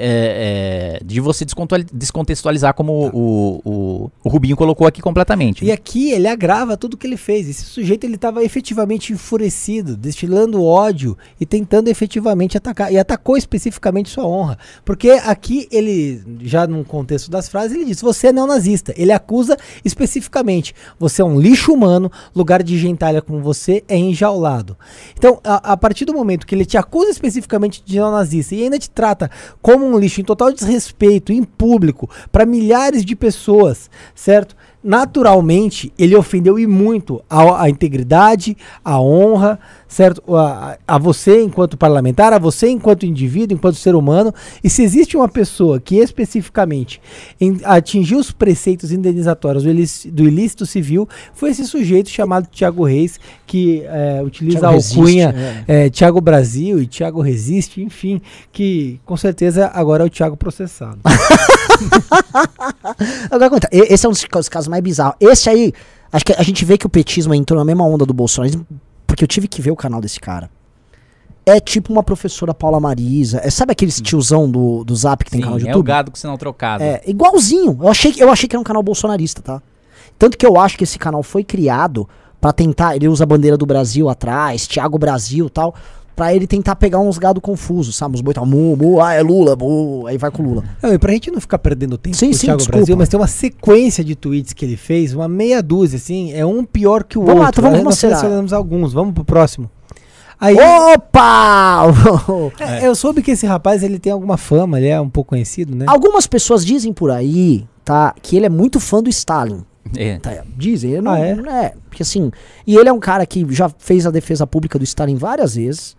de 1.05 1.21
você 1.21 1.45
descontextualizar 1.93 2.75
como 2.75 2.93
o, 3.13 3.61
o, 3.65 4.11
o 4.25 4.29
Rubinho 4.29 4.57
colocou 4.65 4.87
aqui 4.87 5.03
completamente. 5.03 5.63
E 5.63 5.71
aqui 5.71 6.11
ele 6.11 6.27
agrava 6.27 6.75
tudo 6.75 6.97
que 6.97 7.07
ele 7.07 7.19
fez. 7.19 7.49
Esse 7.49 7.65
sujeito 7.65 8.05
ele 8.05 8.15
estava 8.15 8.43
efetivamente 8.43 9.13
enfurecido, 9.13 9.95
destilando 9.95 10.65
ódio 10.65 11.19
e 11.39 11.45
tentando 11.45 11.89
efetivamente 11.89 12.57
atacar. 12.57 12.91
E 12.91 12.99
atacou 12.99 13.37
especificamente 13.37 14.09
sua 14.09 14.27
honra. 14.27 14.59
Porque 14.83 15.11
aqui 15.11 15.69
ele, 15.71 16.23
já 16.41 16.67
num 16.67 16.83
contexto 16.83 17.31
das 17.31 17.47
frases, 17.47 17.77
ele 17.77 17.85
diz: 17.85 18.01
Você 18.01 18.29
é 18.29 18.33
neonazista. 18.33 18.95
Ele 18.97 19.13
acusa 19.13 19.57
especificamente: 19.85 20.75
Você 20.99 21.21
é 21.21 21.25
um 21.25 21.39
lixo 21.39 21.73
humano, 21.73 22.11
lugar 22.35 22.63
de 22.63 22.79
gentalha 22.79 23.21
com 23.21 23.43
você 23.43 23.85
é 23.87 23.99
enjaulado. 23.99 24.79
Então, 25.17 25.41
a, 25.45 25.73
a 25.73 25.77
partir 25.77 26.07
do 26.07 26.15
momento 26.15 26.47
que 26.47 26.55
ele 26.55 26.65
te 26.65 26.79
acusa 26.79 27.11
especificamente 27.11 27.83
de 27.85 27.97
neonazista 27.97 28.55
e 28.55 28.63
ainda 28.63 28.79
te 28.79 28.89
trata 28.89 29.31
como 29.61 29.85
um 29.85 29.99
lixo 29.99 30.23
em 30.23 30.25
total 30.25 30.51
desrespeito, 30.51 31.33
em 31.33 31.43
público, 31.45 32.09
para 32.33 32.47
milhares 32.47 33.05
de 33.05 33.15
pessoas, 33.15 33.91
certo? 34.15 34.54
Naturalmente 34.85 35.91
ele 35.99 36.15
ofendeu 36.15 36.59
e 36.59 36.67
muito 36.67 37.25
a, 37.29 37.63
a 37.63 37.71
integridade, 37.71 38.55
a 38.85 39.01
honra, 39.01 39.59
certo? 39.89 40.23
A, 40.37 40.79
a 40.87 40.99
você 40.99 41.43
enquanto 41.43 41.77
parlamentar, 41.77 42.33
a 42.33 42.39
você 42.39 42.69
enquanto 42.69 43.07
indivíduo, 43.07 43.57
enquanto 43.57 43.77
ser 43.77 43.95
humano. 43.95 44.33
E 44.63 44.71
se 44.71 44.83
existe 44.83 45.17
uma 45.17 45.29
pessoa 45.29 45.81
que 45.81 45.97
especificamente 45.97 47.01
em- 47.41 47.61
atingiu 47.65 48.19
os 48.19 48.31
preceitos 48.31 48.91
indenizatórios 48.93 49.65
do 49.65 49.71
ilícito, 49.71 50.15
do 50.15 50.25
ilícito 50.25 50.67
civil, 50.67 51.09
foi 51.35 51.51
esse 51.51 51.65
sujeito 51.67 52.09
chamado 52.11 52.49
Tiago 52.51 52.85
Reis, 52.85 53.19
que 53.47 53.83
é, 53.87 54.23
utiliza 54.25 54.59
Thiago 54.61 54.73
a 54.73 54.77
Resiste, 54.77 54.99
alcunha 54.99 55.35
é. 55.69 55.87
é, 55.87 55.91
Tiago 55.91 56.21
Brasil 56.21 56.81
e 56.81 56.87
Tiago 56.87 57.21
Resiste, 57.21 57.83
enfim, 57.83 58.21
que 58.53 59.01
com 59.05 59.17
certeza 59.17 59.71
agora 59.75 60.03
é 60.03 60.07
o 60.07 60.11
Tiago 60.11 60.37
processado. 60.37 60.99
Agora, 63.31 63.51
conta, 63.51 63.69
esse 63.73 64.05
é 64.07 64.09
um 64.09 64.13
dos 64.13 64.25
ca- 64.25 64.39
os 64.39 64.49
casos 64.49 64.69
mais 64.69 64.83
bizarros. 64.83 65.17
Esse 65.21 65.49
aí, 65.51 65.73
acho 66.13 66.25
que 66.25 66.33
a 66.33 66.43
gente 66.43 66.65
vê 66.65 66.79
que 66.79 66.87
o 66.87 66.89
petismo 66.89 67.35
entrou 67.35 67.59
na 67.59 67.65
mesma 67.65 67.85
onda 67.85 68.05
do 68.07 68.15
bolsonarismo, 68.15 68.67
porque 69.15 69.25
eu 69.25 69.29
tive 69.29 69.47
que 69.49 69.63
ver 69.63 69.71
o 69.71 69.77
canal 69.77 70.01
desse 70.01 70.19
cara. 70.21 70.51
É 71.47 71.61
tipo 71.61 71.93
uma 71.93 72.03
professora 72.03 72.53
Paula 72.55 72.81
Marisa. 72.81 73.41
É, 73.45 73.51
sabe 73.51 73.73
aqueles 73.73 74.01
tiozão 74.01 74.51
do, 74.51 74.83
do 74.83 74.97
Zap 74.97 75.25
que 75.25 75.31
tem 75.31 75.39
Sim, 75.41 75.45
canal 75.45 75.59
de 75.59 75.65
é 75.65 75.69
o 75.69 75.71
YouTube? 75.73 75.87
gado 75.87 76.11
com 76.11 76.17
sinal 76.17 76.37
trocado. 76.39 76.83
É, 76.83 77.03
igualzinho. 77.07 77.79
Eu 77.81 77.89
achei, 77.89 78.13
que- 78.13 78.21
eu 78.23 78.31
achei 78.31 78.49
que 78.49 78.57
era 78.57 78.61
um 78.61 78.65
canal 78.65 78.83
bolsonarista, 78.83 79.43
tá? 79.43 79.63
Tanto 80.19 80.37
que 80.39 80.47
eu 80.47 80.59
acho 80.59 80.77
que 80.79 80.85
esse 80.85 80.99
canal 80.99 81.23
foi 81.23 81.45
criado 81.45 82.09
pra 82.41 82.53
tentar. 82.53 82.97
Ele 82.97 83.09
usa 83.09 83.25
a 83.25 83.27
bandeira 83.27 83.57
do 83.57 83.67
Brasil 83.67 84.09
atrás, 84.09 84.67
Thiago 84.67 84.99
Brasil 84.99 85.47
e 85.47 85.51
tal. 85.51 85.75
Pra 86.17 86.33
ele 86.33 86.47
tentar 86.47 86.77
pegar 86.77 87.01
uns 87.01 87.19
gado 87.19 87.41
confusos, 87.41 87.97
sabe? 87.97 88.15
Uns 88.15 88.21
boi 88.21 88.33
tal, 88.33 88.47
mu, 88.47 88.77
mu, 88.77 89.01
ah, 89.01 89.15
é 89.15 89.21
Lula, 89.21 89.57
mu, 89.57 90.07
aí 90.07 90.17
vai 90.17 90.31
com 90.31 90.43
o 90.43 90.47
Lula. 90.47 90.65
Não, 90.81 90.93
e 90.95 90.99
pra 90.99 91.13
gente 91.13 91.29
não 91.31 91.41
ficar 91.41 91.59
perdendo 91.59 91.99
tempo 91.99 92.17
Sim, 92.17 92.27
com 92.27 92.33
o 92.33 92.35
sim, 92.39 92.47
Thiago 92.47 92.59
desculpa. 92.59 92.79
Brasil, 92.79 92.97
mas 92.97 93.09
tem 93.09 93.19
uma 93.19 93.27
sequência 93.27 94.05
de 94.05 94.15
tweets 94.15 94.53
que 94.53 94.65
ele 94.65 94.77
fez, 94.77 95.13
uma 95.13 95.27
meia 95.27 95.61
dúzia, 95.61 95.97
assim, 95.97 96.33
é 96.33 96.47
um 96.47 96.65
pior 96.65 97.03
que 97.03 97.19
o 97.19 97.25
Vamos 97.25 97.41
lá, 97.41 97.47
outro. 97.47 97.61
então 97.63 97.71
vamos 97.73 97.87
considerar. 97.95 98.17
selecionamos 98.19 98.53
alguns, 98.53 98.93
vamos 98.93 99.13
pro 99.13 99.25
próximo. 99.25 99.69
Aí, 100.41 100.57
Opa! 100.57 101.87
é, 102.61 102.87
eu 102.87 102.95
soube 102.95 103.23
que 103.23 103.33
esse 103.33 103.47
rapaz, 103.47 103.83
ele 103.83 103.99
tem 103.99 104.13
alguma 104.13 104.37
fama, 104.37 104.79
ele 104.79 104.89
é 104.89 105.01
um 105.01 105.09
pouco 105.11 105.31
conhecido, 105.31 105.75
né? 105.75 105.85
Algumas 105.89 106.27
pessoas 106.27 106.65
dizem 106.65 106.93
por 106.93 107.11
aí, 107.11 107.67
tá? 107.85 108.15
Que 108.23 108.37
ele 108.37 108.47
é 108.47 108.49
muito 108.51 108.79
fã 108.79 109.03
do 109.03 109.09
Stalin. 109.11 109.65
É. 109.97 110.19
Tá, 110.19 110.43
dizem, 110.57 110.93
eu 110.93 111.03
não, 111.03 111.13
Ah, 111.13 111.21
é? 111.21 111.31
é? 111.33 111.75
Porque 111.89 112.03
assim, 112.03 112.31
e 112.67 112.77
ele 112.77 112.89
é 112.89 112.93
um 112.93 112.99
cara 113.01 113.27
que 113.27 113.47
já 113.51 113.69
fez 113.79 114.07
a 114.07 114.11
defesa 114.11 114.47
pública 114.47 114.79
do 114.79 114.85
Stalin 114.85 115.17
várias 115.17 115.57
vezes. 115.57 115.97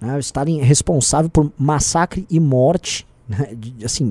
Né? 0.00 0.16
O 0.16 0.18
Stalin 0.18 0.60
é 0.60 0.64
responsável 0.64 1.30
por 1.30 1.50
massacre 1.58 2.26
e 2.30 2.38
morte, 2.38 3.06
né? 3.28 3.54
de- 3.56 3.84
assim, 3.84 4.04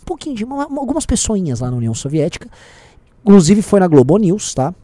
um 0.00 0.04
pouquinho 0.04 0.36
de 0.36 0.44
uma- 0.44 0.64
algumas 0.64 1.06
pessoinhas 1.06 1.60
lá 1.60 1.70
na 1.70 1.76
União 1.76 1.94
Soviética. 1.94 2.48
Inclusive 3.24 3.62
foi 3.62 3.80
na 3.80 3.86
Globo 3.86 4.16
News, 4.18 4.52
tá? 4.54 4.74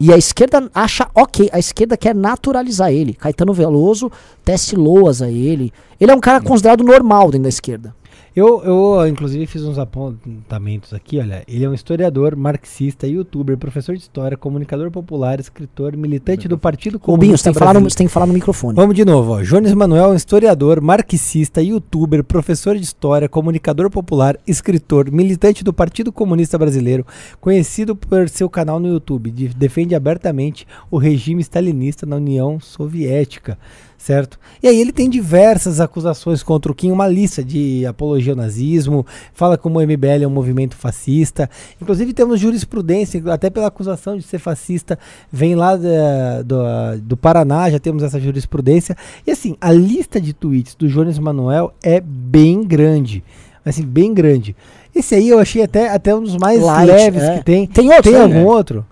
E 0.00 0.12
a 0.12 0.16
esquerda 0.16 0.68
acha 0.74 1.08
ok, 1.14 1.48
a 1.52 1.58
esquerda 1.58 1.96
quer 1.96 2.14
naturalizar 2.14 2.90
ele. 2.92 3.12
Caetano 3.14 3.52
Veloso 3.52 4.10
tece 4.44 4.74
loas 4.74 5.22
a 5.22 5.30
ele. 5.30 5.72
Ele 6.00 6.10
é 6.10 6.14
um 6.14 6.20
cara 6.20 6.40
considerado 6.40 6.82
normal 6.82 7.26
dentro 7.30 7.44
da 7.44 7.48
esquerda. 7.48 7.94
Eu, 8.34 8.62
eu, 8.64 9.06
inclusive, 9.06 9.46
fiz 9.46 9.62
uns 9.62 9.78
apontamentos 9.78 10.94
aqui, 10.94 11.18
olha. 11.18 11.44
Ele 11.46 11.64
é 11.64 11.68
um 11.68 11.74
historiador, 11.74 12.34
marxista, 12.34 13.06
youtuber, 13.06 13.58
professor 13.58 13.94
de 13.94 14.00
história, 14.00 14.38
comunicador 14.38 14.90
popular, 14.90 15.38
escritor, 15.38 15.94
militante 15.96 16.48
do 16.48 16.56
Partido 16.56 16.94
Rubinho, 16.94 17.04
Comunista 17.18 17.50
você 17.50 17.52
tem, 17.52 17.58
falar 17.58 17.74
no, 17.78 17.90
você 17.90 17.96
tem 17.96 18.06
que 18.06 18.12
falar 18.12 18.24
no 18.26 18.32
microfone. 18.32 18.74
Vamos 18.74 18.94
de 18.94 19.04
novo, 19.04 19.32
ó. 19.32 19.42
Jones 19.42 19.74
Manuel 19.74 20.06
é 20.06 20.08
um 20.08 20.14
historiador, 20.16 20.80
marxista, 20.80 21.60
youtuber, 21.60 22.24
professor 22.24 22.74
de 22.74 22.82
história, 22.84 23.28
comunicador 23.28 23.90
popular, 23.90 24.38
escritor, 24.46 25.10
militante 25.10 25.62
do 25.62 25.72
Partido 25.72 26.10
Comunista 26.10 26.56
Brasileiro, 26.56 27.06
conhecido 27.38 27.94
por 27.94 28.30
seu 28.30 28.48
canal 28.48 28.80
no 28.80 28.88
YouTube. 28.88 29.30
de- 29.30 29.48
defende 29.48 29.94
abertamente 29.94 30.66
o 30.90 30.96
regime 30.96 31.42
stalinista 31.42 32.06
na 32.06 32.16
União 32.16 32.58
Soviética. 32.58 33.58
Certo? 34.02 34.36
E 34.60 34.66
aí 34.66 34.80
ele 34.80 34.90
tem 34.90 35.08
diversas 35.08 35.80
acusações 35.80 36.42
contra 36.42 36.72
o 36.72 36.74
Kim, 36.74 36.90
uma 36.90 37.06
lista 37.06 37.42
de 37.42 37.86
apologia 37.86 38.32
ao 38.32 38.36
nazismo, 38.36 39.06
fala 39.32 39.56
como 39.56 39.78
o 39.78 39.82
MBL 39.82 40.24
é 40.24 40.26
um 40.26 40.30
movimento 40.30 40.74
fascista. 40.74 41.48
Inclusive 41.80 42.12
temos 42.12 42.40
jurisprudência, 42.40 43.22
até 43.32 43.48
pela 43.48 43.68
acusação 43.68 44.16
de 44.16 44.24
ser 44.24 44.40
fascista, 44.40 44.98
vem 45.30 45.54
lá 45.54 45.76
da, 45.76 46.42
do, 46.42 47.00
do 47.00 47.16
Paraná, 47.16 47.70
já 47.70 47.78
temos 47.78 48.02
essa 48.02 48.18
jurisprudência. 48.18 48.96
E 49.24 49.30
assim, 49.30 49.56
a 49.60 49.70
lista 49.70 50.20
de 50.20 50.32
tweets 50.32 50.74
do 50.74 50.88
Jones 50.88 51.20
Manuel 51.20 51.72
é 51.80 52.00
bem 52.00 52.64
grande. 52.64 53.22
Assim, 53.64 53.84
bem 53.84 54.12
grande. 54.12 54.56
Esse 54.92 55.14
aí 55.14 55.28
eu 55.28 55.38
achei 55.38 55.62
até, 55.62 55.88
até 55.88 56.12
um 56.12 56.22
dos 56.22 56.36
mais 56.36 56.60
Light, 56.60 56.90
leves 56.90 57.22
é. 57.22 57.38
que 57.38 57.44
tem. 57.44 57.66
Tem 57.68 57.88
outro, 57.88 58.02
Tem 58.02 58.14
né? 58.14 58.20
algum 58.20 58.44
outro? 58.46 58.84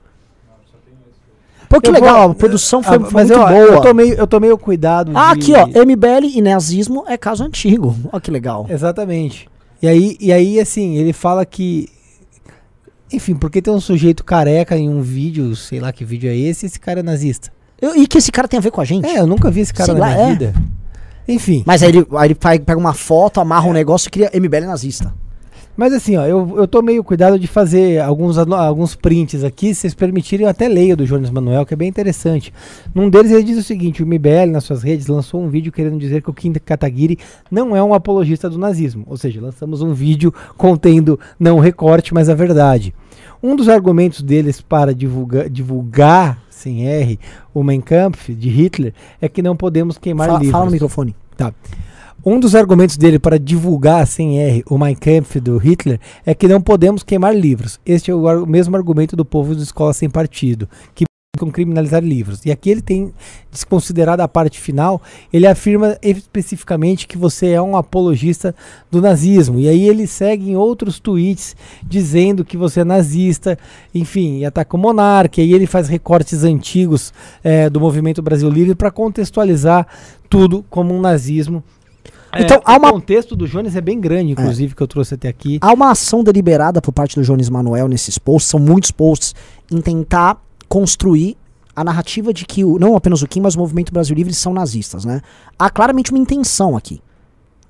Pô, 1.71 1.81
que 1.81 1.89
Eu 1.89 1.95
legal, 1.95 2.23
vou- 2.25 2.33
a 2.33 2.35
produção 2.35 2.83
foi, 2.83 2.97
Ah, 2.97 3.01
foi 3.01 3.25
muito 3.25 3.33
eu, 3.33 3.39
boa. 3.47 3.53
eu 3.77 3.81
tomei, 3.81 4.15
eu 4.19 4.27
tomei 4.27 4.51
o 4.51 4.59
cuidado 4.59 5.13
Ah, 5.15 5.33
de- 5.35 5.55
aqui, 5.55 5.55
ó, 5.55 5.85
MBL 5.85 6.27
e 6.35 6.43
nazismo 6.43 7.05
é 7.07 7.17
caso 7.17 7.45
antigo. 7.45 7.95
Olha 8.13 8.21
que 8.21 8.31
legal. 8.31 8.67
Exatamente. 8.69 9.49
E 9.81 9.87
aí, 9.87 10.17
e 10.21 10.33
aí, 10.33 10.59
assim, 10.61 10.97
ele 10.97 11.13
fala 11.13 11.47
que. 11.47 11.89
Enfim, 13.13 13.35
porque 13.35 13.63
tem 13.63 13.73
um 13.73 13.81
sujeito 13.81 14.25
careca 14.25 14.77
em 14.77 14.89
um 14.89 15.01
vídeo, 15.01 15.55
sei 15.57 15.81
lá 15.81 15.93
que 15.93 16.05
vídeo 16.05 16.29
é 16.29 16.37
esse, 16.37 16.67
esse 16.67 16.79
cara 16.79 17.01
é 17.01 17.03
nazista. 17.03 17.51
Eu- 17.81 17.97
e 17.97 18.07
que 18.07 18.19
esse 18.19 18.31
cara 18.33 18.47
tem 18.49 18.59
a 18.59 18.61
ver 18.61 18.71
com 18.73 18.81
a 18.81 18.85
gente? 18.85 19.07
É, 19.07 19.21
eu 19.21 19.27
nunca 19.27 19.51
vi 19.51 19.61
esse 19.61 19.73
cara 19.73 19.87
Sei 19.93 19.95
na 19.95 20.01
lá, 20.01 20.13
minha 20.15 20.27
é. 20.27 20.31
vida. 20.31 20.55
Enfim. 21.27 21.63
Mas 21.65 21.83
aí 21.85 21.89
ele, 21.91 22.07
aí 22.19 22.27
ele 22.29 22.35
pega 22.35 22.77
uma 22.77 22.93
foto, 22.93 23.41
amarra 23.41 23.69
um 23.69 23.73
negócio 23.73 24.09
e 24.09 24.11
cria 24.11 24.31
MBL 24.35 24.67
nazista. 24.67 25.15
Mas 25.77 25.93
assim, 25.93 26.17
ó, 26.17 26.27
eu, 26.27 26.57
eu 26.59 26.69
tomei 26.69 26.99
o 26.99 27.05
cuidado 27.05 27.39
de 27.39 27.47
fazer 27.47 28.01
alguns, 28.01 28.37
alguns 28.37 28.95
prints 28.95 29.43
aqui, 29.45 29.75
se 29.75 29.83
vocês 29.83 29.95
permitirem, 29.95 30.45
eu 30.45 30.51
até 30.51 30.69
leio 30.69 30.97
do 30.97 31.07
Jones 31.07 31.31
Manuel, 31.31 31.65
que 31.65 31.73
é 31.73 31.77
bem 31.77 31.89
interessante. 31.89 32.53
Num 32.95 33.09
deles 33.09 33.31
ele 33.31 33.43
diz 33.43 33.59
o 33.59 33.63
seguinte: 33.63 34.03
o 34.03 34.07
MBL, 34.07 34.51
nas 34.51 34.65
suas 34.65 34.83
redes, 34.83 35.07
lançou 35.07 35.43
um 35.43 35.49
vídeo 35.49 35.73
querendo 35.73 35.99
dizer 35.99 36.23
que 36.23 36.31
o 36.31 36.35
Kim 36.35 36.53
Kataguiri 36.53 37.19
não 37.51 37.75
é 37.75 37.83
um 37.83 37.95
apologista 37.95 38.51
do 38.51 38.59
nazismo. 38.59 39.05
Ou 39.07 39.17
seja, 39.17 39.41
lançamos 39.41 39.81
um 39.81 39.95
vídeo 39.95 40.35
contendo 40.57 41.19
não 41.39 41.57
o 41.57 41.61
recorte, 41.61 42.13
mas 42.13 42.29
a 42.29 42.35
verdade. 42.35 42.95
Um 43.43 43.57
dos 43.57 43.69
argumentos 43.69 44.23
deles 44.23 44.61
para 44.61 44.95
divulgar, 44.95 45.49
divulgar 45.49 46.43
sem 46.51 46.87
R, 46.87 47.19
o 47.55 47.63
Mein 47.63 47.81
Kampf 47.81 48.35
de 48.35 48.51
Hitler 48.51 48.93
é 49.21 49.29
que 49.29 49.41
não 49.41 49.57
podemos 49.57 49.97
queimar 49.97 50.27
Fala, 50.27 50.39
livros. 50.39 50.53
fala 50.53 50.65
no 50.67 50.71
microfone. 50.73 51.17
Tá. 51.37 51.55
Um 52.23 52.39
dos 52.39 52.55
argumentos 52.55 52.99
dele 52.99 53.19
para 53.19 53.39
divulgar 53.39 54.07
sem 54.07 54.39
R 54.39 54.63
o 54.69 54.77
Mein 54.77 54.95
Kampf 54.95 55.41
do 55.41 55.57
Hitler 55.57 55.99
é 56.27 56.35
que 56.35 56.47
não 56.47 56.61
podemos 56.61 57.03
queimar 57.03 57.35
livros. 57.35 57.81
Este 57.85 58.11
é 58.11 58.15
o, 58.15 58.47
mesmo 58.47 58.77
argumento 58.77 59.17
do 59.17 59.25
povo 59.25 59.57
de 59.57 59.63
escola 59.63 59.95
sem 59.95 60.11
partido, 60.11 60.69
que 60.95 61.07
buscam 61.35 61.51
criminalizar 61.51 62.05
livros. 62.05 62.45
E 62.45 62.51
aqui 62.51 62.69
ele 62.69 62.83
tem 62.83 63.11
desconsiderado 63.51 64.23
a 64.23 64.29
parte 64.29 64.61
final, 64.61 65.01
ele 65.33 65.47
afirma 65.47 65.97
especificamente 66.03 67.07
que 67.07 67.17
você 67.17 67.53
é 67.53 67.63
um 67.63 67.75
apologista 67.75 68.55
do 68.91 69.01
nazismo. 69.01 69.59
E 69.59 69.67
aí 69.67 69.89
ele 69.89 70.07
segue 70.07 70.51
em 70.51 70.57
outros 70.57 71.01
tweets 71.01 71.57
dizendo 71.83 72.45
que 72.45 72.59
você 72.59 72.81
é 72.81 72.85
nazista, 72.85 73.59
enfim, 73.95 74.41
e 74.41 74.45
ataca 74.45 74.77
o 74.77 74.79
monarca. 74.79 75.41
E 75.41 75.45
aí 75.45 75.55
ele 75.55 75.67
faz 75.67 75.89
recortes 75.89 76.45
antigos 76.45 77.15
eh, 77.43 77.71
do 77.71 77.81
movimento 77.81 78.21
Brasil 78.21 78.51
Livre 78.51 78.75
para 78.75 78.91
contextualizar 78.91 79.87
tudo 80.29 80.63
como 80.69 80.95
um 80.95 81.01
nazismo. 81.01 81.65
Então, 82.39 82.59
É, 82.59 82.61
há 82.65 82.75
o 82.75 82.79
uma- 82.79 82.93
contexto 82.93 83.35
do 83.35 83.47
Jones 83.49 83.75
é 83.75 83.81
bem 83.81 84.01
grande, 84.01 84.33
inclusive, 84.33 84.75
que 84.75 84.83
eu 84.83 84.87
trouxe 84.87 85.15
até 85.15 85.29
aqui. 85.29 85.59
Há 85.61 85.73
uma 85.73 85.91
ação 85.91 86.23
deliberada 86.23 86.81
por 86.81 86.93
parte 86.93 87.17
do 87.19 87.23
Jones 87.25 87.49
Manuel 87.49 87.89
nesses 87.89 88.19
posts, 88.19 88.51
são 88.51 88.61
muitos 88.61 88.91
posts, 88.91 89.35
em 89.71 89.81
tentar 89.81 90.41
construir 90.69 91.37
a 91.75 91.83
narrativa 91.83 92.33
de 92.33 92.45
que 92.45 92.65
o, 92.65 92.79
não 92.79 92.95
apenas 92.97 93.23
o 93.23 93.27
Kim, 93.29 93.41
mas 93.41 93.55
o 93.55 93.59
movimento 93.59 93.93
Brasil 93.93 94.15
Livre 94.15 94.33
são 94.35 94.53
nazistas, 94.53 95.05
né? 95.05 95.21
Há 95.59 95.71
claramente 95.71 96.11
uma 96.13 96.19
intenção 96.19 96.77
aqui. 96.77 97.01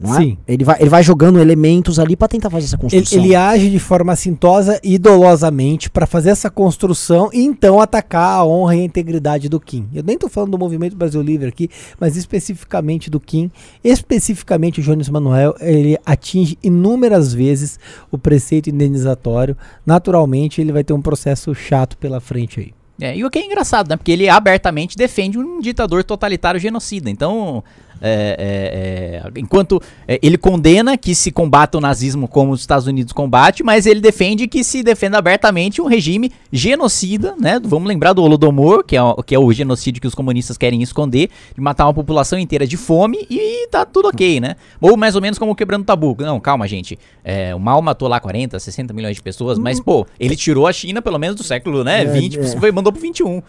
Não 0.00 0.14
é? 0.14 0.18
Sim. 0.18 0.38
Ele 0.48 0.64
vai, 0.64 0.80
ele 0.80 0.88
vai 0.88 1.02
jogando 1.02 1.38
elementos 1.38 1.98
ali 1.98 2.16
pra 2.16 2.26
tentar 2.26 2.48
fazer 2.48 2.64
essa 2.64 2.76
Ele, 2.76 2.82
construção. 2.82 3.18
ele 3.22 3.36
age 3.36 3.68
de 3.70 3.78
forma 3.78 4.12
assintosa 4.14 4.80
e 4.82 4.96
dolosamente 4.96 5.90
para 5.90 6.06
fazer 6.06 6.30
essa 6.30 6.48
construção 6.48 7.28
e 7.34 7.44
então 7.44 7.78
atacar 7.78 8.38
a 8.38 8.44
honra 8.46 8.76
e 8.76 8.80
a 8.80 8.84
integridade 8.84 9.46
do 9.50 9.60
Kim. 9.60 9.86
Eu 9.94 10.02
nem 10.02 10.16
tô 10.16 10.26
falando 10.28 10.52
do 10.52 10.58
movimento 10.58 10.96
Brasil 10.96 11.20
Livre 11.20 11.48
aqui, 11.48 11.68
mas 12.00 12.16
especificamente 12.16 13.10
do 13.10 13.20
Kim. 13.20 13.50
Especificamente 13.84 14.80
o 14.80 14.82
Jones 14.82 15.08
Manuel, 15.10 15.54
ele 15.60 15.98
atinge 16.06 16.56
inúmeras 16.62 17.34
vezes 17.34 17.78
o 18.10 18.16
preceito 18.16 18.70
indenizatório. 18.70 19.54
Naturalmente, 19.84 20.62
ele 20.62 20.72
vai 20.72 20.82
ter 20.82 20.94
um 20.94 21.02
processo 21.02 21.54
chato 21.54 21.98
pela 21.98 22.20
frente 22.20 22.58
aí. 22.60 22.72
É, 23.02 23.16
e 23.16 23.24
o 23.24 23.30
que 23.30 23.38
é 23.38 23.44
engraçado, 23.46 23.88
né? 23.88 23.96
Porque 23.96 24.12
ele 24.12 24.28
abertamente 24.28 24.96
defende 24.96 25.38
um 25.38 25.58
ditador 25.60 26.04
totalitário 26.04 26.60
genocida. 26.60 27.08
Então, 27.08 27.64
é, 28.00 29.22
é, 29.24 29.28
é, 29.36 29.40
enquanto 29.40 29.80
é, 30.08 30.18
ele 30.22 30.38
condena 30.38 30.96
que 30.96 31.14
se 31.14 31.30
combata 31.30 31.78
o 31.78 31.80
nazismo 31.80 32.26
como 32.26 32.52
os 32.52 32.60
Estados 32.60 32.86
Unidos 32.86 33.12
combate, 33.12 33.62
mas 33.62 33.86
ele 33.86 34.00
defende 34.00 34.46
que 34.48 34.64
se 34.64 34.82
defenda 34.82 35.18
abertamente 35.18 35.80
um 35.82 35.86
regime 35.86 36.32
genocida, 36.50 37.34
né? 37.38 37.60
Vamos 37.62 37.88
lembrar 37.88 38.12
do 38.12 38.22
Holodomor, 38.22 38.84
que 38.84 38.96
é, 38.96 39.02
o- 39.02 39.22
que 39.22 39.34
é 39.34 39.38
o 39.38 39.52
genocídio 39.52 40.00
que 40.00 40.06
os 40.06 40.14
comunistas 40.14 40.56
querem 40.56 40.82
esconder, 40.82 41.28
de 41.54 41.60
matar 41.60 41.86
uma 41.86 41.94
população 41.94 42.38
inteira 42.38 42.66
de 42.66 42.76
fome 42.76 43.26
e 43.30 43.66
tá 43.68 43.84
tudo 43.84 44.08
ok, 44.08 44.40
né? 44.40 44.56
Ou 44.80 44.96
mais 44.96 45.14
ou 45.14 45.20
menos 45.22 45.38
como 45.38 45.54
quebrando 45.54 45.84
tabu. 45.84 46.16
Não, 46.18 46.40
calma, 46.40 46.66
gente. 46.66 46.98
É, 47.24 47.54
o 47.54 47.58
Mao 47.60 47.82
matou 47.82 48.08
lá 48.08 48.18
40, 48.20 48.58
60 48.58 48.92
milhões 48.94 49.16
de 49.16 49.22
pessoas, 49.22 49.58
mas, 49.58 49.78
pô, 49.80 50.06
ele 50.18 50.34
tirou 50.36 50.66
a 50.66 50.72
China 50.72 51.02
pelo 51.02 51.18
menos 51.18 51.36
do 51.36 51.42
século, 51.42 51.84
né? 51.84 52.02
É, 52.02 52.04
20, 52.06 52.38
é. 52.38 52.42
foi, 52.58 52.72
mandou 52.72 52.92
pro 52.92 53.00
21. 53.02 53.42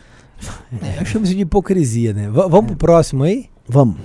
Eu 0.99 1.05
chamo 1.05 1.25
isso 1.25 1.35
de 1.35 1.41
hipocrisia, 1.41 2.13
né? 2.13 2.23
V- 2.29 2.49
vamos 2.49 2.65
pro 2.67 2.75
próximo 2.75 3.23
aí? 3.23 3.45
Vamos. 3.67 3.97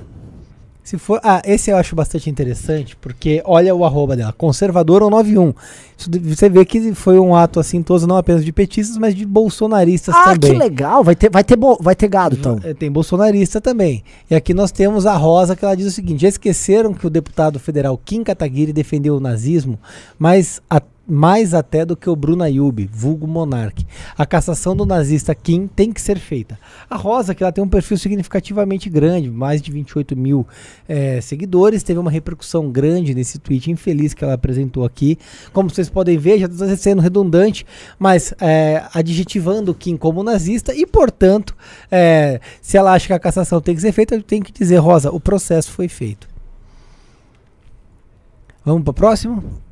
Se 0.87 0.97
for, 0.99 1.18
ah, 1.24 1.43
esse 1.45 1.68
eu 1.68 1.76
acho 1.76 1.97
bastante 1.97 2.30
interessante, 2.30 2.95
porque 2.95 3.43
olha 3.45 3.74
o 3.74 3.84
arroba 3.84 4.14
dela, 4.16 4.32
conservador 4.32 5.03
ou 5.03 5.11
91. 5.11 5.53
Isso 5.99 6.09
de- 6.09 6.20
você 6.20 6.49
vê 6.49 6.64
que 6.64 6.95
foi 6.95 7.18
um 7.18 7.34
ato 7.34 7.59
assintoso 7.59 8.07
não 8.07 8.16
apenas 8.16 8.45
de 8.45 8.53
petistas, 8.53 8.97
mas 8.97 9.12
de 9.12 9.26
bolsonaristas 9.26 10.14
Ah, 10.14 10.32
também. 10.34 10.53
que 10.53 10.57
legal. 10.57 11.03
Vai 11.03 11.16
ter, 11.16 11.28
vai 11.28 11.43
ter, 11.43 11.59
vai 11.80 11.97
ter 11.97 12.07
gado, 12.07 12.37
então. 12.37 12.61
É, 12.62 12.72
Tem 12.72 12.89
bolsonarista 12.89 13.61
também. 13.61 14.05
E 14.30 14.34
aqui 14.37 14.55
nós 14.55 14.70
temos 14.70 15.07
a 15.07 15.16
Rosa, 15.16 15.57
que 15.57 15.64
ela 15.64 15.74
diz 15.74 15.89
o 15.89 15.91
seguinte: 15.91 16.22
já 16.22 16.28
esqueceram 16.28 16.95
que 16.95 17.05
o 17.05 17.11
deputado 17.11 17.59
federal 17.59 18.01
Kim 18.05 18.22
Kataguiri 18.22 18.72
defendeu 18.72 19.16
o 19.16 19.20
nazismo, 19.20 19.80
mas 20.16 20.62
a- 20.70 20.80
mais 21.07 21.54
até 21.54 21.84
do 21.84 21.96
que 21.96 22.11
o 22.11 22.16
Bruno 22.16 22.42
Ayub, 22.42 22.88
vulgo 22.92 23.26
monarque. 23.26 23.86
A 24.16 24.26
cassação 24.26 24.74
do 24.74 24.84
nazista 24.84 25.34
Kim 25.34 25.66
tem 25.66 25.92
que 25.92 26.00
ser 26.00 26.18
feita. 26.18 26.59
A 26.90 26.96
Rosa, 26.96 27.34
que 27.34 27.42
ela 27.42 27.52
tem 27.52 27.62
um 27.62 27.68
perfil 27.68 27.96
significativamente 27.96 28.90
grande, 28.90 29.30
mais 29.30 29.62
de 29.62 29.70
28 29.70 30.16
mil 30.16 30.46
eh, 30.88 31.20
seguidores, 31.20 31.82
teve 31.82 31.98
uma 31.98 32.11
repercussão 32.11 32.70
grande 32.70 33.14
nesse 33.14 33.38
tweet 33.38 33.70
infeliz 33.70 34.14
que 34.14 34.24
ela 34.24 34.34
apresentou 34.34 34.84
aqui. 34.84 35.18
Como 35.52 35.70
vocês 35.70 35.88
podem 35.88 36.18
ver, 36.18 36.38
já 36.38 36.46
está 36.46 36.76
sendo 36.76 37.02
redundante, 37.02 37.64
mas 37.98 38.34
eh, 38.40 38.82
adjetivando 38.92 39.74
Kim 39.74 39.96
como 39.96 40.22
nazista 40.22 40.74
e, 40.74 40.84
portanto, 40.86 41.57
eh, 41.90 42.40
se 42.61 42.76
ela 42.76 42.92
acha 42.92 43.07
que 43.07 43.12
a 43.12 43.18
cassação 43.18 43.61
tem 43.61 43.74
que 43.74 43.80
ser 43.80 43.92
feita, 43.92 44.20
tem 44.20 44.42
que 44.42 44.52
dizer, 44.52 44.76
Rosa, 44.78 45.11
o 45.11 45.20
processo 45.20 45.70
foi 45.70 45.88
feito. 45.88 46.28
Vamos 48.64 48.82
para 48.82 48.90
o 48.90 48.94
próximo? 48.94 49.66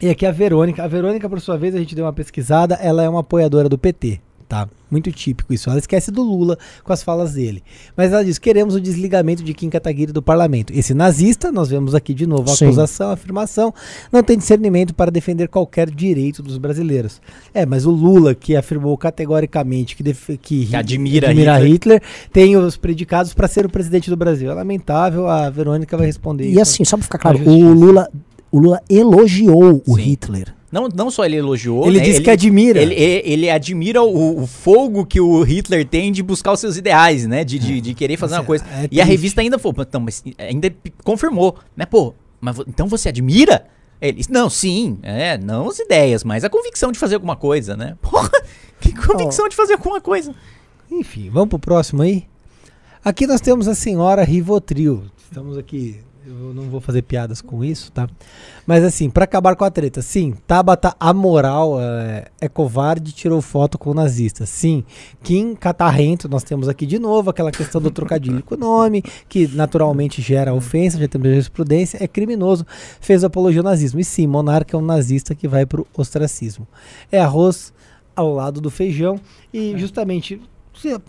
E 0.00 0.08
aqui 0.08 0.24
a 0.24 0.30
Verônica. 0.30 0.82
A 0.82 0.86
Verônica, 0.86 1.28
por 1.28 1.40
sua 1.40 1.56
vez, 1.56 1.74
a 1.74 1.78
gente 1.78 1.94
deu 1.94 2.04
uma 2.04 2.12
pesquisada, 2.12 2.74
ela 2.76 3.02
é 3.02 3.08
uma 3.08 3.20
apoiadora 3.20 3.68
do 3.68 3.76
PT. 3.76 4.20
Tá, 4.48 4.66
muito 4.90 5.12
típico 5.12 5.52
isso. 5.52 5.68
Ela 5.68 5.78
esquece 5.78 6.10
do 6.10 6.22
Lula 6.22 6.56
com 6.82 6.90
as 6.90 7.02
falas 7.02 7.34
dele. 7.34 7.62
Mas 7.94 8.12
ela 8.12 8.24
diz: 8.24 8.38
queremos 8.38 8.74
o 8.74 8.80
desligamento 8.80 9.44
de 9.44 9.52
Kim 9.52 9.68
Kataguiri 9.68 10.10
do 10.10 10.22
parlamento. 10.22 10.72
Esse 10.72 10.94
nazista, 10.94 11.52
nós 11.52 11.68
vemos 11.68 11.94
aqui 11.94 12.14
de 12.14 12.26
novo 12.26 12.50
a 12.50 12.56
Sim. 12.56 12.64
acusação, 12.64 13.10
a 13.10 13.12
afirmação, 13.12 13.74
não 14.10 14.22
tem 14.22 14.38
discernimento 14.38 14.94
para 14.94 15.10
defender 15.10 15.48
qualquer 15.48 15.90
direito 15.90 16.42
dos 16.42 16.56
brasileiros. 16.56 17.20
É, 17.52 17.66
mas 17.66 17.84
o 17.84 17.90
Lula, 17.90 18.34
que 18.34 18.56
afirmou 18.56 18.96
categoricamente 18.96 19.94
que, 19.94 20.02
que, 20.38 20.64
Que 20.66 20.76
admira 20.76 21.30
Hitler. 21.30 21.62
Hitler. 21.62 22.02
tem 22.32 22.56
os 22.56 22.74
predicados 22.74 23.34
para 23.34 23.48
ser 23.48 23.66
o 23.66 23.68
presidente 23.68 24.08
do 24.08 24.16
Brasil. 24.16 24.50
É 24.50 24.54
lamentável, 24.54 25.28
a 25.28 25.50
Verônica 25.50 25.94
vai 25.94 26.06
responder 26.06 26.50
E 26.50 26.58
assim, 26.58 26.86
só 26.86 26.96
pra 26.96 27.04
ficar 27.04 27.18
claro, 27.18 27.38
o. 27.38 27.72
Lula, 27.74 28.08
o 28.50 28.58
Lula 28.58 28.80
elogiou 28.88 29.82
o 29.86 29.94
Sim. 29.96 30.02
Hitler. 30.02 30.54
Não, 30.70 30.86
não 30.94 31.10
só 31.10 31.24
ele 31.24 31.36
elogiou, 31.36 31.86
Ele 31.86 31.98
né, 31.98 32.04
disse 32.04 32.20
que 32.20 32.28
admira. 32.28 32.80
Ele, 32.82 32.94
ele- 32.94 33.22
ele 33.24 33.50
admira 33.50 34.02
o, 34.02 34.42
o 34.42 34.46
fogo 34.46 35.06
que 35.06 35.18
o 35.18 35.42
Hitler 35.42 35.86
tem 35.86 36.12
de 36.12 36.22
buscar 36.22 36.52
os 36.52 36.60
seus 36.60 36.76
ideais, 36.76 37.26
né? 37.26 37.42
De, 37.42 37.58
de, 37.58 37.80
de 37.80 37.94
querer 37.94 38.18
fazer 38.18 38.34
Isso 38.34 38.40
uma 38.42 38.46
coisa. 38.46 38.64
é 38.66 38.86
e 38.90 39.00
a 39.00 39.04
revista 39.04 39.40
ainda 39.40 39.58
falou, 39.58 39.74
então, 39.80 39.98
mas 40.00 40.22
ainda 40.36 40.70
confirmou, 41.02 41.56
né? 41.74 41.86
Pô, 41.86 42.12
mas 42.38 42.58
então 42.68 42.86
você 42.86 43.08
admira? 43.08 43.64
Ele 44.00 44.22
não, 44.28 44.50
sim, 44.50 44.98
é, 45.02 45.38
não 45.38 45.68
as 45.70 45.78
ideias, 45.78 46.22
mas 46.22 46.44
a 46.44 46.50
convicção 46.50 46.92
de 46.92 46.98
fazer 46.98 47.14
alguma 47.14 47.34
coisa, 47.34 47.74
né? 47.74 47.96
Porra, 48.02 48.30
que 48.78 48.94
convicção 48.94 49.48
de 49.48 49.56
fazer 49.56 49.72
alguma 49.72 50.02
coisa. 50.02 50.34
Enfim, 50.90 51.30
vamos 51.30 51.48
pro 51.48 51.58
próximo 51.58 52.02
aí. 52.02 52.24
Aqui 53.02 53.26
nós 53.26 53.40
temos 53.40 53.66
a 53.68 53.74
senhora 53.74 54.22
Rivotril. 54.22 55.04
Estamos 55.16 55.56
aqui. 55.56 55.96
Eu 56.30 56.52
não 56.52 56.64
vou 56.64 56.78
fazer 56.78 57.00
piadas 57.00 57.40
com 57.40 57.64
isso, 57.64 57.90
tá? 57.90 58.06
Mas 58.66 58.84
assim, 58.84 59.08
pra 59.08 59.24
acabar 59.24 59.56
com 59.56 59.64
a 59.64 59.70
treta, 59.70 60.02
sim, 60.02 60.34
Tabata 60.46 60.94
amoral, 61.00 61.80
é, 61.80 62.26
é 62.38 62.48
covarde, 62.50 63.12
tirou 63.12 63.40
foto 63.40 63.78
com 63.78 63.92
o 63.92 63.94
nazista. 63.94 64.44
Sim, 64.44 64.84
Kim 65.22 65.54
Catarrento, 65.54 66.28
nós 66.28 66.44
temos 66.44 66.68
aqui 66.68 66.84
de 66.84 66.98
novo 66.98 67.30
aquela 67.30 67.50
questão 67.50 67.80
do 67.80 67.90
trocadilho 67.90 68.42
com 68.42 68.56
o 68.56 68.58
nome, 68.58 69.02
que 69.26 69.48
naturalmente 69.48 70.20
gera 70.20 70.52
ofensa, 70.52 70.98
já 70.98 71.08
temos 71.08 71.28
jurisprudência, 71.28 71.96
é 71.98 72.06
criminoso, 72.06 72.66
fez 73.00 73.24
apologia 73.24 73.60
ao 73.60 73.64
nazismo. 73.64 73.98
E 73.98 74.04
sim, 74.04 74.26
monarca 74.26 74.76
é 74.76 74.78
um 74.78 74.84
nazista 74.84 75.34
que 75.34 75.48
vai 75.48 75.64
pro 75.64 75.86
ostracismo. 75.96 76.68
É 77.10 77.18
arroz 77.18 77.72
ao 78.14 78.34
lado 78.34 78.60
do 78.60 78.70
feijão 78.70 79.18
e 79.50 79.78
justamente 79.78 80.42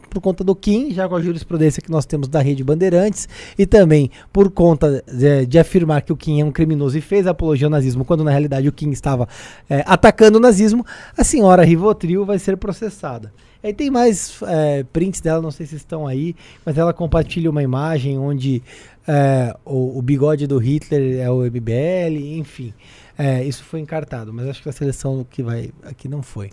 por 0.10 0.22
conta 0.22 0.44
do 0.44 0.56
Kim, 0.56 0.92
já 0.94 1.08
com 1.08 1.16
a 1.16 1.22
jurisprudência 1.22 1.82
que 1.82 1.92
nós 1.92 2.06
temos 2.06 2.28
da 2.28 2.42
Rede 2.42 2.64
Bandeirantes, 2.64 3.28
e 3.58 3.66
também 3.66 4.10
por 4.32 4.52
conta 4.52 5.04
de, 5.08 5.46
de 5.46 5.60
afirmar 5.60 6.02
que 6.02 6.14
o 6.14 6.18
Kim 6.18 6.42
é 6.42 6.46
um 6.46 6.52
criminoso 6.52 6.98
e 6.98 7.02
fez 7.02 7.28
apologia 7.28 7.68
ao 7.68 7.72
nazismo, 7.72 8.06
quando 8.06 8.24
na 8.24 8.32
realidade 8.32 8.68
o 8.68 8.72
Kim 8.72 8.92
estava 8.92 9.28
é, 9.70 9.84
atacando 9.86 10.38
o 10.38 10.42
nazismo, 10.42 10.86
a 11.18 11.24
senhora 11.24 11.64
Rivotril 11.64 12.26
vai 12.26 12.40
ser 12.40 12.58
processada. 12.58 13.32
Aí 13.62 13.74
tem 13.74 13.90
mais 13.90 14.40
é, 14.44 14.84
prints 14.84 15.20
dela, 15.20 15.42
não 15.42 15.52
sei 15.52 15.66
se 15.66 15.76
estão 15.76 16.08
aí, 16.08 16.34
mas 16.66 16.78
ela 16.78 16.94
compartilha 16.94 17.50
uma 17.50 17.62
imagem 17.62 18.18
onde 18.18 18.64
é, 19.06 19.54
o, 19.66 19.98
o, 19.98 20.02
bigode 20.02 20.48
do 20.48 20.58
Hitler 20.58 21.20
é 21.20 21.30
o 21.30 21.42
MBL, 21.42 22.38
enfim. 22.38 22.74
É, 23.18 23.44
isso 23.44 23.66
foi 23.66 23.82
encartado, 23.82 24.32
mas 24.32 24.48
acho 24.48 24.64
que 24.64 24.70
a 24.70 24.72
seleção 24.72 25.26
que 25.30 25.44
vai 25.44 25.72
aqui 25.84 26.08
não 26.08 26.22
foi. 26.22 26.52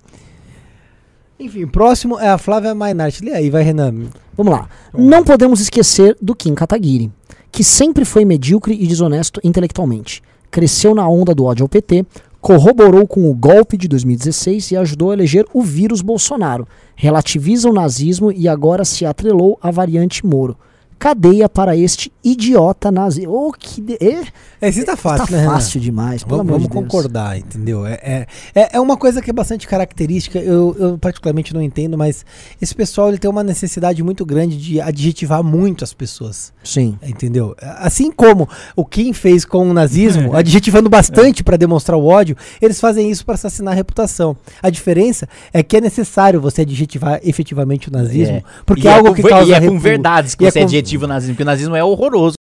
Enfim, 1.38 1.66
próximo 1.66 2.18
é 2.18 2.28
a 2.28 2.38
Flávia 2.38 2.74
Mainart. 2.74 3.20
Lê 3.20 3.32
aí, 3.32 3.50
vai, 3.50 3.62
Renan. 3.62 4.06
Vamos 4.36 4.52
lá. 4.52 4.68
Não 4.94 5.22
podemos 5.22 5.60
esquecer 5.60 6.16
do 6.20 6.34
Kim 6.34 6.54
Kataguiri, 6.54 7.12
que 7.52 7.62
sempre 7.62 8.04
foi 8.04 8.24
medíocre 8.24 8.74
e 8.74 8.86
desonesto 8.86 9.40
intelectualmente. 9.44 10.22
Cresceu 10.50 10.94
na 10.94 11.06
onda 11.06 11.34
do 11.34 11.44
ódio 11.44 11.64
ao 11.64 11.68
PT, 11.68 12.06
corroborou 12.40 13.06
com 13.06 13.30
o 13.30 13.34
golpe 13.34 13.76
de 13.76 13.86
2016 13.86 14.70
e 14.70 14.76
ajudou 14.76 15.10
a 15.10 15.14
eleger 15.14 15.44
o 15.52 15.62
vírus 15.62 16.00
Bolsonaro. 16.00 16.66
Relativiza 16.94 17.68
o 17.68 17.72
nazismo 17.72 18.32
e 18.32 18.48
agora 18.48 18.84
se 18.84 19.04
atrelou 19.04 19.58
à 19.60 19.70
variante 19.70 20.24
Moro 20.24 20.56
cadeia 20.98 21.48
para 21.48 21.76
este 21.76 22.12
idiota 22.24 22.90
nazi. 22.90 23.26
Oh, 23.26 23.52
que 23.52 23.80
de... 23.80 23.94
é, 23.94 24.24
Esse 24.60 24.84
tá 24.84 24.96
fácil, 24.96 25.26
tá 25.26 25.36
né, 25.36 25.44
fácil 25.44 25.80
demais, 25.80 26.24
pelo 26.24 26.38
vamos, 26.38 26.54
amor 26.54 26.60
de 26.60 26.74
Vamos 26.74 26.90
concordar, 26.90 27.38
entendeu? 27.38 27.86
É, 27.86 27.92
é, 28.02 28.26
é, 28.54 28.76
é 28.76 28.80
uma 28.80 28.96
coisa 28.96 29.22
que 29.22 29.30
é 29.30 29.32
bastante 29.32 29.66
característica, 29.66 30.38
eu, 30.38 30.74
eu 30.78 30.98
particularmente 30.98 31.54
não 31.54 31.62
entendo, 31.62 31.96
mas 31.96 32.24
esse 32.60 32.74
pessoal 32.74 33.08
ele 33.08 33.18
tem 33.18 33.30
uma 33.30 33.44
necessidade 33.44 34.02
muito 34.02 34.24
grande 34.24 34.56
de 34.56 34.80
adjetivar 34.80 35.42
muito 35.42 35.84
as 35.84 35.92
pessoas. 35.92 36.52
Sim. 36.64 36.98
Entendeu? 37.06 37.54
Assim 37.60 38.10
como 38.10 38.48
o 38.74 38.84
Kim 38.84 39.12
fez 39.12 39.44
com 39.44 39.70
o 39.70 39.72
nazismo, 39.74 40.34
adjetivando 40.36 40.88
bastante 40.88 41.44
para 41.44 41.56
demonstrar 41.56 41.98
o 41.98 42.06
ódio, 42.06 42.36
eles 42.60 42.80
fazem 42.80 43.10
isso 43.10 43.24
para 43.24 43.34
assassinar 43.34 43.72
a 43.72 43.76
reputação. 43.76 44.36
A 44.62 44.70
diferença 44.70 45.28
é 45.52 45.62
que 45.62 45.76
é 45.76 45.80
necessário 45.80 46.40
você 46.40 46.62
adjetivar 46.62 47.20
efetivamente 47.22 47.88
o 47.88 47.92
nazismo, 47.92 48.36
é. 48.36 48.42
porque 48.64 48.88
é 48.88 48.92
algo 48.92 49.14
que 49.14 49.22
causa... 49.22 49.46
E 49.46 49.54
é 49.54 49.60
com 49.60 49.78
verdades 49.78 50.34
que 50.34 50.44
você 50.44 50.60
é 50.60 50.62
adjetiva 50.62 50.85
o 51.04 51.08
nazismo, 51.08 51.34
porque 51.34 51.42
o 51.42 51.46
nazismo 51.46 51.74
é 51.74 51.82
horroroso. 51.82 52.36